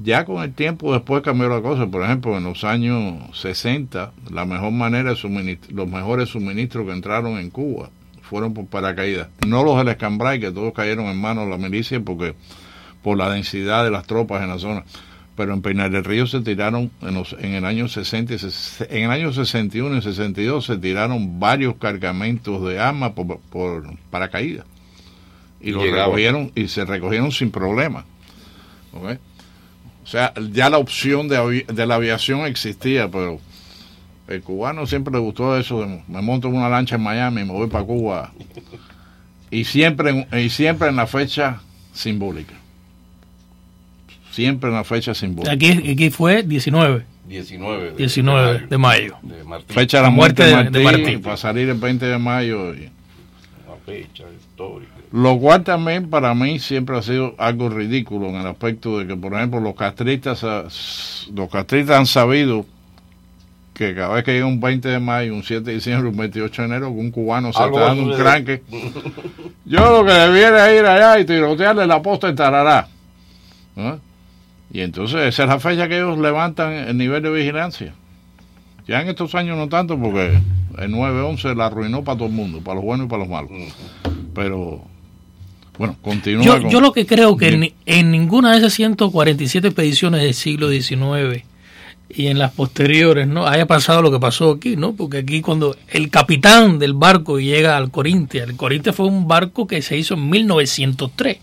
Ya 0.00 0.24
con 0.24 0.42
el 0.42 0.52
tiempo 0.52 0.92
después 0.92 1.22
cambió 1.22 1.48
la 1.48 1.62
cosa. 1.62 1.86
Por 1.86 2.02
ejemplo, 2.02 2.36
en 2.36 2.42
los 2.42 2.64
años 2.64 3.14
60, 3.40 4.12
la 4.32 4.44
mejor 4.46 4.72
manera 4.72 5.14
de 5.14 5.58
los 5.70 5.88
mejores 5.88 6.28
suministros 6.28 6.86
que 6.86 6.92
entraron 6.92 7.38
en 7.38 7.50
Cuba 7.50 7.88
fueron 8.28 8.54
por 8.54 8.66
paracaídas. 8.66 9.28
No 9.46 9.62
los 9.64 9.76
del 9.78 9.88
Escambray, 9.88 10.40
que 10.40 10.50
todos 10.50 10.72
cayeron 10.72 11.06
en 11.06 11.20
manos 11.20 11.44
de 11.44 11.50
la 11.50 11.58
milicia 11.58 12.00
porque 12.00 12.34
por 13.02 13.16
la 13.16 13.30
densidad 13.30 13.84
de 13.84 13.90
las 13.90 14.06
tropas 14.06 14.42
en 14.42 14.48
la 14.48 14.58
zona. 14.58 14.84
Pero 15.36 15.52
en 15.52 15.60
Peinar 15.60 15.90
del 15.90 16.02
Río 16.04 16.26
se 16.26 16.40
tiraron 16.40 16.90
en, 17.02 17.12
los, 17.14 17.34
en 17.38 17.52
el 17.52 17.64
año 17.66 17.88
60 17.88 18.32
y 18.32 18.36
ses- 18.38 18.86
en 18.90 19.04
el 19.04 19.10
año 19.10 19.32
61 19.32 19.98
y 19.98 20.02
62 20.02 20.64
se 20.64 20.78
tiraron 20.78 21.38
varios 21.38 21.74
cargamentos 21.76 22.66
de 22.66 22.78
armas 22.78 23.12
por, 23.12 23.38
por 23.40 23.84
paracaídas. 24.10 24.64
Y 25.60 25.72
los 25.72 25.84
Llegaban. 25.84 26.06
recogieron 26.06 26.52
y 26.54 26.68
se 26.68 26.84
recogieron 26.86 27.32
sin 27.32 27.50
problema. 27.50 28.06
O 28.92 30.06
sea, 30.08 30.32
ya 30.52 30.70
la 30.70 30.78
opción 30.78 31.28
de, 31.28 31.64
de 31.68 31.86
la 31.86 31.96
aviación 31.96 32.46
existía, 32.46 33.10
pero 33.10 33.40
el 34.28 34.42
cubano 34.42 34.86
siempre 34.86 35.12
le 35.12 35.18
gustó 35.20 35.56
eso. 35.56 35.80
de, 35.82 36.02
me 36.08 36.22
monto 36.22 36.48
en 36.48 36.54
una 36.56 36.68
lancha 36.68 36.96
en 36.96 37.02
Miami 37.02 37.42
y 37.42 37.44
me 37.44 37.52
voy 37.52 37.68
para 37.68 37.84
Cuba. 37.84 38.32
Y 39.50 39.64
siempre, 39.64 40.26
en- 40.30 40.38
y 40.40 40.48
siempre 40.50 40.88
en 40.88 40.96
la 40.96 41.06
fecha 41.06 41.60
simbólica. 41.92 42.54
Siempre 44.32 44.68
en 44.68 44.76
la 44.76 44.84
fecha 44.84 45.14
simbólica. 45.14 45.52
Aquí, 45.52 45.68
aquí 45.92 46.10
fue 46.10 46.42
19. 46.42 47.04
19 47.28 47.84
de, 47.92 47.96
19 47.96 48.66
de 48.68 48.78
mayo. 48.78 49.16
de. 49.22 49.42
Fecha 49.72 49.96
de 49.98 50.02
la 50.04 50.10
muerte 50.10 50.44
de 50.44 50.52
muerte 50.54 50.78
de- 50.78 50.84
Martín, 50.84 51.02
de 51.02 51.02
Martín. 51.08 51.22
para 51.22 51.36
salir 51.36 51.68
el 51.68 51.78
20 51.78 52.06
de 52.06 52.18
mayo. 52.18 52.74
y- 52.74 52.90
Una 53.66 53.76
fecha 53.84 54.24
histórica. 54.38 54.92
Lo 55.12 55.38
cual 55.38 55.64
también 55.64 56.10
para 56.10 56.34
mí 56.34 56.58
siempre 56.58 56.96
ha 56.98 57.02
sido 57.02 57.34
algo 57.38 57.68
ridículo 57.70 58.28
en 58.28 58.36
el 58.36 58.46
aspecto 58.46 58.98
de 58.98 59.06
que, 59.06 59.16
por 59.16 59.32
ejemplo, 59.34 59.60
los 59.60 59.74
castristas, 59.74 60.44
los 61.32 61.48
castristas 61.50 61.98
han 61.98 62.06
sabido 62.06 62.66
que 63.76 63.94
cada 63.94 64.14
vez 64.14 64.24
que 64.24 64.32
llega 64.32 64.46
un 64.46 64.58
20 64.60 64.88
de 64.88 64.98
mayo, 64.98 65.34
un 65.34 65.42
7 65.42 65.62
de 65.62 65.74
diciembre, 65.74 66.08
un 66.08 66.16
28 66.16 66.62
de 66.62 66.68
enero, 66.68 66.86
que 66.88 66.98
un 66.98 67.10
cubano 67.10 67.52
se 67.52 67.62
está 67.62 67.78
dando 67.78 68.02
un 68.04 68.14
cranque. 68.14 68.62
Yo 69.66 69.90
lo 70.00 70.04
que 70.06 70.12
debiera 70.12 70.70
es 70.72 70.80
ir 70.80 70.86
allá 70.86 71.18
y 71.20 71.24
tirotearle 71.26 71.86
la 71.86 72.00
posta 72.00 72.28
en 72.28 72.36
Tarará. 72.36 72.88
¿no? 73.74 74.00
Y 74.72 74.80
entonces 74.80 75.20
esa 75.26 75.42
es 75.42 75.48
la 75.48 75.60
fecha 75.60 75.88
que 75.88 75.96
ellos 75.96 76.18
levantan 76.18 76.72
el 76.72 76.96
nivel 76.96 77.22
de 77.22 77.30
vigilancia. 77.30 77.92
Ya 78.88 79.02
en 79.02 79.08
estos 79.08 79.34
años 79.34 79.56
no 79.58 79.68
tanto 79.68 79.98
porque 79.98 80.38
el 80.78 80.92
9-11 80.92 81.54
la 81.56 81.66
arruinó 81.66 82.02
para 82.02 82.18
todo 82.18 82.28
el 82.28 82.34
mundo, 82.34 82.60
para 82.60 82.76
los 82.76 82.84
buenos 82.84 83.06
y 83.06 83.10
para 83.10 83.20
los 83.24 83.28
malos. 83.28 83.50
Pero, 84.34 84.82
bueno, 85.78 85.96
continúa 86.02 86.44
Yo, 86.44 86.60
con- 86.62 86.70
yo 86.70 86.80
lo 86.80 86.92
que 86.92 87.04
creo 87.06 87.36
que 87.36 87.48
en, 87.48 87.72
en 87.84 88.10
ninguna 88.10 88.52
de 88.52 88.58
esas 88.58 88.72
147 88.74 89.66
expediciones 89.68 90.22
del 90.22 90.34
siglo 90.34 90.70
XIX 90.70 91.44
y 92.08 92.28
en 92.28 92.38
las 92.38 92.52
posteriores 92.52 93.26
no 93.26 93.46
haya 93.46 93.66
pasado 93.66 94.00
lo 94.02 94.10
que 94.12 94.20
pasó 94.20 94.52
aquí, 94.52 94.76
¿no? 94.76 94.94
Porque 94.94 95.18
aquí 95.18 95.40
cuando 95.40 95.76
el 95.88 96.08
capitán 96.10 96.78
del 96.78 96.94
barco 96.94 97.38
llega 97.40 97.76
al 97.76 97.90
Corintia, 97.90 98.44
el 98.44 98.56
Corintia 98.56 98.92
fue 98.92 99.06
un 99.06 99.26
barco 99.28 99.66
que 99.66 99.82
se 99.82 99.96
hizo 99.96 100.14
en 100.14 100.30
1903. 100.30 101.38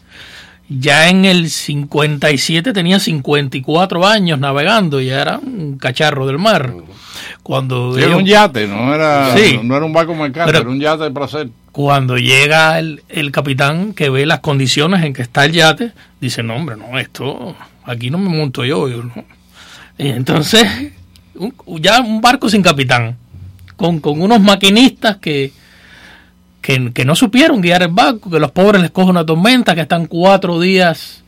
Ya 0.69 1.09
en 1.09 1.25
el 1.25 1.49
57 1.49 2.71
tenía 2.71 2.97
54 2.99 4.07
años 4.07 4.39
navegando, 4.39 5.01
ya 5.01 5.21
era 5.21 5.37
un 5.37 5.77
cacharro 5.77 6.25
del 6.25 6.39
mar. 6.39 6.73
Cuando 7.43 7.93
Sí, 7.95 8.01
era 8.01 8.15
un 8.15 8.25
yate, 8.25 8.67
no 8.67 8.95
era, 8.95 9.35
Sí. 9.35 9.57
no, 9.57 9.63
no 9.63 9.75
era 9.75 9.85
un 9.85 9.93
barco 9.93 10.15
mercante, 10.15 10.57
era 10.57 10.67
un 10.67 10.79
yate 10.79 11.03
de 11.03 11.11
placer. 11.11 11.49
cuando 11.73 12.17
llega 12.17 12.79
el, 12.79 13.03
el 13.09 13.31
capitán 13.31 13.93
que 13.93 14.09
ve 14.09 14.25
las 14.25 14.39
condiciones 14.39 15.03
en 15.03 15.13
que 15.13 15.21
está 15.21 15.43
el 15.45 15.51
yate, 15.51 15.91
dice, 16.21 16.41
no 16.43 16.55
hombre, 16.55 16.77
no, 16.77 16.97
esto, 16.97 17.55
aquí 17.83 18.09
no 18.09 18.17
me 18.17 18.29
monto 18.29 18.63
yo. 18.63 18.87
yo, 18.87 19.03
¿no?". 19.03 19.13
Y 19.97 20.07
entonces, 20.09 20.65
un- 21.35 21.53
ya 21.81 22.01
un 22.01 22.21
barco 22.21 22.49
sin 22.49 22.61
capitán, 22.61 23.17
con, 23.75 23.99
con 23.99 24.21
unos 24.21 24.39
maquinistas 24.41 25.17
que, 25.17 25.51
que, 26.61 26.91
que 26.93 27.05
no 27.05 27.15
supieron 27.15 27.61
guiar 27.61 27.83
el 27.83 27.89
barco, 27.89 28.29
que 28.29 28.39
los 28.39 28.51
pobres 28.51 28.81
les 28.81 28.91
coge 28.91 29.09
una 29.09 29.25
tormenta, 29.25 29.75
que 29.75 29.81
están 29.81 30.05
cuatro 30.07 30.59
días 30.59 31.23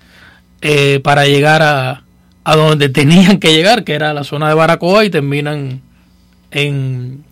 eh, 0.62 1.00
para 1.04 1.26
llegar 1.26 1.62
a, 1.62 2.04
a 2.44 2.56
donde 2.56 2.90
tenían 2.90 3.40
que 3.40 3.54
llegar, 3.54 3.84
que 3.84 3.94
era 3.94 4.14
la 4.14 4.24
zona 4.24 4.48
de 4.50 4.56
Baracoa, 4.56 5.06
y 5.06 5.10
terminan 5.10 5.82
en 6.52 7.24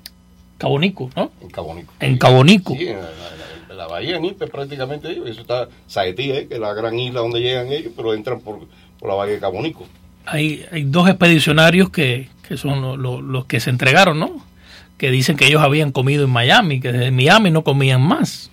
Cabonico, 0.57 1.09
¿no? 1.15 1.31
En 1.41 1.49
Cabonico. 1.49 1.93
En 1.99 2.17
Cabonico. 2.17 2.73
Sí, 2.75 2.87
en 2.87 2.97
la, 2.97 3.01
la- 3.01 3.75
la 3.75 3.87
bahía 3.87 4.19
Nipe 4.19 4.47
prácticamente 4.47 5.09
ellos. 5.09 5.27
Eso 5.27 5.41
está 5.41 5.67
Saetí, 5.87 6.31
eh, 6.31 6.47
que 6.47 6.53
es 6.55 6.59
la 6.59 6.73
gran 6.73 6.97
isla 6.99 7.21
donde 7.21 7.41
llegan 7.41 7.71
ellos, 7.71 7.91
pero 7.95 8.13
entran 8.13 8.39
por, 8.39 8.59
por 8.99 9.09
la 9.09 9.15
bahía 9.15 9.33
de 9.33 9.39
Cabonico. 9.39 9.85
Hay, 10.25 10.65
hay 10.71 10.83
dos 10.83 11.07
expedicionarios 11.09 11.89
que, 11.89 12.29
que 12.47 12.57
son 12.57 12.81
lo- 12.81 12.97
lo- 12.97 13.21
los 13.21 13.45
que 13.45 13.59
se 13.59 13.69
entregaron, 13.69 14.19
¿no? 14.19 14.43
Que 14.97 15.11
dicen 15.11 15.35
que 15.37 15.47
ellos 15.47 15.61
habían 15.61 15.91
comido 15.91 16.23
en 16.25 16.29
Miami, 16.29 16.79
que 16.79 16.91
desde 16.91 17.11
Miami 17.11 17.51
no 17.51 17.63
comían 17.63 18.01
más. 18.01 18.49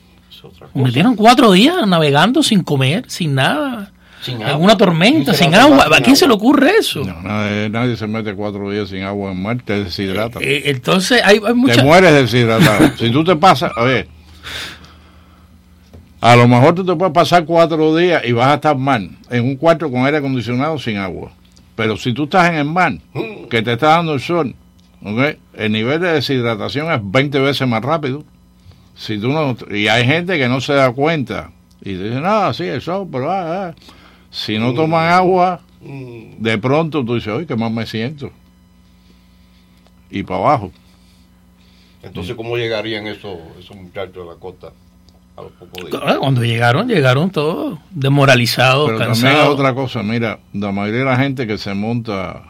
Metieron 0.75 1.17
cuatro 1.17 1.53
días 1.53 1.87
navegando 1.87 2.43
sin 2.43 2.63
comer, 2.63 3.05
sin 3.09 3.35
nada. 3.35 3.93
Sin 4.23 4.37
en 4.41 4.49
agua. 4.49 4.57
una 4.59 4.77
tormenta, 4.77 5.33
Sin 5.35 5.47
sin 5.47 5.55
agua. 5.55 5.87
¿A 5.97 6.01
quién 6.01 6.17
se 6.17 6.27
le 6.27 6.33
ocurre 6.35 6.73
eso? 6.79 7.03
Nadie, 7.05 7.69
nadie 7.71 7.97
se 7.97 8.07
mete 8.07 8.35
cuatro 8.35 8.71
días 8.71 8.89
sin 8.89 9.03
agua 9.03 9.33
en 9.33 9.43
mar, 9.43 9.59
te 9.65 9.85
deshidrata. 9.85 10.41
Eh, 10.43 10.63
entonces 10.67 11.23
hay, 11.25 11.37
hay 11.37 11.41
te 11.43 11.55
mucha... 11.55 11.83
mueres 11.83 12.13
deshidratado. 12.15 12.91
si 12.99 13.11
tú 13.11 13.23
te 13.25 13.37
pasas, 13.37 13.73
oye, 13.77 14.09
a 16.21 16.37
lo 16.37 16.47
mejor 16.49 16.75
tú 16.75 16.85
te 16.85 16.95
puedes 16.95 17.15
pasar 17.15 17.45
cuatro 17.47 17.97
días 17.97 18.23
y 18.27 18.33
vas 18.33 18.49
a 18.49 18.55
estar 18.55 18.77
mal, 18.77 19.11
en 19.31 19.45
un 19.45 19.57
cuarto 19.57 19.91
con 19.91 20.05
aire 20.05 20.19
acondicionado 20.19 20.79
sin 20.79 20.99
agua. 20.99 21.33
Pero 21.81 21.97
si 21.97 22.13
tú 22.13 22.25
estás 22.25 22.51
en 22.51 22.57
el 22.57 22.67
mar, 22.67 22.93
que 23.49 23.63
te 23.63 23.73
está 23.73 23.97
dando 23.97 24.13
el 24.13 24.21
sol, 24.21 24.55
el 25.55 25.73
nivel 25.73 25.99
de 25.99 26.13
deshidratación 26.13 26.93
es 26.93 27.01
20 27.03 27.39
veces 27.41 27.67
más 27.67 27.83
rápido. 27.83 28.23
Si 28.95 29.17
tú 29.19 29.29
no, 29.29 29.57
y 29.75 29.89
hay 29.89 30.05
gente 30.05 30.37
que 30.37 30.47
no 30.47 30.61
se 30.61 30.75
da 30.75 30.93
cuenta 30.93 31.53
y 31.81 31.95
dice, 31.95 32.21
no, 32.21 32.53
sí, 32.53 32.65
el 32.65 32.83
sol, 32.83 33.09
pero 33.11 33.31
ah, 33.31 33.69
ah". 33.69 33.75
si 34.31 34.59
no 34.59 34.75
toman 34.75 35.09
agua, 35.09 35.63
de 35.81 36.59
pronto 36.59 37.03
tú 37.03 37.15
dices, 37.15 37.33
oye, 37.33 37.47
qué 37.47 37.57
más 37.57 37.73
me 37.73 37.87
siento. 37.87 38.31
Y 40.11 40.23
para 40.23 40.41
abajo. 40.41 40.73
Entonces, 42.03 42.37
¿cómo 42.37 42.59
llegarían 42.59 43.07
esos, 43.07 43.39
esos 43.59 43.75
muchachos 43.75 44.29
a 44.29 44.35
la 44.35 44.39
costa 44.39 44.73
a 45.41 45.43
los 45.45 45.53
pocos 45.53 45.91
días? 45.91 46.03
Ah, 46.07 46.17
Cuando 46.21 46.45
llegaron, 46.45 46.89
llegaron 46.89 47.31
todos 47.31 47.79
demoralizados, 47.91 48.87
Pero 48.87 48.99
también 48.99 49.23
cansados. 49.23 49.47
hay 49.47 49.53
otra 49.53 49.75
cosa, 49.75 50.03
mira, 50.03 50.39
la 50.53 50.73
mayoría 50.73 51.01
de 51.01 51.07
la 51.07 51.17
gente 51.17 51.47
que 51.47 51.59
se 51.59 51.75
monta, 51.75 52.43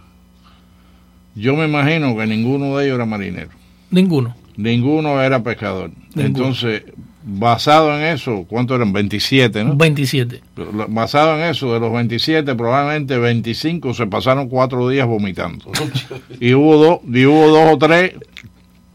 yo 1.35 1.57
me 1.57 1.67
imagino 1.67 2.17
que 2.17 2.27
ninguno 2.27 2.77
de 2.77 2.85
ellos 2.87 2.97
era 2.97 3.07
marinero, 3.07 3.51
Ninguno. 3.91 4.35
ninguno 4.57 5.21
era 5.23 5.43
pescador. 5.43 5.91
Ninguno. 6.15 6.27
Entonces, 6.27 6.83
basado 7.23 7.97
en 7.97 8.03
eso, 8.05 8.45
¿cuántos 8.49 8.77
eran? 8.77 8.93
27, 8.93 9.63
¿no? 9.65 9.77
27. 9.77 10.41
Pero 10.55 10.73
lo- 10.73 10.89
Basado 10.89 11.37
en 11.37 11.45
eso, 11.45 11.73
de 11.73 11.81
los 11.81 11.93
27, 11.93 12.55
probablemente 12.55 13.19
25 13.19 13.95
se 13.95 14.07
pasaron 14.07 14.49
cuatro 14.49 14.89
días 14.89 15.07
vomitando. 15.07 15.67
y 16.41 16.55
hubo 16.55 16.77
dos, 16.77 16.99
y 17.13 17.27
hubo 17.27 17.49
dos 17.49 17.75
o 17.75 17.79
tres 17.79 18.15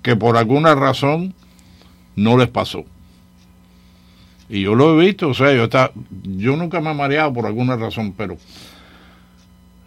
que 0.02 0.16
por 0.16 0.38
alguna 0.38 0.76
razón 0.76 1.34
no 2.16 2.38
les 2.38 2.48
pasó. 2.50 2.84
Y 4.50 4.62
yo 4.62 4.76
lo 4.76 5.00
he 5.02 5.06
visto, 5.06 5.30
o 5.30 5.34
sea, 5.34 5.54
yo 5.54 5.64
está, 5.64 5.92
yo 6.24 6.56
nunca 6.56 6.80
me 6.80 6.92
he 6.92 6.94
mareado 6.94 7.34
por 7.34 7.46
alguna 7.46 7.76
razón, 7.76 8.14
pero 8.16 8.38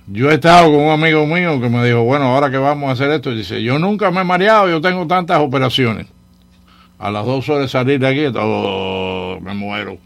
yo 0.09 0.31
he 0.31 0.35
estado 0.35 0.67
con 0.73 0.81
un 0.81 0.91
amigo 0.91 1.27
mío 1.27 1.61
que 1.61 1.69
me 1.69 1.85
dijo, 1.87 2.03
bueno, 2.03 2.25
ahora 2.25 2.51
que 2.51 2.57
vamos 2.57 2.89
a 2.89 2.93
hacer 2.93 3.11
esto, 3.11 3.31
y 3.31 3.37
dice, 3.37 3.63
yo 3.63 3.79
nunca 3.79 4.11
me 4.11 4.23
he 4.23 4.25
mareado, 4.25 4.69
yo 4.69 4.81
tengo 4.81 5.07
tantas 5.07 5.39
operaciones. 5.39 6.07
A 6.99 7.13
las 7.13 7.25
dos 7.25 7.49
horas 7.49 7.63
de 7.63 7.69
salir 7.69 8.01
de 8.01 8.09
aquí, 8.09 8.37
oh, 8.37 9.39
me 9.41 9.55
muero. 9.55 9.99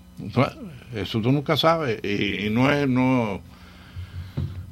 Eso 0.94 1.20
tú 1.22 1.32
nunca 1.32 1.56
sabes. 1.56 2.00
Y, 2.02 2.46
y 2.46 2.50
no 2.50 2.70
es, 2.70 2.86
no. 2.86 3.40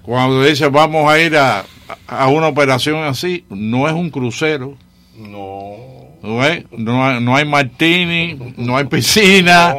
Cuando 0.03 0.43
dices 0.43 0.71
vamos 0.71 1.11
a 1.11 1.19
ir 1.19 1.37
a, 1.37 1.65
a 2.07 2.29
una 2.29 2.49
operación 2.49 3.05
así, 3.05 3.47
no 3.49 3.89
es 3.89 3.95
un 3.95 4.11
crucero. 4.11 4.77
No. 5.17 5.77
¿Ok? 6.23 6.71
No 6.79 7.05
hay, 7.05 7.21
no 7.23 7.37
hay 7.37 7.45
martini, 7.45 8.39
no 8.57 8.77
hay 8.77 8.85
piscina. 8.85 9.75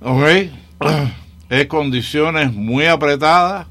¿ok? 0.00 0.22
Es 1.48 1.66
condiciones 1.66 2.52
muy 2.52 2.86
apretadas, 2.86 3.66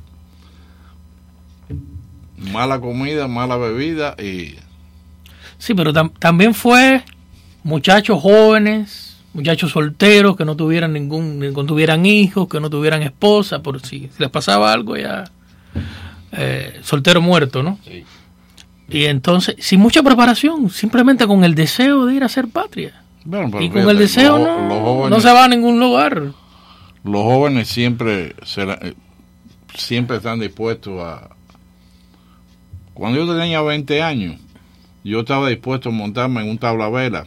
mala 2.37 2.79
comida, 2.79 3.27
mala 3.27 3.57
bebida 3.57 4.15
y 4.21 4.55
Sí, 5.57 5.73
pero 5.73 5.93
tam- 5.93 6.11
también 6.19 6.53
fue 6.53 7.03
muchachos 7.63 8.21
jóvenes, 8.21 9.17
muchachos 9.33 9.71
solteros 9.71 10.35
que 10.35 10.45
no 10.45 10.55
tuvieran 10.55 10.93
ningún, 10.93 11.39
que 11.39 11.49
no 11.51 11.65
tuvieran 11.65 12.05
hijos, 12.05 12.47
que 12.49 12.59
no 12.59 12.69
tuvieran 12.69 13.01
esposa, 13.03 13.59
por 13.63 13.81
si 13.85 14.09
les 14.19 14.29
pasaba 14.29 14.71
algo 14.73 14.95
ya 14.97 15.23
eh, 16.33 16.79
soltero 16.83 17.21
muerto, 17.21 17.63
¿no? 17.63 17.79
Y 18.89 19.05
entonces, 19.05 19.55
sin 19.59 19.79
mucha 19.79 20.03
preparación, 20.03 20.69
simplemente 20.69 21.25
con 21.25 21.43
el 21.43 21.55
deseo 21.55 22.05
de 22.05 22.15
ir 22.15 22.23
a 22.23 22.29
ser 22.29 22.47
patria. 22.47 23.01
Bueno, 23.23 23.49
pero 23.51 23.63
y 23.63 23.67
con 23.69 23.77
fíjate, 23.77 23.91
el 23.91 23.97
deseo 23.97 24.37
los- 24.37 24.47
no, 24.47 24.67
los 24.69 24.79
jóvenes- 24.79 25.09
no 25.09 25.19
se 25.21 25.33
va 25.33 25.45
a 25.45 25.47
ningún 25.47 25.79
lugar. 25.79 26.21
Los 27.03 27.23
jóvenes 27.23 27.67
siempre 27.67 28.35
será- 28.45 28.77
eh, 28.81 28.93
siempre 29.75 30.17
están 30.17 30.39
dispuestos 30.39 30.99
a... 31.03 31.29
Cuando 32.93 33.23
yo 33.25 33.37
tenía 33.37 33.61
20 33.61 34.01
años, 34.01 34.39
yo 35.03 35.21
estaba 35.21 35.49
dispuesto 35.49 35.89
a 35.89 35.91
montarme 35.91 36.41
en 36.41 36.49
un 36.49 36.57
tablavera, 36.57 37.25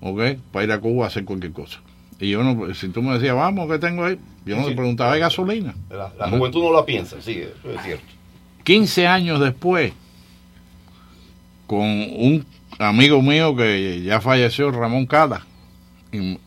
¿ok? 0.00 0.20
Para 0.52 0.64
ir 0.64 0.72
a 0.72 0.80
Cuba 0.80 1.04
a 1.04 1.08
hacer 1.08 1.24
cualquier 1.24 1.52
cosa. 1.52 1.80
Y 2.18 2.30
yo 2.30 2.42
no, 2.42 2.72
si 2.74 2.88
tú 2.88 3.02
me 3.02 3.14
decías, 3.14 3.36
vamos, 3.36 3.70
¿qué 3.70 3.78
tengo 3.78 4.04
ahí? 4.04 4.18
Yo 4.46 4.56
no 4.56 4.66
te 4.66 4.72
preguntaba, 4.72 5.12
¿hay 5.12 5.20
gasolina? 5.20 5.74
La, 5.90 6.12
la 6.18 6.28
juventud 6.30 6.62
no 6.62 6.72
la 6.72 6.84
piensa, 6.84 7.16
sí, 7.20 7.32
eso 7.42 7.70
es 7.74 7.82
cierto. 7.82 8.04
15 8.64 9.06
años 9.06 9.40
después, 9.40 9.92
con 11.66 11.80
un 11.80 12.44
amigo 12.78 13.22
mío 13.22 13.54
que 13.56 14.02
ya 14.02 14.20
falleció, 14.20 14.70
Ramón 14.70 15.06
Cala, 15.06 15.46
y, 16.12 16.38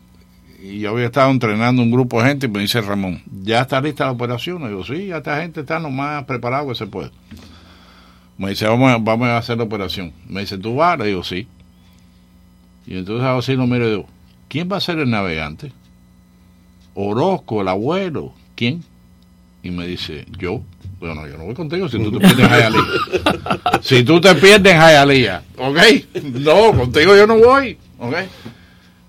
yo 0.80 0.90
había 0.90 1.06
estado 1.06 1.30
entrenando 1.30 1.82
un 1.82 1.90
grupo 1.90 2.20
de 2.20 2.28
gente 2.30 2.46
y 2.46 2.50
me 2.50 2.58
dice 2.58 2.80
Ramón, 2.80 3.22
¿ya 3.42 3.60
está 3.60 3.80
lista 3.80 4.06
la 4.06 4.10
operación? 4.10 4.62
Y 4.62 4.68
digo, 4.68 4.84
sí, 4.84 5.06
ya 5.06 5.18
esta 5.18 5.40
gente 5.40 5.60
está 5.60 5.78
lo 5.78 5.88
más 5.88 6.24
preparado 6.24 6.68
que 6.68 6.74
se 6.74 6.86
puede. 6.86 7.12
Me 8.36 8.50
dice, 8.50 8.66
vamos, 8.66 8.92
vamos 9.04 9.28
a 9.28 9.38
hacer 9.38 9.56
la 9.56 9.64
operación. 9.64 10.12
Me 10.28 10.40
dice, 10.40 10.58
¿tú 10.58 10.74
vas? 10.74 10.98
Le 10.98 11.06
digo, 11.06 11.22
sí. 11.22 11.46
Y 12.86 12.96
entonces 12.96 13.24
hago 13.24 13.38
así, 13.38 13.54
lo 13.54 13.66
miro 13.66 13.86
y 13.86 13.90
digo, 13.90 14.06
¿quién 14.48 14.68
va 14.70 14.78
a 14.78 14.80
ser 14.80 14.98
el 14.98 15.10
navegante? 15.10 15.72
Orozco, 16.94 17.60
el 17.60 17.68
abuelo, 17.68 18.32
¿quién? 18.56 18.82
Y 19.62 19.70
me 19.70 19.86
dice, 19.86 20.26
yo. 20.38 20.62
Bueno, 21.00 21.26
yo 21.28 21.36
no 21.38 21.44
voy 21.44 21.54
contigo 21.54 21.88
si 21.88 21.98
tú 21.98 22.10
te 22.10 22.18
pierdes 22.18 22.40
en 22.40 22.50
Hialeah. 22.50 23.80
si 23.82 24.02
tú 24.02 24.20
te 24.20 24.34
pierdes 24.34 24.72
en 24.74 24.80
Hialeah, 24.80 25.42
¿ok? 25.56 25.78
No, 26.40 26.72
contigo 26.72 27.14
yo 27.16 27.26
no 27.26 27.38
voy, 27.38 27.78
¿ok? 27.98 28.14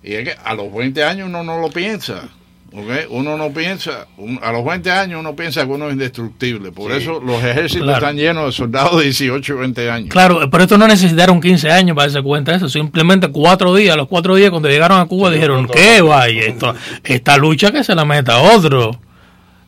Y 0.03 0.13
es 0.13 0.23
que 0.29 0.35
a 0.43 0.53
los 0.53 0.71
20 0.73 1.03
años 1.03 1.27
uno 1.29 1.43
no 1.43 1.59
lo 1.59 1.69
piensa, 1.71 2.29
¿ok? 2.71 3.09
Uno 3.09 3.37
no 3.37 3.49
piensa, 3.49 4.05
un- 4.17 4.39
a 4.43 4.51
los 4.51 4.63
20 4.63 4.91
años 4.91 5.19
uno 5.19 5.35
piensa 5.35 5.65
que 5.65 5.71
uno 5.71 5.87
es 5.87 5.93
indestructible. 5.93 6.71
Por 6.71 6.91
Sí. 6.91 6.99
eso 6.99 7.19
los 7.19 7.43
ejércitos 7.43 7.85
Claro. 7.85 7.97
están 7.97 8.15
llenos 8.17 8.45
de 8.45 8.51
soldados 8.51 8.97
de 8.99 9.03
18 9.05 9.53
y 9.55 9.57
20 9.57 9.89
años. 9.89 10.09
Claro, 10.09 10.47
pero 10.49 10.63
esto 10.63 10.77
no 10.77 10.87
necesitaron 10.87 11.41
15 11.41 11.71
años 11.71 11.95
para 11.95 12.07
darse 12.07 12.21
cuenta 12.23 12.51
de 12.51 12.57
eso. 12.57 12.69
Simplemente 12.69 13.29
cuatro 13.29 13.73
días, 13.73 13.95
a 13.95 13.97
los 13.97 14.07
cuatro 14.07 14.35
días 14.35 14.51
cuando 14.51 14.69
llegaron 14.69 14.99
a 15.01 15.05
Cuba 15.05 15.31
dijeron, 15.31 15.67
¿qué 15.67 16.01
vaya? 16.01 16.41
Esto, 16.43 16.75
esta 17.03 17.35
lucha 17.37 17.71
que 17.71 17.83
se 17.83 17.95
la 17.95 18.05
meta 18.05 18.37
otro. 18.39 18.91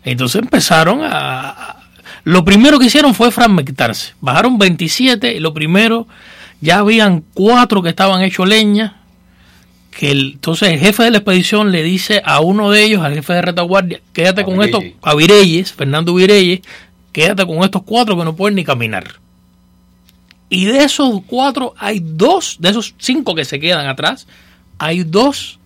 Entonces 0.03 0.41
empezaron 0.41 1.01
a... 1.03 1.78
Lo 2.24 2.43
primero 2.45 2.78
que 2.80 2.86
hicieron 2.86 3.13
fue 3.15 3.32
fragmentarse. 3.32 4.13
Bajaron 4.22 4.57
27 4.57 5.34
y 5.36 5.39
lo 5.39 5.53
primero, 5.53 6.07
ya 6.61 6.80
habían 6.80 7.24
cuatro 7.34 7.82
que 7.82 7.89
estaban 7.89 8.22
hechos 8.22 8.47
leña. 8.47 8.97
Que 9.97 10.11
el- 10.11 10.32
entonces 10.34 10.69
el 10.69 10.80
jefe 10.80 11.03
de 11.03 11.11
la 11.11 11.17
expedición 11.17 11.72
le 11.72 11.84
dice 11.84 12.22
a 12.24 12.39
uno 12.39 12.69
de 12.72 12.84
ellos, 12.84 13.03
al 13.03 13.13
jefe 13.13 13.34
de 13.34 13.41
retaguardia, 13.41 14.01
quédate 14.13 14.43
con 14.43 14.61
estos, 14.63 14.84
a 15.01 15.15
Vireyes, 15.15 15.74
Fernando 15.74 16.13
Vireyes, 16.13 16.61
quédate 17.11 17.45
con 17.45 17.63
estos 17.63 17.84
cuatro 17.84 18.17
que 18.17 18.24
no 18.24 18.36
pueden 18.36 18.55
ni 18.55 18.63
caminar. 18.63 19.15
Y 20.49 20.65
de 20.65 20.84
esos 20.84 21.22
cuatro 21.28 21.74
hay 21.78 22.01
dos, 22.03 22.57
de 22.59 22.69
esos 22.69 22.93
cinco 22.99 23.36
que 23.36 23.45
se 23.45 23.59
quedan 23.59 23.88
atrás, 23.88 24.28
hay 24.78 25.03
dos 25.03 25.59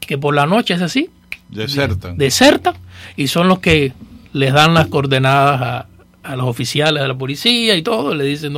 que 0.00 0.18
por 0.18 0.34
la 0.34 0.46
noche 0.46 0.74
es 0.74 0.82
así, 0.82 1.10
Desertan. 1.48 2.16
desertan 2.18 2.74
y 3.16 3.28
son 3.28 3.46
los 3.48 3.58
que 3.60 3.92
les 4.32 4.52
dan 4.52 4.74
las 4.74 4.88
coordenadas 4.88 5.60
a, 5.60 5.86
a 6.22 6.36
los 6.36 6.46
oficiales 6.46 7.02
de 7.02 7.08
la 7.08 7.16
policía 7.16 7.76
y 7.76 7.82
todo, 7.82 8.14
le 8.14 8.24
dicen 8.24 8.54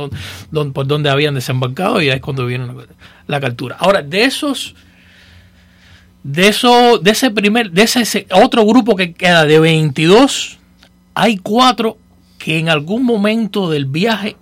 por 0.73 0.87
dónde 0.87 1.09
habían 1.09 1.35
desembarcado 1.35 2.01
y 2.01 2.09
ahí 2.09 2.17
es 2.17 2.21
cuando 2.21 2.45
viene 2.45 2.67
la, 3.27 3.39
captura. 3.39 3.75
Ahora, 3.79 4.01
de 4.01 4.23
esos, 4.23 4.75
de 6.23 6.47
eso, 6.47 6.99
de 6.99 7.11
ese 7.11 7.31
primer, 7.31 7.71
de 7.71 7.83
ese, 7.83 8.01
ese 8.01 8.27
otro 8.31 8.65
grupo 8.65 8.95
que 8.95 9.13
queda 9.13 9.45
de 9.45 9.59
22, 9.59 10.59
hay 11.15 11.37
cuatro 11.37 11.97
que 12.37 12.59
en 12.59 12.69
algún 12.69 13.03
momento 13.03 13.69
del 13.69 13.85
viaje 13.85 14.35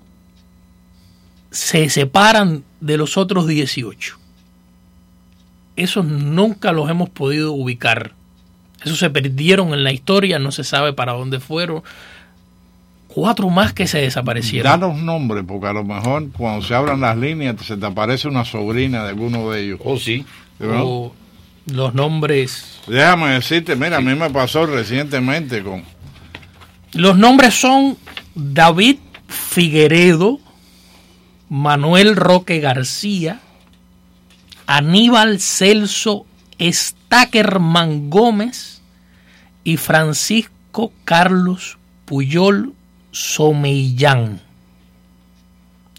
se 1.52 1.90
separan 1.90 2.64
de 2.82 2.98
los 2.98 3.18
otros 3.18 3.48
18. 3.48 4.18
Esos 5.76 6.06
nunca 6.06 6.72
los 6.72 6.90
hemos 6.90 7.10
podido 7.10 7.54
ubicar. 7.54 8.14
Esos 8.84 9.00
se 9.00 9.10
perdieron 9.10 9.74
en 9.74 9.84
la 9.84 9.92
historia, 9.92 10.40
no 10.40 10.52
se 10.52 10.64
sabe 10.64 10.94
para 10.94 11.14
dónde 11.14 11.40
fueron. 11.40 11.84
Cuatro 13.08 13.50
más 13.50 13.74
que 13.74 13.88
se 13.88 14.00
desaparecieron. 14.00 14.80
Danos 14.80 14.98
nombres, 14.98 15.44
porque 15.48 15.68
a 15.68 15.74
lo 15.74 15.84
mejor 15.84 16.30
cuando 16.32 16.66
se 16.66 16.74
abran 16.74 17.00
las 17.00 17.16
líneas 17.16 17.56
se 17.64 17.78
te 17.78 17.86
aparece 17.86 18.28
una 18.28 18.44
sobrina 18.44 19.04
de 19.04 19.10
alguno 19.10 19.52
de 19.52 19.64
ellos. 19.64 19.80
Oh, 19.84 19.98
sí. 19.98 20.26
O 20.60 21.14
los 21.68 21.94
nombres. 21.94 22.80
Déjame 22.88 23.34
decirte, 23.34 23.76
mira, 23.76 23.98
a 23.98 24.02
mí 24.02 24.14
me 24.16 24.30
pasó 24.30 24.66
recientemente 24.66 25.64
con 25.64 25.84
Los 26.94 27.18
nombres 27.18 27.54
son 27.54 27.98
David 28.36 28.98
Figueredo, 29.28 30.40
Manuel 31.50 32.16
Roque 32.16 32.60
García, 32.60 33.40
Aníbal 34.66 35.40
Celso 35.40 36.26
Stackerman 36.60 38.10
Gómez 38.10 38.73
y 39.64 39.78
Francisco 39.78 40.92
Carlos 41.06 41.78
Puyol 42.06 42.74
Somellán. 43.12 44.42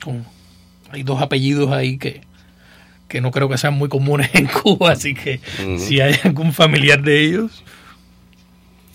Con- 0.03 0.25
Hay 0.91 1.03
dos 1.03 1.21
apellidos 1.23 1.73
ahí 1.73 1.97
que, 1.99 2.21
que 3.09 3.21
no 3.21 3.31
creo 3.31 3.49
que 3.49 3.59
sean 3.59 3.75
muy 3.75 3.89
comunes 3.89 4.31
en 4.35 4.47
Cuba, 4.47 4.93
así 4.93 5.15
que 5.15 5.41
si 5.79 6.01
hay 6.01 6.15
algún 6.25 6.53
familiar 6.53 7.03
de 7.03 7.25
ellos. 7.25 7.63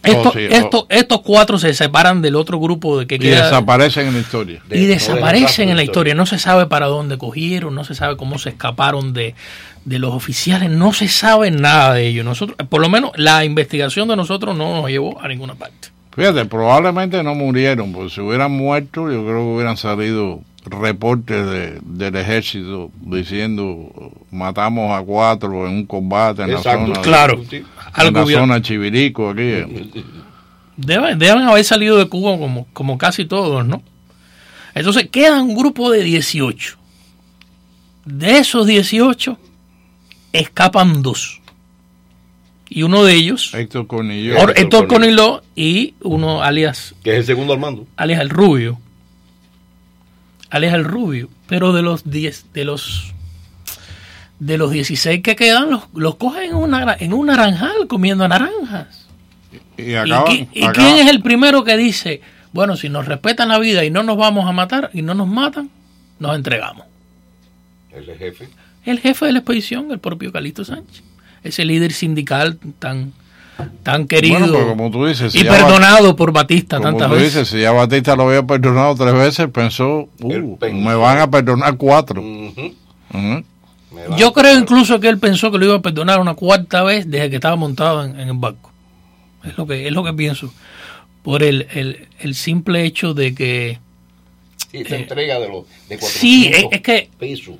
Oh, 0.02 0.08
Estos, 0.08 0.34
sí, 0.34 0.39
oh. 0.50 0.56
estos, 0.56 0.86
estos 0.89 1.22
cuatro 1.22 1.58
se 1.60 1.74
separan 1.74 2.22
del 2.22 2.36
otro 2.36 2.58
grupo 2.60 2.97
de 3.00 3.06
que 3.08 3.16
y 3.16 3.20
queda 3.20 3.43
desaparecen 3.45 4.08
en 4.08 4.14
la 4.14 4.20
historia. 4.20 4.62
y 4.72 4.86
desaparecen 4.86 5.70
en 5.70 5.76
la 5.76 5.84
historia. 5.84 6.16
No 6.16 6.26
se 6.26 6.39
sabe 6.39 6.68
para 6.68 6.86
dónde 6.88 7.18
cogieron, 7.18 7.76
no 7.76 7.84
se 7.84 7.95
sabe 7.95 8.16
cómo 8.16 8.38
se 8.39 8.50
escaparon 8.50 9.12
de, 9.14 9.36
de 9.84 10.00
los 10.00 10.14
oficiales, 10.14 10.70
no 10.70 10.93
se 10.93 11.10
sabe 11.10 11.52
nada 11.52 11.95
de 11.95 12.08
ellos. 12.08 12.24
Nosotros, 12.24 12.58
por 12.70 12.80
lo 12.82 12.88
menos 12.89 13.12
la 13.16 13.43
investigación 13.43 14.08
de 14.08 14.16
nosotros 14.16 14.56
no 14.56 14.82
nos 14.82 14.89
llevó 14.89 15.20
a 15.22 15.28
ninguna 15.28 15.56
parte. 15.56 15.89
Fíjate, 16.16 16.45
probablemente 16.45 17.22
no 17.22 17.36
murieron, 17.36 17.91
porque 17.91 18.10
si 18.10 18.22
hubieran 18.22 18.52
muerto, 18.52 19.12
yo 19.12 19.24
creo 19.24 19.36
que 19.38 19.54
hubieran 19.56 19.76
salido 19.78 20.41
reportes 20.66 21.45
de- 21.50 21.80
del 21.82 22.16
ejército 22.18 22.91
diciendo 23.02 24.12
matamos 24.32 24.91
a 24.91 25.02
cuatro 25.04 25.66
en 25.68 25.74
un 25.74 25.86
combate 25.86 26.43
en 26.43 26.52
Exacto. 26.52 26.88
la 26.88 26.95
zona. 26.95 27.02
Claro. 27.02 27.41
En 27.96 28.02
Algo 28.16 28.30
la 28.30 28.40
zona 28.40 28.62
Chivirico 28.62 29.30
aquí. 29.32 29.42
Deben, 30.78 31.20
deben 31.20 31.44
haber 31.44 31.64
salido 31.64 31.98
de 31.98 32.08
Cuba 32.08 32.38
como, 32.38 32.68
como 32.74 32.98
casi 32.98 33.26
todos, 33.26 33.66
¿no? 33.66 33.82
Entonces 34.76 35.10
queda 35.12 35.42
un 35.42 35.56
grupo 35.56 35.92
de 35.92 36.04
18. 36.04 36.78
De 38.06 38.38
esos 38.38 38.66
18 38.66 39.38
escapan 40.32 41.02
dos. 41.02 41.42
Y 42.70 42.84
uno 42.84 43.04
de 43.04 43.14
ellos, 43.16 43.52
Héctor 43.56 43.88
Cornillo. 43.88 44.40
Or- 44.40 44.54
Héctor 44.56 44.88
Coniló 44.88 45.42
y 45.56 45.96
uno 46.02 46.44
alias 46.44 46.94
Que 47.04 47.14
es 47.14 47.18
el 47.20 47.26
segundo 47.26 47.54
al 47.54 47.60
mando. 47.60 47.88
alias 47.98 48.22
el 48.22 48.30
rubio. 48.30 48.80
Alias 50.52 50.74
el 50.76 50.86
rubio. 50.86 51.30
Pero 51.48 51.74
de 51.74 51.82
los 51.82 52.10
10, 52.10 52.46
de 52.54 52.66
los 52.66 53.14
de 54.40 54.58
los 54.58 54.72
16 54.72 55.22
que 55.22 55.36
quedan, 55.36 55.70
los, 55.70 55.84
los 55.94 56.16
cogen 56.16 56.52
en, 56.52 56.56
una, 56.56 56.96
en 57.00 57.14
un 57.14 57.28
naranjal 57.28 57.88
comiendo 57.88 58.28
naranjas. 58.28 59.08
Y, 59.78 59.84
¿Y, 59.92 59.96
acaban- 59.96 60.26
qui- 60.28 60.48
y 60.54 60.66
quién 60.68 60.96
es 60.98 61.08
el 61.10 61.22
primero 61.22 61.64
que 61.64 61.76
dice, 61.78 62.22
bueno, 62.54 62.76
si 62.78 62.90
nos 62.90 63.06
respetan 63.06 63.50
la 63.50 63.60
vida 63.60 63.84
y 63.84 63.90
no 63.92 64.04
nos 64.04 64.18
vamos 64.18 64.48
a 64.48 64.52
matar 64.52 64.90
y 64.94 65.02
no 65.02 65.14
nos 65.14 65.28
matan, 65.28 65.70
nos 66.20 66.36
entregamos? 66.36 66.86
El 67.92 68.06
jefe. 68.18 68.48
El 68.86 69.00
jefe 69.00 69.26
de 69.26 69.32
la 69.34 69.40
expedición, 69.40 69.92
el 69.92 70.00
propio 70.00 70.32
Calixto 70.32 70.64
Sánchez. 70.64 71.04
Ese 71.44 71.66
líder 71.66 71.92
sindical 71.92 72.58
tan, 72.80 73.12
tan 73.84 74.08
querido 74.08 74.40
Bueno, 74.40 74.54
pero 74.54 74.68
como 74.70 74.92
tú 74.92 75.06
dices, 75.06 75.32
si 75.34 75.40
y 75.40 75.44
perdonado 75.44 76.16
por 76.16 76.32
Batista 76.32 76.78
Como 76.78 76.90
tantas 76.92 77.08
tú 77.10 77.16
veces. 77.16 77.34
dices, 77.34 77.48
si 77.50 77.62
ya 77.62 77.72
Batista 77.72 78.16
lo 78.16 78.28
había 78.30 78.44
perdonado 78.44 78.96
tres 78.96 79.14
veces, 79.14 79.48
pensó, 79.52 80.10
uh, 80.22 80.58
me 80.74 80.96
van 80.96 81.20
a 81.20 81.30
perdonar 81.30 81.76
cuatro. 81.78 82.22
Yo 84.18 84.34
creo 84.34 84.58
incluso 84.58 85.00
que 85.00 85.08
él 85.10 85.18
pensó 85.20 85.52
que 85.52 85.58
lo 85.58 85.66
iba 85.66 85.76
a 85.76 85.82
perdonar 85.82 86.20
una 86.20 86.34
cuarta 86.34 86.84
vez 86.84 87.10
desde 87.10 87.30
que 87.30 87.36
estaba 87.36 87.56
montado 87.56 88.04
en, 88.06 88.20
en 88.20 88.28
el 88.30 88.38
barco. 88.38 88.72
Es 89.43 89.58
lo 89.58 89.66
que 89.68 89.88
es 89.88 89.93
lo 89.93 90.04
que 90.04 90.14
pienso. 90.14 90.54
Por 91.24 91.43
el, 91.43 91.68
el, 91.74 92.08
el 92.20 92.36
simple 92.36 92.84
hecho 92.86 93.14
de 93.14 93.34
que 93.36 93.80
Sí, 94.72 94.78
esa 94.80 94.97
entrega 94.97 95.39
de 95.39 95.47
los 95.50 95.66
de 95.88 95.97
400 95.97 96.10
Sí, 96.12 96.47
es, 96.54 96.66
es 96.72 96.82
que 96.82 97.10
pesos. 97.18 97.56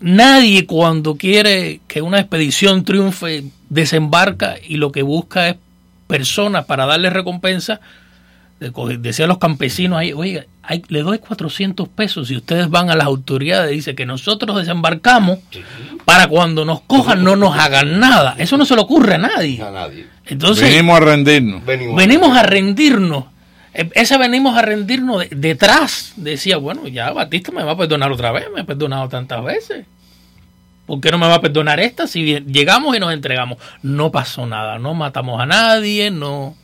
nadie 0.00 0.66
cuando 0.66 1.16
quiere 1.16 1.80
que 1.86 2.00
una 2.02 2.18
expedición 2.20 2.84
triunfe 2.84 3.44
desembarca 3.68 4.56
y 4.66 4.76
lo 4.76 4.90
que 4.92 5.02
busca 5.02 5.50
es 5.50 5.56
personas 6.06 6.64
para 6.64 6.86
darle 6.86 7.10
recompensa, 7.10 7.80
decía 8.60 9.24
a 9.24 9.28
los 9.28 9.38
campesinos 9.38 9.98
ahí, 9.98 10.12
oiga, 10.12 10.44
hay- 10.62 10.82
le 10.88 11.02
doy 11.02 11.18
400 11.18 11.88
pesos 11.88 12.28
si 12.28 12.36
ustedes 12.36 12.68
van 12.68 12.90
a 12.90 12.94
las 12.94 13.06
autoridades, 13.06 13.70
dice 13.70 13.94
que 13.94 14.04
nosotros 14.06 14.56
desembarcamos 14.58 15.38
para 16.04 16.28
cuando 16.28 16.64
nos 16.66 16.82
cojan 16.82 17.24
no 17.24 17.36
nos 17.36 17.56
hagan 17.58 17.98
nada. 17.98 18.34
Eso 18.38 18.56
no 18.58 18.66
se 18.66 18.74
le 18.74 18.82
ocurre 18.82 19.14
a 19.14 19.18
nadie. 19.18 19.62
A 19.62 19.70
nadie. 19.70 20.06
Entonces, 20.26 20.68
Venimos 20.68 20.96
a 20.96 21.00
rendirnos. 21.00 21.64
venimos 21.64 22.36
a 22.36 22.42
rendirnos. 22.42 23.24
E- 23.72 23.90
Ese 23.94 24.18
venimos 24.18 24.56
a 24.56 24.62
rendirnos 24.62 25.20
de- 25.20 25.34
detrás. 25.36 26.12
Decía, 26.16 26.58
bueno, 26.58 26.86
ya 26.86 27.12
Batista 27.12 27.52
me 27.52 27.62
va 27.64 27.72
a 27.72 27.76
perdonar 27.76 28.12
otra 28.12 28.30
vez, 28.30 28.44
me 28.54 28.60
ha 28.60 28.64
perdonado 28.64 29.08
tantas 29.08 29.42
veces. 29.42 29.86
¿Por 30.86 31.00
qué 31.00 31.10
no 31.12 31.18
me 31.18 31.28
va 31.28 31.36
a 31.36 31.40
perdonar 31.40 31.78
esta 31.80 32.06
si 32.08 32.40
llegamos 32.40 32.96
y 32.96 33.00
nos 33.00 33.12
entregamos? 33.12 33.58
No 33.82 34.10
pasó 34.10 34.44
nada, 34.46 34.78
no 34.78 34.92
matamos 34.94 35.40
a 35.40 35.46
nadie, 35.46 36.10
no, 36.10 36.56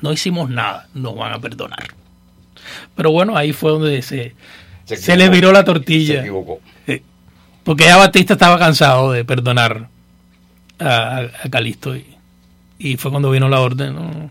no 0.00 0.12
hicimos 0.12 0.50
nada, 0.50 0.88
nos 0.94 1.16
van 1.16 1.32
a 1.32 1.38
perdonar. 1.38 1.88
Pero 2.94 3.10
bueno, 3.12 3.36
ahí 3.36 3.52
fue 3.52 3.70
donde 3.72 4.02
se, 4.02 4.34
Se 4.84 4.96
se, 4.96 5.16
le 5.16 5.28
viró 5.28 5.52
la 5.52 5.64
tortilla. 5.64 6.14
Se 6.14 6.20
equivocó. 6.20 6.60
Porque 7.64 7.84
ya 7.84 7.96
Batista 7.96 8.34
estaba 8.34 8.58
cansado 8.58 9.10
de 9.12 9.24
perdonar 9.24 9.88
a, 10.78 11.26
a- 11.42 11.48
Calisto 11.50 11.96
y, 11.96 12.06
y 12.78 12.96
fue 12.96 13.10
cuando 13.10 13.30
vino 13.30 13.48
la 13.48 13.60
orden. 13.60 13.94
¿no? 13.94 14.30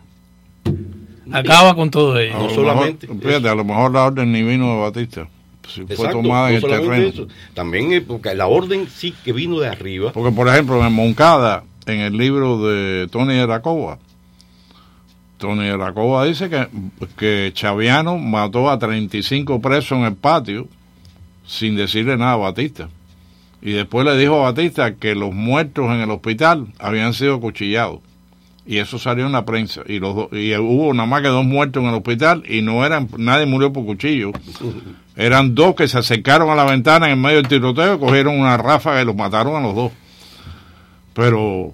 Acaba 1.31 1.75
con 1.75 1.89
todo 1.91 2.17
ello. 2.19 2.35
A 2.37 2.39
lo 2.43 2.75
mejor- 2.75 2.97
fíjate, 3.21 3.49
a 3.49 3.55
lo 3.55 3.65
mejor 3.65 3.91
la 3.91 4.05
orden 4.05 4.31
ni 4.31 4.43
vino 4.43 4.73
de 4.75 4.81
Batista. 4.81 5.27
Si 5.67 5.83
fue 5.85 6.09
tomada 6.09 6.49
en 6.51 6.53
no 6.53 6.55
el 6.57 6.61
solamente 6.61 6.91
terreno. 6.91 7.07
eso, 7.09 7.27
también 7.55 8.05
porque 8.07 8.35
la 8.35 8.45
orden 8.47 8.87
sí 8.87 9.13
que 9.23 9.33
vino 9.33 9.59
de 9.59 9.67
arriba. 9.67 10.11
Porque, 10.13 10.31
por 10.31 10.47
ejemplo, 10.47 10.85
en 10.85 10.93
Moncada, 10.93 11.63
en 11.87 12.01
el 12.01 12.15
libro 12.17 12.65
de 12.67 13.07
Tony 13.11 13.33
de 13.33 13.47
la 13.47 13.61
Cova, 13.61 13.97
Tony 15.37 15.69
Cova 15.93 16.25
dice 16.25 16.49
que, 16.49 16.67
que 17.17 17.51
Chaviano 17.53 18.17
mató 18.17 18.69
a 18.69 18.79
35 18.79 19.59
presos 19.61 19.97
en 19.97 20.05
el 20.05 20.15
patio 20.15 20.67
sin 21.45 21.75
decirle 21.75 22.17
nada 22.17 22.33
a 22.33 22.37
Batista. 22.37 22.89
Y 23.61 23.71
después 23.71 24.05
le 24.05 24.17
dijo 24.17 24.35
a 24.35 24.51
Batista 24.51 24.95
que 24.95 25.15
los 25.15 25.33
muertos 25.33 25.85
en 25.85 26.01
el 26.01 26.11
hospital 26.11 26.67
habían 26.79 27.13
sido 27.13 27.39
cuchillados. 27.39 27.99
Y 28.67 28.77
eso 28.77 28.97
salió 28.97 29.27
en 29.27 29.31
la 29.31 29.45
prensa. 29.45 29.81
Y, 29.87 29.99
los 29.99 30.31
y 30.31 30.55
hubo 30.55 30.93
nada 30.93 31.07
más 31.07 31.21
que 31.21 31.27
dos 31.27 31.45
muertos 31.45 31.83
en 31.83 31.89
el 31.89 31.95
hospital 31.95 32.43
y 32.47 32.61
no 32.61 32.85
eran, 32.85 33.09
nadie 33.17 33.45
murió 33.45 33.71
por 33.71 33.85
cuchillo. 33.85 34.31
Eran 35.15 35.55
dos 35.55 35.75
que 35.75 35.87
se 35.87 35.99
acercaron 35.99 36.49
a 36.49 36.55
la 36.55 36.65
ventana 36.65 37.11
en 37.11 37.21
medio 37.21 37.37
del 37.37 37.47
tiroteo, 37.47 37.99
cogieron 37.99 38.39
una 38.39 38.57
ráfaga 38.57 39.01
y 39.01 39.05
los 39.05 39.15
mataron 39.15 39.55
a 39.55 39.61
los 39.61 39.75
dos. 39.75 39.91
Pero 41.13 41.73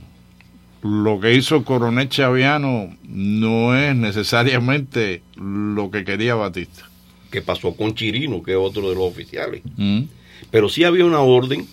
lo 0.84 1.19
que 1.19 1.34
hizo 1.36 1.55
el 1.57 1.63
coronel 1.63 2.09
Chaviano 2.09 2.95
no 3.07 3.75
es 3.77 3.95
necesariamente 3.95 5.21
lo 5.36 5.91
que 5.91 6.03
quería 6.03 6.36
Batista. 6.36 6.88
que 7.29 7.41
pasó 7.41 7.75
con 7.75 7.93
Chirino, 7.95 8.43
que 8.43 8.51
es 8.51 8.57
otro 8.57 8.89
de 8.89 8.95
los 8.95 9.05
oficiales. 9.05 9.61
Mm. 9.77 10.01
Pero 10.49 10.67
sí 10.67 10.84
había 10.84 11.05
una 11.05 11.19
orden, 11.21 11.65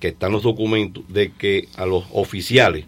que 0.00 0.08
está 0.08 0.28
en 0.28 0.32
los 0.32 0.42
documentos, 0.44 1.04
de 1.08 1.30
que 1.32 1.68
a 1.76 1.84
los 1.84 2.04
oficiales, 2.12 2.86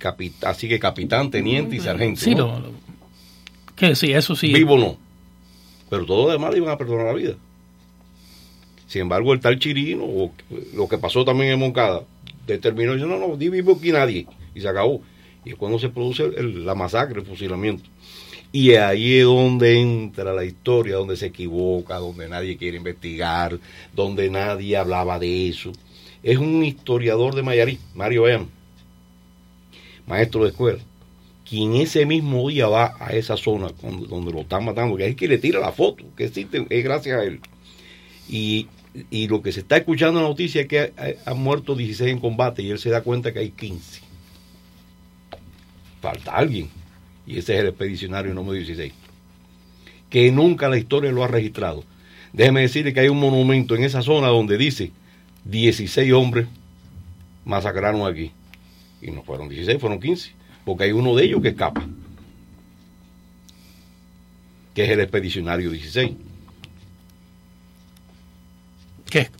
capit- 0.00 0.42
así 0.44 0.68
que 0.68 0.78
capitán, 0.80 1.30
teniente 1.30 1.76
y 1.76 1.80
sargento, 1.80 2.20
Sí, 2.20 2.34
¿no? 2.34 2.48
lo- 2.58 2.58
lo- 2.60 2.72
que 3.76 3.94
sí, 3.94 4.12
eso 4.12 4.34
sí. 4.36 4.52
vivo 4.52 4.76
no, 4.78 4.96
pero 5.90 6.04
todos 6.06 6.24
los 6.24 6.32
demás 6.32 6.50
le 6.52 6.58
iban 6.58 6.70
a 6.70 6.76
perdonar 6.78 7.06
la 7.06 7.12
vida. 7.14 7.34
Sin 8.86 9.02
embargo, 9.02 9.32
el 9.32 9.40
tal 9.40 9.58
Chirino, 9.58 10.04
o 10.04 10.32
lo 10.74 10.88
que 10.88 10.98
pasó 10.98 11.24
también 11.24 11.52
en 11.52 11.58
Moncada, 11.60 12.02
determinó, 12.46 12.94
dice, 12.94 13.06
no, 13.06 13.18
no, 13.18 13.36
di 13.36 13.48
vivo 13.48 13.76
aquí 13.78 13.92
nadie, 13.92 14.26
y 14.54 14.60
se 14.60 14.68
acabó. 14.68 15.02
Y 15.44 15.50
es 15.50 15.56
cuando 15.56 15.78
se 15.78 15.88
produce 15.90 16.30
la 16.42 16.74
masacre, 16.74 17.20
el 17.20 17.26
fusilamiento. 17.26 17.84
Y 18.52 18.74
ahí 18.74 19.18
es 19.18 19.24
donde 19.24 19.80
entra 19.80 20.32
la 20.32 20.44
historia, 20.44 20.94
donde 20.94 21.16
se 21.16 21.26
equivoca, 21.26 21.96
donde 21.96 22.28
nadie 22.28 22.56
quiere 22.56 22.76
investigar, 22.76 23.58
donde 23.92 24.30
nadie 24.30 24.76
hablaba 24.76 25.18
de 25.18 25.48
eso. 25.48 25.72
Es 26.22 26.38
un 26.38 26.64
historiador 26.64 27.34
de 27.34 27.42
Mayarí, 27.42 27.80
Mario 27.94 28.28
Ean, 28.28 28.48
maestro 30.06 30.44
de 30.44 30.50
escuela, 30.50 30.78
quien 31.48 31.74
ese 31.74 32.06
mismo 32.06 32.48
día 32.48 32.68
va 32.68 32.94
a 33.00 33.12
esa 33.12 33.36
zona 33.36 33.72
donde 33.82 34.32
lo 34.32 34.42
están 34.42 34.64
matando, 34.64 34.96
que 34.96 35.08
es 35.08 35.16
que 35.16 35.28
le 35.28 35.38
tira 35.38 35.58
la 35.58 35.72
foto, 35.72 36.04
que 36.16 36.26
existe, 36.26 36.64
es 36.70 36.84
gracias 36.84 37.18
a 37.18 37.24
él. 37.24 37.40
Y, 38.28 38.68
y 39.10 39.26
lo 39.28 39.42
que 39.42 39.50
se 39.52 39.60
está 39.60 39.76
escuchando 39.76 40.20
en 40.20 40.24
la 40.24 40.28
noticia 40.30 40.62
es 40.62 40.68
que 40.68 40.80
ha- 40.80 41.30
han 41.30 41.38
muerto 41.38 41.74
16 41.74 42.10
en 42.12 42.20
combate 42.20 42.62
y 42.62 42.70
él 42.70 42.78
se 42.78 42.90
da 42.90 43.02
cuenta 43.02 43.32
que 43.32 43.40
hay 43.40 43.50
15. 43.50 44.00
Falta 46.00 46.32
alguien. 46.36 46.68
Y 47.26 47.38
ese 47.38 47.54
es 47.54 47.60
el 47.60 47.68
expedicionario 47.68 48.34
número 48.34 48.54
16. 48.58 48.92
Que 50.10 50.30
nunca 50.30 50.68
la 50.68 50.76
historia 50.78 51.10
lo 51.10 51.24
ha 51.24 51.28
registrado. 51.28 51.82
Déjeme 52.32 52.60
decirle 52.62 52.92
que 52.92 53.00
hay 53.00 53.08
un 53.08 53.18
monumento 53.20 53.74
en 53.74 53.84
esa 53.84 54.02
zona 54.02 54.28
donde 54.28 54.58
dice 54.58 54.90
16 55.44 56.12
hombres 56.12 56.46
masacraron 57.44 58.06
aquí. 58.06 58.30
Y 59.02 59.10
no 59.10 59.22
fueron 59.22 59.48
16, 59.48 59.80
fueron 59.80 59.98
15. 60.00 60.32
Porque 60.64 60.84
hay 60.84 60.92
uno 60.92 61.14
de 61.16 61.24
ellos 61.24 61.42
que 61.42 61.48
escapa. 61.48 61.84
Que 64.74 64.84
es 64.84 64.90
el 64.90 65.00
expedicionario 65.00 65.70
16. 65.70 66.12
Que, 69.20 69.30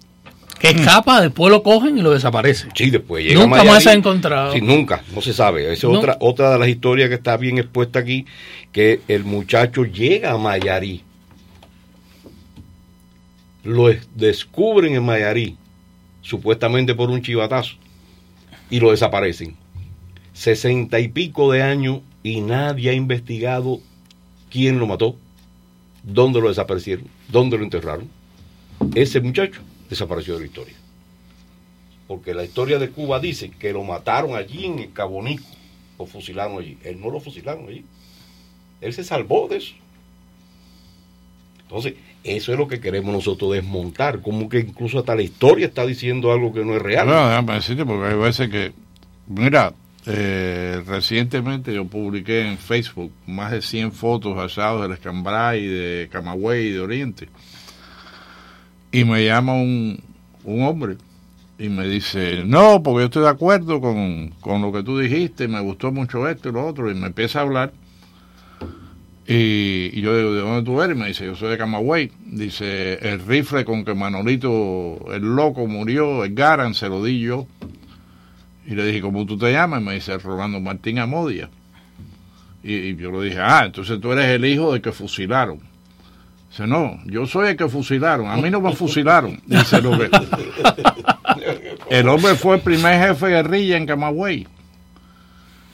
que 0.61 0.81
escapa, 0.81 1.21
después 1.21 1.51
lo 1.51 1.63
cogen 1.63 1.99
y 1.99 2.03
lo 2.03 2.13
desaparece. 2.13 2.69
Sí, 2.75 2.91
después 2.91 3.25
llega 3.25 3.41
Nunca 3.45 3.65
más 3.65 3.83
se 3.83 3.91
ha 3.91 3.93
encontrado. 3.93 4.53
Sí, 4.53 4.61
nunca, 4.61 5.03
no 5.15 5.21
se 5.21 5.33
sabe. 5.33 5.65
Esa 5.65 5.73
es 5.73 5.85
No. 5.85 5.99
otra, 5.99 6.17
otra 6.21 6.51
de 6.53 6.59
las 6.59 6.69
historias 6.69 7.09
que 7.09 7.17
está 7.17 7.37
bien 7.37 7.59
expuesta 7.59 7.99
aquí, 7.99 8.25
que 8.73 9.01
el 9.09 9.25
muchacho 9.25 9.85
llega 9.85 10.33
a 10.33 10.39
Mayarí. 10.39 11.03
Lo 13.65 13.89
es- 13.89 14.07
descubren 14.15 14.95
en 14.95 15.05
Mayarí, 15.05 15.57
supuestamente 16.23 16.95
por 16.95 17.11
un 17.11 17.23
chivatazo, 17.23 17.75
y 18.71 18.81
lo 18.81 18.91
desaparecen. 18.91 19.57
Sesenta 20.33 21.01
y 21.01 21.09
pico 21.09 21.51
de 21.53 21.63
años 21.63 22.01
y 22.23 22.41
nadie 22.41 22.91
ha 22.91 22.95
investigado 22.95 23.81
quién 24.51 24.79
lo 24.79 24.87
mató, 24.87 25.17
dónde 26.03 26.41
lo 26.41 26.49
desaparecieron, 26.49 27.07
dónde 27.29 27.57
lo 27.59 27.65
enterraron. 27.65 28.09
Ese 28.95 29.21
muchacho 29.21 29.61
desapareció 29.89 30.35
de 30.35 30.41
la 30.41 30.47
historia. 30.47 30.75
Porque 32.07 32.35
la 32.35 32.45
historia 32.45 32.79
de 32.79 32.91
Cuba 32.91 33.19
dice 33.19 33.51
que 33.51 33.73
lo 33.73 33.83
mataron 33.83 34.37
allí 34.37 34.67
en 34.67 34.79
el 34.79 34.93
Cabonico, 34.93 35.45
lo 35.99 36.07
fusilaron 36.07 36.59
allí. 36.59 36.79
Él 36.85 37.01
no 37.01 37.11
lo 37.11 37.21
fusilaron 37.21 37.69
allí. 37.69 37.85
Él 38.81 38.93
se 38.93 39.05
salvó 39.05 39.49
de 39.49 39.57
eso. 39.57 39.75
Entonces, 41.63 41.95
eso 42.23 42.53
es 42.53 42.59
lo 42.59 42.69
que 42.69 42.81
queremos 42.81 43.13
nosotros 43.13 43.53
desmontar, 43.53 44.21
como 44.21 44.49
que 44.49 44.61
incluso 44.61 44.99
hasta 44.99 45.15
la 45.15 45.23
historia 45.23 45.67
está 45.67 45.87
diciendo 45.87 46.31
algo 46.31 46.53
que 46.53 46.65
no 46.65 46.77
es 46.77 46.83
real. 46.83 47.07
Bueno, 47.07 47.29
déjame 47.29 47.55
decirte, 47.55 47.85
porque 47.85 48.07
hay 48.07 48.19
veces 48.19 48.49
que, 48.51 48.73
mira, 49.27 49.73
eh, 50.07 50.83
recientemente 50.87 51.75
yo 51.75 51.87
publiqué 51.87 52.47
en 52.47 52.59
Facebook 52.59 53.13
más 53.27 53.53
de 53.53 53.63
100 53.63 53.93
fotos 53.93 54.39
asados 54.39 54.83
del 54.83 54.93
Escambray, 54.93 55.67
de 55.67 56.09
Camagüey 56.13 56.67
y 56.67 56.73
de 56.73 56.81
Oriente. 56.81 57.29
Y 58.95 59.05
me 59.05 59.25
llama 59.25 59.55
un, 59.55 60.01
un 60.45 60.63
hombre 60.63 60.99
y 61.59 61.69
me 61.69 61.85
dice, 61.89 62.45
no, 62.47 62.81
porque 62.81 63.01
yo 63.01 63.05
estoy 63.07 63.23
de 63.25 63.29
acuerdo 63.29 63.81
con, 63.81 64.29
con 64.41 64.63
lo 64.63 64.71
que 64.71 64.85
tú 64.85 64.97
dijiste, 64.97 65.49
me 65.49 65.59
gustó 65.59 65.91
mucho 65.91 66.29
esto 66.29 66.51
y 66.51 66.53
lo 66.53 66.65
otro, 66.65 66.89
y 66.89 66.95
me 66.95 67.09
empieza 67.09 67.41
a 67.41 67.43
hablar. 67.43 67.73
Y, 69.27 69.91
y 69.93 70.01
yo 70.01 70.17
digo, 70.17 70.33
¿de 70.35 70.41
dónde 70.43 70.63
tú 70.63 70.81
eres? 70.81 70.97
Y 70.97 71.01
me 71.01 71.09
dice, 71.09 71.27
yo 71.27 71.35
soy 71.35 71.51
de 71.51 71.59
Camagüey. 71.59 72.13
Dice, 72.25 72.95
el 73.03 73.19
rifle 73.19 73.65
con 73.65 73.85
que 73.85 73.95
Manolito, 73.95 75.13
el 75.13 75.23
loco, 75.23 75.67
murió, 75.67 76.23
el 76.23 76.33
Garan, 76.33 76.73
se 76.73 76.89
lo 76.89 77.03
di 77.03 77.19
yo. 77.19 77.49
Y 78.65 78.77
le 78.77 78.87
dije, 78.87 79.01
¿cómo 79.01 79.27
tú 79.27 79.37
te 79.37 79.51
llamas? 79.51 79.81
Y 79.81 79.85
me 79.87 79.95
dice, 79.95 80.17
Rolando 80.19 80.61
Martín 80.61 81.01
Amodia. 81.01 81.51
Y, 82.63 82.95
yo 82.95 83.11
le 83.11 83.25
dije, 83.25 83.41
ah, 83.41 83.65
entonces 83.67 84.01
tú 84.01 84.13
eres 84.13 84.27
el 84.27 84.45
hijo 84.45 84.73
del 84.73 84.81
que 84.81 84.93
fusilaron. 84.93 85.74
Dice, 86.55 86.69
no, 86.69 87.01
yo 87.07 87.27
soy 87.27 87.49
el 87.49 87.57
que 87.57 87.69
fusilaron. 87.69 88.29
A 88.29 88.37
mí 88.37 88.49
no 88.49 88.61
me 88.61 88.73
fusilaron. 88.77 89.43
Dice, 89.45 89.81
que... 89.81 90.09
El 91.91 92.09
hombre 92.09 92.37
fue 92.37 92.55
el 92.55 92.63
primer 92.63 92.97
jefe 93.09 93.27
de 93.27 93.33
guerrilla 93.33 93.77
en 93.77 93.87
Camagüey. 93.87 94.47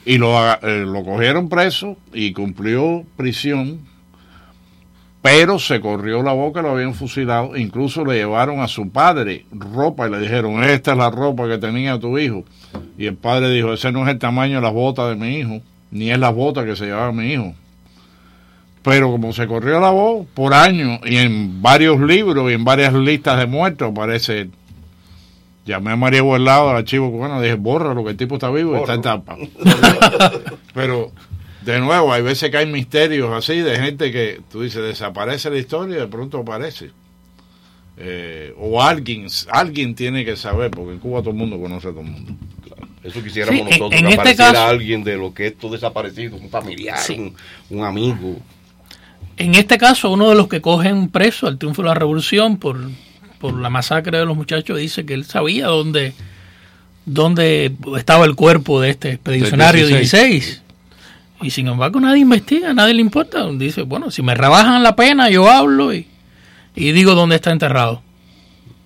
Y 0.05 0.17
lo, 0.17 0.35
eh, 0.53 0.83
lo 0.87 1.03
cogieron 1.03 1.49
preso 1.49 1.97
y 2.11 2.33
cumplió 2.33 3.05
prisión, 3.15 3.81
pero 5.21 5.59
se 5.59 5.79
corrió 5.81 6.23
la 6.23 6.33
boca, 6.33 6.63
lo 6.63 6.71
habían 6.71 6.95
fusilado. 6.95 7.55
Incluso 7.55 8.03
le 8.03 8.15
llevaron 8.15 8.59
a 8.59 8.67
su 8.67 8.89
padre 8.89 9.45
ropa 9.51 10.07
y 10.07 10.11
le 10.11 10.19
dijeron, 10.19 10.63
esta 10.63 10.93
es 10.93 10.97
la 10.97 11.11
ropa 11.11 11.47
que 11.47 11.59
tenía 11.59 11.99
tu 11.99 12.17
hijo. 12.17 12.43
Y 12.97 13.05
el 13.05 13.17
padre 13.17 13.51
dijo, 13.51 13.71
ese 13.71 13.91
no 13.91 14.01
es 14.01 14.09
el 14.09 14.17
tamaño 14.17 14.55
de 14.55 14.61
las 14.61 14.73
botas 14.73 15.09
de 15.09 15.15
mi 15.15 15.37
hijo, 15.37 15.61
ni 15.91 16.09
es 16.09 16.17
las 16.17 16.33
botas 16.33 16.65
que 16.65 16.75
se 16.75 16.85
llevaba 16.85 17.11
mi 17.11 17.33
hijo. 17.33 17.53
Pero 18.83 19.11
como 19.11 19.31
se 19.33 19.45
corrió 19.47 19.79
la 19.79 19.91
voz 19.91 20.25
por 20.33 20.53
años 20.53 20.99
y 21.05 21.17
en 21.17 21.61
varios 21.61 21.99
libros 22.01 22.49
y 22.49 22.55
en 22.55 22.63
varias 22.63 22.93
listas 22.93 23.37
de 23.39 23.45
muertos 23.45 23.91
aparece 23.91 24.39
él. 24.41 24.51
Llamé 25.65 25.91
a 25.91 25.95
María 25.95 26.21
Guardado 26.21 26.71
al 26.71 26.77
archivo 26.77 27.11
cubano, 27.11 27.39
dije, 27.39 27.53
borra 27.53 27.93
lo 27.93 28.03
que 28.03 28.09
el 28.11 28.17
tipo 28.17 28.35
está 28.35 28.49
vivo 28.49 28.75
y 28.75 28.79
está 28.79 28.95
en 28.95 29.01
tapa. 29.03 29.37
Pero 30.73 31.11
De 31.63 31.79
nuevo, 31.79 32.11
hay 32.11 32.23
veces 32.23 32.49
que 32.49 32.57
hay 32.57 32.65
misterios 32.65 33.31
así 33.31 33.59
de 33.59 33.77
gente 33.79 34.11
que 34.11 34.41
tú 34.51 34.61
dices 34.63 34.81
desaparece 34.81 35.51
la 35.51 35.57
historia 35.59 35.97
y 35.97 35.99
de 35.99 36.07
pronto 36.07 36.39
aparece. 36.39 36.89
Eh, 37.97 38.53
o 38.57 38.81
alguien, 38.81 39.27
alguien 39.51 39.93
tiene 39.93 40.25
que 40.25 40.35
saber, 40.35 40.71
porque 40.71 40.93
en 40.93 40.99
Cuba 40.99 41.19
todo 41.19 41.29
el 41.31 41.35
mundo 41.35 41.59
conoce 41.59 41.89
a 41.89 41.91
todo 41.91 42.01
el 42.01 42.07
mundo. 42.07 42.33
Eso 43.03 43.21
quisiéramos 43.23 43.55
Sí, 43.55 43.61
en- 43.61 43.79
nosotros, 43.79 43.91
en 43.99 44.05
que 44.05 44.09
este 44.09 44.21
apareciera 44.21 44.51
caso- 44.53 44.65
alguien 44.67 45.03
de 45.03 45.17
lo 45.17 45.33
que 45.33 45.47
esto 45.47 45.69
desaparecido, 45.69 46.37
un 46.37 46.49
familiar, 46.49 46.99
un, 47.15 47.35
un 47.69 47.85
amigo. 47.85 48.37
En 49.37 49.55
este 49.55 49.77
caso, 49.77 50.11
uno 50.11 50.29
de 50.29 50.35
los 50.35 50.47
que 50.47 50.61
cogen 50.61 51.09
preso 51.09 51.47
al 51.47 51.57
triunfo 51.57 51.81
de 51.81 51.87
la 51.87 51.93
revolución 51.93 52.57
por, 52.57 52.79
por 53.39 53.59
la 53.59 53.69
masacre 53.69 54.19
de 54.19 54.25
los 54.25 54.37
muchachos 54.37 54.77
dice 54.77 55.05
que 55.05 55.13
él 55.13 55.25
sabía 55.25 55.67
dónde, 55.67 56.13
dónde 57.05 57.73
estaba 57.97 58.25
el 58.25 58.35
cuerpo 58.35 58.81
de 58.81 58.91
este 58.91 59.11
expedicionario 59.13 59.87
Del 59.87 59.97
16. 59.99 60.31
16. 60.31 60.61
Y 61.43 61.49
sin 61.49 61.67
embargo 61.67 61.99
nadie 61.99 62.21
investiga, 62.21 62.73
nadie 62.73 62.93
le 62.93 63.01
importa. 63.01 63.47
Dice, 63.51 63.81
bueno, 63.81 64.11
si 64.11 64.21
me 64.21 64.35
rebajan 64.35 64.83
la 64.83 64.95
pena, 64.95 65.29
yo 65.29 65.49
hablo 65.49 65.93
y, 65.93 66.07
y 66.75 66.91
digo 66.91 67.15
dónde 67.15 67.37
está 67.37 67.51
enterrado. 67.51 68.03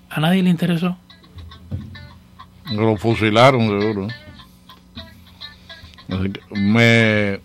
A 0.10 0.22
nadie 0.22 0.42
le 0.42 0.50
interesó. 0.50 0.98
Lo 2.72 2.96
fusilaron, 2.96 3.68
seguro. 3.68 4.08
Me, 6.52 7.40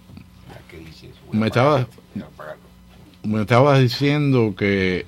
me 1.32 1.46
estaba 1.46 1.86
me 3.23 3.43
estaba 3.43 3.79
diciendo 3.79 4.55
que 4.57 5.05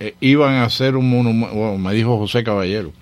eh, 0.00 0.14
iban 0.20 0.54
a 0.54 0.64
hacer 0.64 0.96
un 0.96 1.08
monumento, 1.08 1.54
bueno, 1.54 1.78
me 1.78 1.94
dijo 1.94 2.18
José 2.18 2.44
Caballero, 2.44 2.92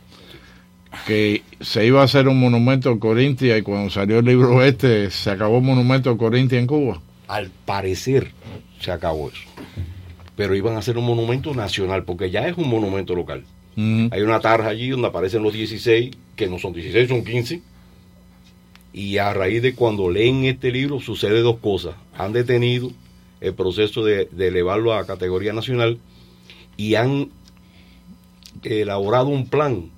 que 1.07 1.43
se 1.61 1.87
iba 1.87 2.01
a 2.01 2.05
hacer 2.05 2.28
un 2.28 2.39
monumento 2.39 2.91
a 2.91 2.99
Corintia 2.99 3.57
y 3.57 3.62
cuando 3.62 3.91
salió 3.91 4.18
el 4.18 4.24
libro 4.24 4.62
este 4.62 5.11
se 5.11 5.30
acabó 5.30 5.59
el 5.59 5.64
monumento 5.64 6.11
a 6.11 6.18
Corintia 6.18 6.59
en 6.59 6.66
Cuba. 6.66 7.01
Al 7.28 7.51
parecer 7.64 8.33
se 8.80 8.93
acabó 8.93 9.28
eso. 9.28 9.49
Pero 10.37 10.55
iban 10.55 10.74
a 10.74 10.78
hacer 10.78 10.99
un 10.99 11.07
monumento 11.07 11.55
nacional, 11.55 12.05
porque 12.05 12.30
ya 12.30 12.49
es 12.49 12.57
un 12.57 12.68
monumento 12.68 13.14
local. 13.14 13.45
Hay 13.76 14.20
una 14.20 14.41
tarja 14.41 14.68
allí 14.68 14.91
donde 14.91 15.09
aparecen 15.09 15.43
los 15.43 15.53
16, 15.53 16.11
que 16.37 16.47
no 16.47 16.59
son 16.59 16.74
16, 16.74 17.09
son 17.09 17.24
15. 17.24 17.62
Y 18.93 19.16
a 19.16 19.33
raíz 19.33 19.62
de 19.62 19.74
cuando 19.74 20.11
leen 20.11 20.45
este 20.45 20.70
libro 20.70 21.01
sucede 21.01 21.41
dos 21.41 21.59
cosas. 21.59 21.95
Han 22.18 22.33
detenido 22.33 22.91
el 23.43 23.55
proceso 23.55 24.05
de, 24.05 24.28
de 24.30 24.49
elevarlo 24.49 24.95
a 24.95 25.07
categoría 25.07 25.53
nacional 25.53 25.99
y 26.76 26.95
han 26.95 27.30
elaborado 28.62 29.28
un 29.28 29.49
plan 29.49 29.90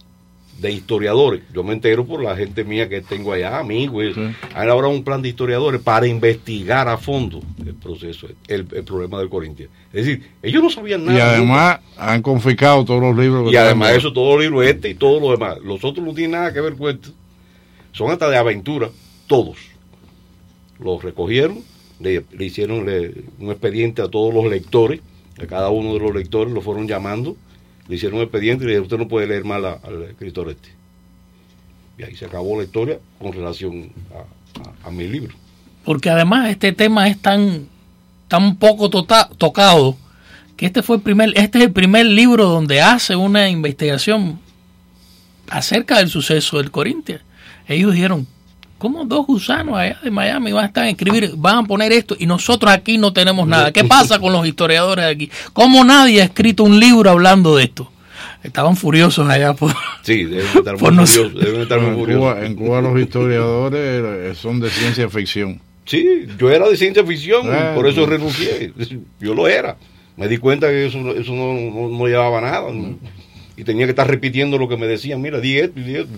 de 0.61 0.71
historiadores. 0.71 1.43
Yo 1.53 1.65
me 1.65 1.73
entero 1.73 2.07
por 2.07 2.23
la 2.23 2.37
gente 2.37 2.65
mía 2.65 2.89
que 2.89 3.01
tengo 3.01 3.33
allá, 3.33 3.59
amigos. 3.59 4.17
Han 4.17 4.63
elaborado 4.63 4.95
un 4.95 5.03
plan 5.03 5.21
de 5.21 5.29
historiadores 5.29 5.81
para 5.81 6.07
investigar 6.07 6.89
a 6.89 6.97
fondo 6.97 7.41
el 7.65 7.75
proceso, 7.75 8.29
el, 8.47 8.67
el 8.73 8.85
problema 8.85 9.19
del 9.19 9.29
Corinthians. 9.29 9.71
Es 9.93 10.07
decir, 10.07 10.31
ellos 10.43 10.63
no 10.63 10.71
sabían 10.71 11.05
nada. 11.05 11.19
Y 11.19 11.21
además 11.21 11.81
han 11.99 12.23
confiscado 12.23 12.85
todos 12.85 13.03
los 13.03 13.17
libros. 13.17 13.53
Y 13.53 13.57
además 13.57 13.91
eso, 13.91 14.13
todos 14.13 14.35
los 14.35 14.45
libros 14.45 14.67
este 14.67 14.91
y 14.91 14.95
todo 14.95 15.21
lo 15.21 15.31
demás. 15.33 15.59
Los 15.63 15.85
otros 15.85 16.07
no 16.07 16.15
tienen 16.15 16.33
nada 16.33 16.53
que 16.53 16.61
ver 16.61 16.75
con 16.77 16.91
esto. 16.91 17.11
Son 17.93 18.11
hasta 18.11 18.29
de 18.29 18.37
aventura, 18.37 18.91
todos. 19.27 19.57
Los 20.79 21.03
recogieron, 21.03 21.63
le, 22.05 22.45
hicieron 22.45 22.81
un 23.39 23.51
expediente 23.51 24.03
a 24.03 24.09
todos 24.09 24.33
los 24.35 24.45
lectores, 24.47 25.01
a 25.43 25.47
cada 25.47 25.71
uno 25.71 25.95
de 25.95 26.01
los 26.01 26.15
lectores 26.15 26.53
lo 26.53 26.61
fueron 26.61 26.87
llamando, 26.87 27.37
le 27.89 27.97
hicieron 27.97 28.19
un 28.19 28.25
expediente 28.25 28.65
y 28.65 28.67
le 28.67 28.73
dijeron, 28.75 28.85
usted 28.85 28.99
no 28.99 29.09
puede 29.09 29.27
leer 29.27 29.45
más 29.45 29.63
a- 29.65 29.81
al 29.87 30.03
escritor 30.05 30.51
este. 30.51 30.69
Y 31.99 32.03
ahí 32.03 32.15
se 32.17 32.25
acabó 32.27 32.57
la 32.59 32.65
historia 32.65 32.99
con 33.19 33.33
relación 33.33 33.91
a, 34.15 34.61
a- 34.87 34.89
a 34.89 34.91
mi 34.91 35.07
libro. 35.09 35.35
Porque 35.85 36.11
además 36.11 36.49
este 36.51 36.73
tema 36.73 37.09
es 37.09 37.19
tan, 37.21 37.69
tan 38.29 38.57
poco 38.57 38.89
tota- 38.91 39.29
tocado 39.37 39.97
que 40.57 40.67
este 40.67 40.83
fue 40.83 40.97
el 40.97 41.03
primer, 41.03 41.31
este 41.37 41.59
es 41.59 41.65
el 41.65 41.73
primer 41.73 42.07
libro 42.07 42.45
donde 42.47 42.81
hace 42.81 43.17
una 43.17 43.49
investigación 43.51 44.39
acerca 45.49 45.99
del 45.99 46.09
suceso 46.09 46.59
del 46.59 46.71
Corinthians. 46.71 47.23
Ellos 47.69 47.93
dijeron, 47.93 48.27
¿cómo 48.85 49.05
dos 49.07 49.27
gusanos 49.27 49.77
allá 49.79 49.99
de 50.03 50.11
Miami 50.11 50.53
van 50.53 50.65
a 50.65 50.67
estar 50.67 50.85
a 50.85 50.91
escribir, 50.91 51.33
van 51.37 51.57
a 51.57 51.63
poner 51.65 51.91
esto 51.93 52.15
y 52.19 52.27
nosotros 52.27 52.71
aquí 52.71 52.99
no 52.99 53.15
tenemos 53.15 53.49
nada? 53.49 53.73
¿Qué 53.73 53.83
pasa 53.85 54.19
con 54.19 54.33
los 54.35 54.47
historiadores 54.47 55.07
de 55.07 55.11
aquí? 55.11 55.31
¿Cómo 55.55 55.83
nadie 55.85 56.21
ha 56.21 56.25
escrito 56.25 56.65
un 56.65 56.79
libro 56.79 57.09
hablando 57.11 57.57
de 57.57 57.65
esto? 57.65 57.91
Estaban 58.43 58.77
furiosos 58.77 59.27
allá 59.27 59.55
por... 59.55 59.73
Sí, 60.03 60.25
deben 60.25 60.47
estar 60.55 60.77
Por 60.77 60.93
muy 60.93 61.01
no- 61.01 61.07
furiosos, 61.07 61.41
deben 61.43 61.61
estar 61.63 61.81
muy 61.81 61.89
en, 61.93 61.95
furiosos. 61.99 62.21
Cuba, 62.35 62.45
en 62.47 62.55
Cuba 62.57 62.81
los 62.83 63.01
historiadores 63.01 63.81
eh, 63.83 64.35
son 64.35 64.61
de 64.61 64.69
ciencia 64.69 65.09
ficción. 65.09 65.61
Sí, 65.87 66.27
yo 66.39 66.51
era 66.51 66.69
de 66.69 66.77
ciencia 66.77 67.03
ficción, 67.07 67.47
Eh, 67.47 67.73
por 67.75 67.87
eso 67.87 68.05
renuncié. 68.05 68.73
Yo 69.19 69.35
lo 69.35 69.49
era. 69.49 69.77
Me 70.17 70.29
di 70.29 70.37
cuenta 70.37 70.69
que 70.69 70.87
eso, 70.87 70.99
eso 71.17 71.33
no, 71.33 71.55
no- 71.55 71.89
no 71.89 72.07
llevaba 72.07 72.41
nada. 72.43 72.71
¿no? 72.71 72.99
Y 73.57 73.65
tenía 73.65 73.87
que 73.87 73.91
estar 73.91 74.07
repitiendo 74.09 74.59
lo 74.59 74.69
que 74.69 74.77
me 74.77 74.87
decían. 74.87 75.23
Mira, 75.23 75.41
di 75.41 75.57
esto 75.59 75.81
y 75.81 75.83
di 75.83 75.95
esto. 75.97 76.13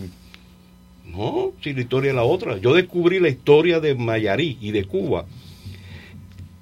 No, 1.17 1.53
si 1.63 1.73
la 1.73 1.81
historia 1.81 2.11
es 2.11 2.15
la 2.17 2.25
otra. 2.25 2.59
Yo 2.59 2.75
descubrí 2.75 3.19
la 3.21 3.29
historia 3.29 3.81
de 3.81 3.95
Mayarí 3.95 4.59
y 4.61 4.71
de 4.73 4.85
Cuba 4.85 5.25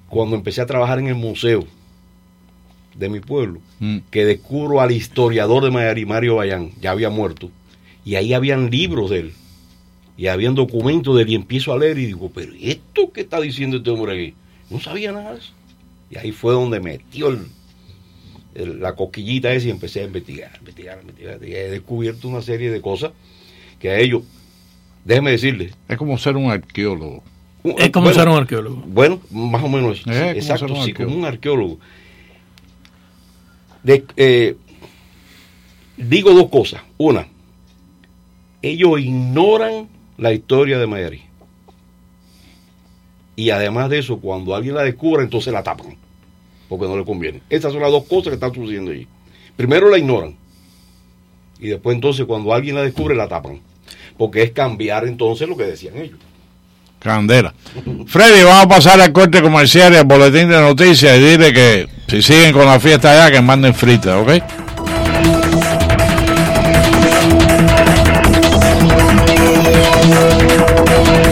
cuando 0.09 0.35
empecé 0.35 0.61
a 0.61 0.65
trabajar 0.65 0.99
en 0.99 1.07
el 1.07 1.15
museo 1.15 1.65
de 2.95 3.09
mi 3.09 3.19
pueblo, 3.19 3.59
que 4.11 4.23
descubro 4.23 4.79
al 4.79 4.91
historiador 4.93 5.63
de 5.63 5.71
Mayarí, 5.71 6.05
Mario 6.05 6.35
Bayán, 6.35 6.71
ya 6.79 6.91
había 6.91 7.09
muerto, 7.09 7.51
y 8.05 8.15
ahí 8.15 8.33
habían 8.33 8.69
libros 8.69 9.09
de 9.09 9.19
él, 9.19 9.33
y 10.15 10.27
habían 10.27 10.55
documentos 10.55 11.13
de 11.17 11.23
él, 11.23 11.29
y 11.31 11.35
empiezo 11.35 11.73
a 11.73 11.77
leer 11.77 11.97
y 11.97 12.05
digo, 12.05 12.31
pero 12.33 12.53
¿esto 12.57 13.11
qué 13.11 13.21
está 13.21 13.41
diciendo 13.41 13.77
este 13.77 13.89
hombre 13.89 14.13
aquí? 14.13 14.33
No 14.69 14.79
sabía 14.79 15.11
nada 15.11 15.33
de 15.33 15.39
eso. 15.39 15.51
Y 16.09 16.17
ahí 16.17 16.31
fue 16.31 16.53
donde 16.53 16.79
metió 16.79 17.27
el- 17.27 17.47
el- 18.53 18.79
la 18.79 18.95
coquillita 18.95 19.51
esa 19.51 19.67
y 19.67 19.71
empecé 19.71 19.99
a 19.99 20.05
investigar, 20.05 20.51
investigar, 20.59 20.99
investigar, 21.01 21.39
y 21.43 21.53
he 21.53 21.69
descubierto 21.69 22.29
una 22.29 22.41
serie 22.41 22.71
de 22.71 22.79
cosas 22.79 23.11
que 23.79 23.89
a 23.89 23.99
ellos, 23.99 24.23
déjeme 25.05 25.31
decirles, 25.31 25.73
Es 25.87 25.97
como 25.97 26.17
ser 26.17 26.35
un 26.35 26.51
arqueólogo. 26.51 27.23
Es 27.77 27.89
como 27.91 28.11
ser 28.13 28.27
un 28.27 28.35
arqueólogo. 28.35 28.83
Bueno, 28.85 29.19
más 29.31 29.63
o 29.63 29.69
menos 29.69 29.99
eso. 29.99 30.03
Sí, 30.11 30.19
como 30.19 30.31
exacto, 30.31 30.67
ser 30.67 30.77
un 30.77 30.83
sí, 30.85 30.93
como 30.93 31.15
un 31.15 31.25
arqueólogo. 31.25 31.79
De- 33.83 34.05
eh, 34.17 34.55
digo 35.97 36.31
dos 36.33 36.49
cosas. 36.49 36.81
Una, 36.97 37.27
ellos 38.61 38.99
ignoran 38.99 39.87
la 40.17 40.33
historia 40.33 40.77
de 40.79 40.87
Mayarí. 40.87 41.21
Y 43.35 43.49
además 43.49 43.89
de 43.89 43.99
eso, 43.99 44.17
cuando 44.19 44.55
alguien 44.55 44.75
la 44.75 44.83
descubre, 44.83 45.23
entonces 45.23 45.51
la 45.51 45.61
tapan. 45.63 45.95
Porque 46.69 46.85
no 46.87 46.97
le 46.97 47.05
conviene. 47.05 47.41
Esas 47.49 47.73
son 47.73 47.81
las 47.81 47.91
dos 47.91 48.05
cosas 48.05 48.29
que 48.29 48.33
están 48.35 48.53
sucediendo 48.53 48.91
allí. 48.91 49.07
Primero 49.55 49.89
la 49.89 49.97
ignoran. 49.97 50.35
Y 51.59 51.67
después 51.67 51.95
entonces 51.95 52.25
cuando 52.25 52.53
alguien 52.53 52.75
la 52.75 52.81
descubre, 52.83 53.15
la 53.15 53.27
tapan. 53.27 53.59
Porque 54.17 54.43
es 54.43 54.51
cambiar 54.51 55.05
entonces 55.05 55.47
lo 55.47 55.57
que 55.57 55.65
decían 55.65 55.97
ellos. 55.97 56.19
Candela. 56.99 57.53
Freddy, 58.07 58.43
vamos 58.43 58.65
a 58.65 58.67
pasar 58.67 58.99
al 58.99 59.11
corte 59.11 59.41
comercial 59.41 59.93
y 59.93 59.97
al 59.97 60.05
boletín 60.05 60.49
de 60.49 60.59
noticias 60.59 61.17
y 61.17 61.21
dile 61.21 61.53
que 61.53 61.87
si 62.07 62.21
siguen 62.21 62.51
con 62.51 62.65
la 62.65 62.79
fiesta 62.79 63.11
allá, 63.11 63.31
que 63.31 63.41
manden 63.41 63.73
fritas, 63.73 64.15
¿ok? 64.15 64.41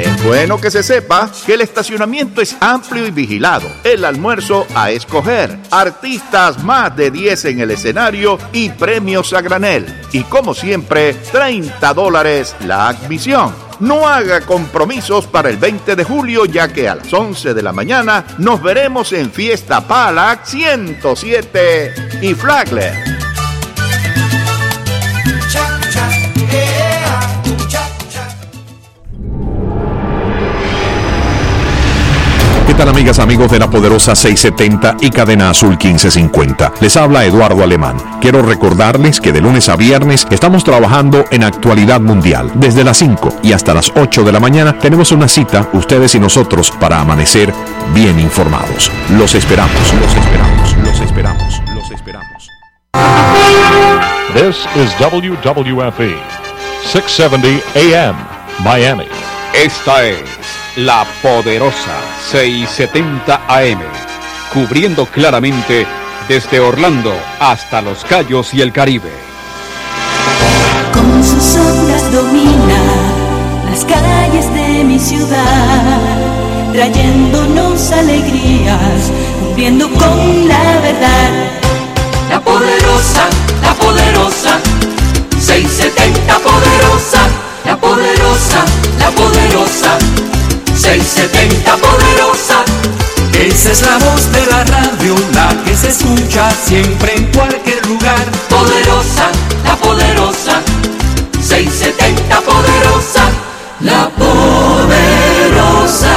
Es 0.00 0.22
bueno 0.22 0.60
que 0.60 0.70
se 0.70 0.84
sepa 0.84 1.28
que 1.44 1.54
el 1.54 1.60
estacionamiento 1.60 2.40
es 2.40 2.56
amplio 2.60 3.04
y 3.04 3.10
vigilado. 3.10 3.68
El 3.82 4.04
almuerzo 4.04 4.64
a 4.72 4.92
escoger. 4.92 5.58
Artistas 5.72 6.62
más 6.62 6.94
de 6.96 7.10
10 7.10 7.46
en 7.46 7.60
el 7.60 7.72
escenario 7.72 8.38
y 8.52 8.70
premios 8.70 9.32
a 9.32 9.40
granel. 9.40 10.02
Y 10.12 10.22
como 10.22 10.54
siempre, 10.54 11.14
30 11.14 11.94
dólares 11.94 12.54
la 12.64 12.90
admisión. 12.90 13.52
No 13.80 14.06
haga 14.06 14.42
compromisos 14.42 15.26
para 15.26 15.50
el 15.50 15.56
20 15.56 15.96
de 15.96 16.04
julio 16.04 16.44
ya 16.44 16.72
que 16.72 16.88
a 16.88 16.94
las 16.94 17.12
11 17.12 17.52
de 17.52 17.62
la 17.62 17.72
mañana 17.72 18.24
nos 18.38 18.62
veremos 18.62 19.12
en 19.12 19.32
Fiesta 19.32 19.86
Palac 19.88 20.44
107 20.44 22.20
y 22.22 22.34
Flagler. 22.34 23.27
Tal 32.78 32.88
amigas, 32.90 33.18
amigos 33.18 33.50
de 33.50 33.58
la 33.58 33.68
poderosa 33.68 34.14
670 34.14 34.98
y 35.00 35.10
cadena 35.10 35.50
azul 35.50 35.70
1550? 35.70 36.74
Les 36.80 36.96
habla 36.96 37.24
Eduardo 37.24 37.64
Alemán. 37.64 37.96
Quiero 38.20 38.40
recordarles 38.40 39.20
que 39.20 39.32
de 39.32 39.40
lunes 39.40 39.68
a 39.68 39.74
viernes 39.74 40.28
estamos 40.30 40.62
trabajando 40.62 41.24
en 41.32 41.42
actualidad 41.42 42.00
mundial. 42.00 42.52
Desde 42.54 42.84
las 42.84 42.98
5 42.98 43.40
y 43.42 43.52
hasta 43.52 43.74
las 43.74 43.90
8 43.96 44.22
de 44.22 44.30
la 44.30 44.38
mañana 44.38 44.78
tenemos 44.78 45.10
una 45.10 45.26
cita, 45.26 45.68
ustedes 45.72 46.14
y 46.14 46.20
nosotros, 46.20 46.70
para 46.70 47.00
amanecer 47.00 47.52
bien 47.92 48.20
informados. 48.20 48.92
Los 49.10 49.34
esperamos, 49.34 49.92
los 49.94 50.14
esperamos, 50.14 50.76
los 50.84 51.00
esperamos, 51.00 51.62
los 51.74 51.90
esperamos. 51.90 52.48
This 54.34 54.68
is 54.76 54.92
WWFE, 55.00 56.14
670 56.84 57.60
AM, 57.74 58.16
Miami. 58.62 59.06
Esta 59.52 60.06
es 60.06 60.37
la 60.78 61.04
poderosa 61.22 61.98
670 62.30 63.42
AM, 63.48 63.80
cubriendo 64.52 65.06
claramente 65.06 65.84
desde 66.28 66.60
Orlando 66.60 67.12
hasta 67.40 67.82
Los 67.82 68.04
Cayos 68.04 68.54
y 68.54 68.60
el 68.60 68.72
Caribe. 68.72 69.10
Con 70.92 71.24
sus 71.24 71.56
ondas 71.56 72.12
domina 72.12 72.80
las 73.68 73.84
calles 73.86 74.54
de 74.54 74.84
mi 74.84 75.00
ciudad, 75.00 75.98
trayéndonos 76.72 77.90
alegrías, 77.90 79.10
cumpliendo 79.40 79.90
con 79.90 80.46
la 80.46 80.78
verdad. 80.80 81.30
La 82.30 82.40
poderosa, 82.40 83.28
la 83.62 83.74
poderosa, 83.74 84.60
670 85.40 86.38
poderosa, 86.38 87.20
la 87.64 87.76
poderosa, 87.76 88.64
la 89.00 89.10
poderosa. 89.10 90.37
670 90.78 91.76
poderosa. 91.76 92.64
Esa 93.34 93.72
es 93.72 93.82
la 93.82 93.98
voz 93.98 94.32
de 94.32 94.46
la 94.46 94.64
radio, 94.64 95.14
la 95.34 95.54
que 95.64 95.74
se 95.74 95.88
escucha 95.88 96.50
siempre 96.52 97.16
en 97.16 97.24
cualquier 97.32 97.84
lugar. 97.86 98.24
Poderosa, 98.48 99.28
la 99.64 99.74
poderosa. 99.76 100.62
670 101.40 102.40
poderosa, 102.42 103.28
la 103.80 104.08
poderosa. 104.10 106.14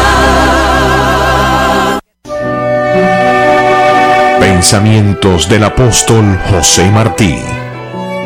Pensamientos 4.40 5.50
del 5.50 5.64
apóstol 5.64 6.40
José 6.52 6.92
Martí. 6.92 7.36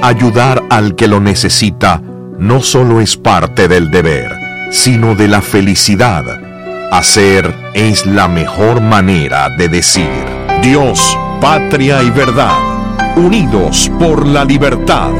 Ayudar 0.01 0.63
al 0.69 0.95
que 0.95 1.07
lo 1.07 1.21
necesita 1.21 2.01
no 2.37 2.61
solo 2.61 2.99
es 2.99 3.15
parte 3.15 3.69
del 3.69 3.89
deber, 3.89 4.34
sino 4.75 5.15
de 5.15 5.29
la 5.29 5.41
felicidad. 5.41 6.25
Hacer 6.91 7.55
es 7.73 8.05
la 8.05 8.27
mejor 8.27 8.81
manera 8.81 9.49
de 9.49 9.69
decir 9.69 10.09
Dios, 10.61 11.17
patria 11.39 12.03
y 12.03 12.09
verdad, 12.09 12.57
unidos 13.15 13.89
por 13.97 14.27
la 14.27 14.43
libertad. 14.43 15.11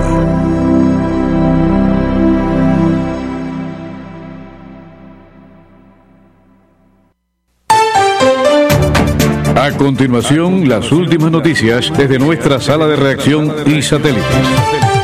A 9.56 9.72
continuación, 9.78 10.68
las 10.68 10.92
últimas 10.92 11.32
noticias 11.32 11.92
desde 11.98 12.20
nuestra 12.20 12.60
sala 12.60 12.88
de 12.88 12.98
reacción 12.98 13.54
y 13.66 13.82
satélites. 13.82 14.95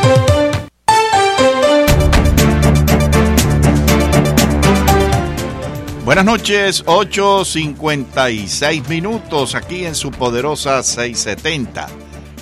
Buenas 6.12 6.26
noches, 6.26 6.84
8.56 6.88 8.90
minutos 8.90 9.56
aquí 9.56 9.86
en 9.86 9.96
su 9.96 10.12
poderosa 10.12 10.84
670. 10.84 11.88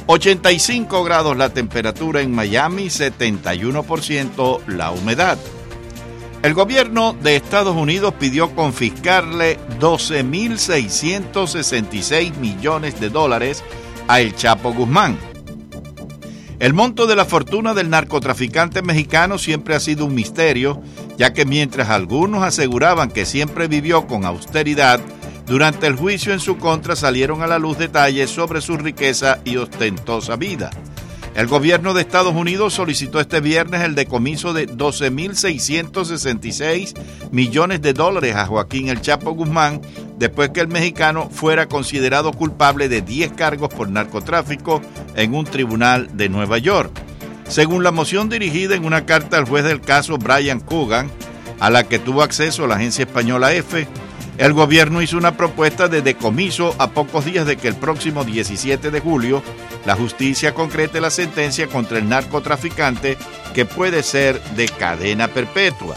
85 0.08 1.04
grados 1.04 1.38
la 1.38 1.54
temperatura 1.54 2.22
en 2.22 2.32
Miami, 2.32 2.86
71% 2.86 4.66
la 4.70 4.90
humedad. 4.90 5.38
El 6.42 6.56
gobierno 6.56 7.16
de 7.22 7.36
Estados 7.36 7.76
Unidos 7.76 8.16
pidió 8.20 8.56
confiscarle 8.56 9.60
12.666 9.80 12.38
millones 12.38 13.00
de 13.00 13.10
dólares 13.10 13.64
a 14.08 14.20
El 14.20 14.36
Chapo 14.36 14.74
Guzmán. 14.74 15.16
El 16.58 16.74
monto 16.74 17.06
de 17.06 17.16
la 17.16 17.26
fortuna 17.26 17.76
del 17.76 17.92
narcotraficante 17.92 18.82
mexicano 18.82 19.38
siempre 19.38 19.76
ha 19.76 19.80
sido 19.80 20.06
un 20.06 20.16
misterio, 20.16 20.82
ya 21.20 21.34
que 21.34 21.46
mientras 21.46 21.90
algunos 21.90 22.42
aseguraban 22.44 23.12
que 23.12 23.26
siempre 23.26 23.68
vivió 23.68 24.08
con 24.08 24.24
austeridad, 24.24 25.02
durante 25.46 25.86
el 25.86 25.98
juicio 25.98 26.32
en 26.32 26.40
su 26.40 26.58
contra 26.58 26.96
salieron 26.96 27.44
a 27.44 27.48
la 27.48 27.60
luz 27.60 27.78
detalles 27.78 28.30
sobre 28.30 28.62
su 28.62 28.78
riqueza 28.78 29.40
y 29.44 29.58
ostentosa 29.58 30.38
vida. 30.38 30.70
El 31.36 31.48
gobierno 31.48 31.94
de 31.94 32.04
Estados 32.04 32.34
Unidos 32.34 32.74
solicitó 32.74 33.20
este 33.20 33.42
viernes 33.42 33.82
el 33.82 33.96
decomiso 33.96 34.54
de 34.54 34.70
12.666 34.70 36.94
millones 37.32 37.82
de 37.82 37.92
dólares 37.92 38.38
a 38.38 38.46
Joaquín 38.46 38.88
El 38.88 39.02
Chapo 39.02 39.34
Guzmán 39.34 39.82
después 40.18 40.52
que 40.52 40.62
el 40.62 40.70
mexicano 40.70 41.30
fuera 41.30 41.68
considerado 41.68 42.32
culpable 42.32 42.88
de 42.88 43.02
10 43.02 43.34
cargos 43.34 43.74
por 43.74 43.90
narcotráfico 43.90 44.82
en 45.16 45.36
un 45.36 45.44
tribunal 45.44 46.16
de 46.16 46.30
Nueva 46.30 46.60
York. 46.60 47.09
Según 47.50 47.84
la 47.84 47.92
moción 47.92 48.30
dirigida 48.30 48.76
en 48.76 48.86
una 48.86 49.08
carta 49.08 49.38
al 49.38 49.46
juez 49.46 49.64
del 49.64 49.82
caso 49.82 50.20
Brian 50.20 50.60
Coogan, 50.60 51.10
a 51.60 51.72
la 51.72 51.84
que 51.84 51.98
tuvo 51.98 52.22
acceso 52.22 52.68
la 52.68 52.76
agencia 52.76 53.06
española 53.06 53.54
EFE, 53.54 53.88
el 54.38 54.54
gobierno 54.54 55.02
hizo 55.02 55.18
una 55.18 55.36
propuesta 55.36 55.88
de 55.88 56.04
decomiso 56.04 56.76
a 56.78 56.92
pocos 56.92 57.26
días 57.26 57.48
de 57.48 57.58
que 57.58 57.68
el 57.68 57.76
próximo 57.76 58.24
17 58.24 58.92
de 58.92 59.00
julio 59.00 59.42
la 59.88 59.96
justicia 59.96 60.54
concrete 60.54 61.02
la 61.02 61.10
sentencia 61.10 61.66
contra 61.66 61.98
el 61.98 62.08
narcotraficante 62.08 63.18
que 63.56 63.66
puede 63.66 64.04
ser 64.04 64.40
de 64.56 64.68
cadena 64.70 65.28
perpetua. 65.28 65.96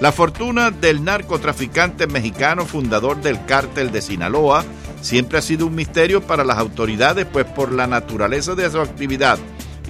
La 0.00 0.10
fortuna 0.10 0.70
del 0.70 1.04
narcotraficante 1.04 2.06
mexicano 2.06 2.64
fundador 2.64 3.20
del 3.20 3.44
cártel 3.44 3.92
de 3.92 4.00
Sinaloa 4.00 4.64
siempre 5.02 5.38
ha 5.38 5.42
sido 5.42 5.66
un 5.66 5.74
misterio 5.74 6.22
para 6.22 6.44
las 6.44 6.56
autoridades, 6.56 7.26
pues 7.30 7.44
por 7.44 7.72
la 7.72 7.86
naturaleza 7.86 8.54
de 8.54 8.70
su 8.70 8.80
actividad 8.80 9.38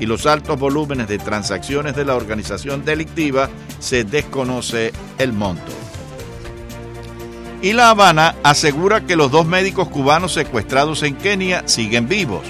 y 0.00 0.06
los 0.06 0.26
altos 0.26 0.58
volúmenes 0.58 1.08
de 1.08 1.18
transacciones 1.18 1.94
de 1.96 2.04
la 2.04 2.16
organización 2.16 2.84
delictiva 2.84 3.48
se 3.78 4.04
desconoce 4.04 4.92
el 5.18 5.32
monto. 5.32 5.72
Y 7.60 7.72
La 7.72 7.90
Habana 7.90 8.36
asegura 8.44 9.04
que 9.04 9.16
los 9.16 9.32
dos 9.32 9.46
médicos 9.46 9.88
cubanos 9.88 10.32
secuestrados 10.32 11.02
en 11.02 11.16
Kenia 11.16 11.66
siguen 11.66 12.08
vivos. 12.08 12.42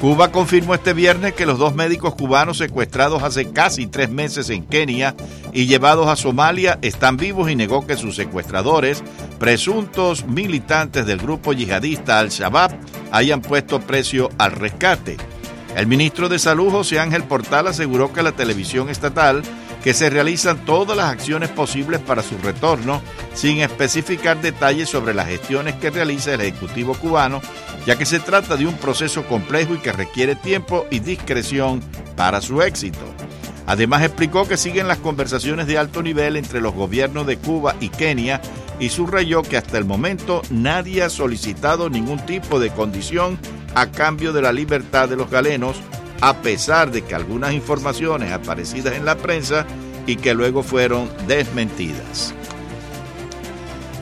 Cuba 0.00 0.32
confirmó 0.32 0.74
este 0.74 0.94
viernes 0.94 1.34
que 1.34 1.44
los 1.44 1.58
dos 1.58 1.74
médicos 1.74 2.14
cubanos 2.14 2.56
secuestrados 2.56 3.22
hace 3.22 3.50
casi 3.52 3.86
tres 3.86 4.10
meses 4.10 4.48
en 4.48 4.64
Kenia 4.64 5.14
y 5.52 5.66
llevados 5.66 6.08
a 6.08 6.16
Somalia 6.16 6.78
están 6.80 7.18
vivos 7.18 7.50
y 7.50 7.54
negó 7.54 7.86
que 7.86 7.98
sus 7.98 8.16
secuestradores, 8.16 9.04
presuntos 9.38 10.24
militantes 10.24 11.04
del 11.04 11.18
grupo 11.18 11.52
yihadista 11.52 12.18
Al-Shabaab, 12.18 12.72
hayan 13.12 13.42
puesto 13.42 13.78
precio 13.80 14.30
al 14.38 14.52
rescate. 14.52 15.18
El 15.76 15.86
ministro 15.86 16.28
de 16.28 16.38
Salud, 16.38 16.70
José 16.70 16.98
Ángel 16.98 17.24
Portal, 17.24 17.68
aseguró 17.68 18.12
que 18.12 18.22
la 18.22 18.32
televisión 18.32 18.88
estatal 18.88 19.42
que 19.82 19.94
se 19.94 20.10
realizan 20.10 20.64
todas 20.64 20.96
las 20.96 21.06
acciones 21.06 21.48
posibles 21.48 22.00
para 22.00 22.22
su 22.22 22.36
retorno, 22.38 23.00
sin 23.34 23.60
especificar 23.60 24.40
detalles 24.40 24.88
sobre 24.88 25.14
las 25.14 25.28
gestiones 25.28 25.74
que 25.76 25.90
realiza 25.90 26.34
el 26.34 26.42
Ejecutivo 26.42 26.94
cubano, 26.94 27.40
ya 27.86 27.96
que 27.96 28.04
se 28.04 28.20
trata 28.20 28.56
de 28.56 28.66
un 28.66 28.74
proceso 28.74 29.24
complejo 29.26 29.74
y 29.74 29.78
que 29.78 29.92
requiere 29.92 30.34
tiempo 30.36 30.86
y 30.90 30.98
discreción 30.98 31.80
para 32.16 32.40
su 32.40 32.60
éxito. 32.60 32.98
Además 33.70 34.02
explicó 34.02 34.48
que 34.48 34.56
siguen 34.56 34.88
las 34.88 34.98
conversaciones 34.98 35.68
de 35.68 35.78
alto 35.78 36.02
nivel 36.02 36.36
entre 36.36 36.60
los 36.60 36.74
gobiernos 36.74 37.24
de 37.24 37.36
Cuba 37.36 37.76
y 37.78 37.88
Kenia 37.88 38.40
y 38.80 38.88
subrayó 38.88 39.42
que 39.42 39.56
hasta 39.56 39.78
el 39.78 39.84
momento 39.84 40.42
nadie 40.50 41.04
ha 41.04 41.08
solicitado 41.08 41.88
ningún 41.88 42.18
tipo 42.26 42.58
de 42.58 42.70
condición 42.70 43.38
a 43.76 43.86
cambio 43.86 44.32
de 44.32 44.42
la 44.42 44.52
libertad 44.52 45.08
de 45.08 45.14
los 45.14 45.30
galenos 45.30 45.76
a 46.20 46.38
pesar 46.38 46.90
de 46.90 47.02
que 47.02 47.14
algunas 47.14 47.52
informaciones 47.52 48.32
aparecidas 48.32 48.96
en 48.96 49.04
la 49.04 49.14
prensa 49.14 49.64
y 50.04 50.16
que 50.16 50.34
luego 50.34 50.64
fueron 50.64 51.08
desmentidas. 51.28 52.34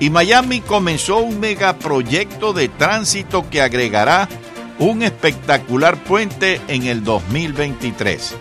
Y 0.01 0.09
Miami 0.09 0.63
comenzó 0.63 1.19
un 1.19 1.41
megaproyecto 1.41 2.55
de 2.55 2.71
tránsito 2.71 3.51
que 3.51 3.61
agregará 3.61 4.31
un 4.79 5.03
espectacular 5.03 6.03
puente 6.05 6.59
en 6.69 6.85
el 6.85 7.05
2023. 7.05 8.35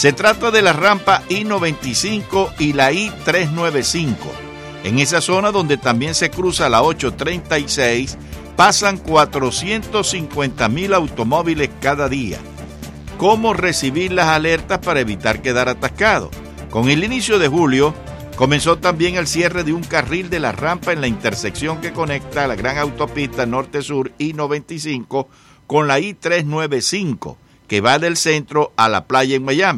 Se 0.00 0.14
trata 0.14 0.50
de 0.50 0.62
la 0.62 0.72
rampa 0.72 1.24
I-95 1.28 2.54
y 2.58 2.72
la 2.72 2.90
I-395. 2.90 4.16
En 4.82 4.98
esa 4.98 5.20
zona 5.20 5.52
donde 5.52 5.76
también 5.76 6.14
se 6.14 6.30
cruza 6.30 6.70
la 6.70 6.80
836, 6.80 8.16
pasan 8.56 8.96
450 8.96 10.70
mil 10.70 10.94
automóviles 10.94 11.68
cada 11.82 12.08
día. 12.08 12.38
¿Cómo 13.18 13.52
recibir 13.52 14.10
las 14.12 14.28
alertas 14.28 14.78
para 14.78 15.00
evitar 15.00 15.42
quedar 15.42 15.68
atascado? 15.68 16.30
Con 16.70 16.88
el 16.88 17.04
inicio 17.04 17.38
de 17.38 17.48
julio, 17.48 17.92
comenzó 18.36 18.78
también 18.78 19.16
el 19.16 19.26
cierre 19.26 19.64
de 19.64 19.74
un 19.74 19.82
carril 19.82 20.30
de 20.30 20.40
la 20.40 20.52
rampa 20.52 20.94
en 20.94 21.02
la 21.02 21.08
intersección 21.08 21.82
que 21.82 21.92
conecta 21.92 22.46
la 22.46 22.56
gran 22.56 22.78
autopista 22.78 23.44
norte-sur 23.44 24.12
I-95 24.16 25.26
con 25.66 25.86
la 25.86 26.00
I-395, 26.00 27.36
que 27.70 27.80
va 27.80 28.00
del 28.00 28.16
centro 28.16 28.72
a 28.74 28.88
la 28.88 29.04
playa 29.04 29.36
en 29.36 29.44
Miami. 29.44 29.68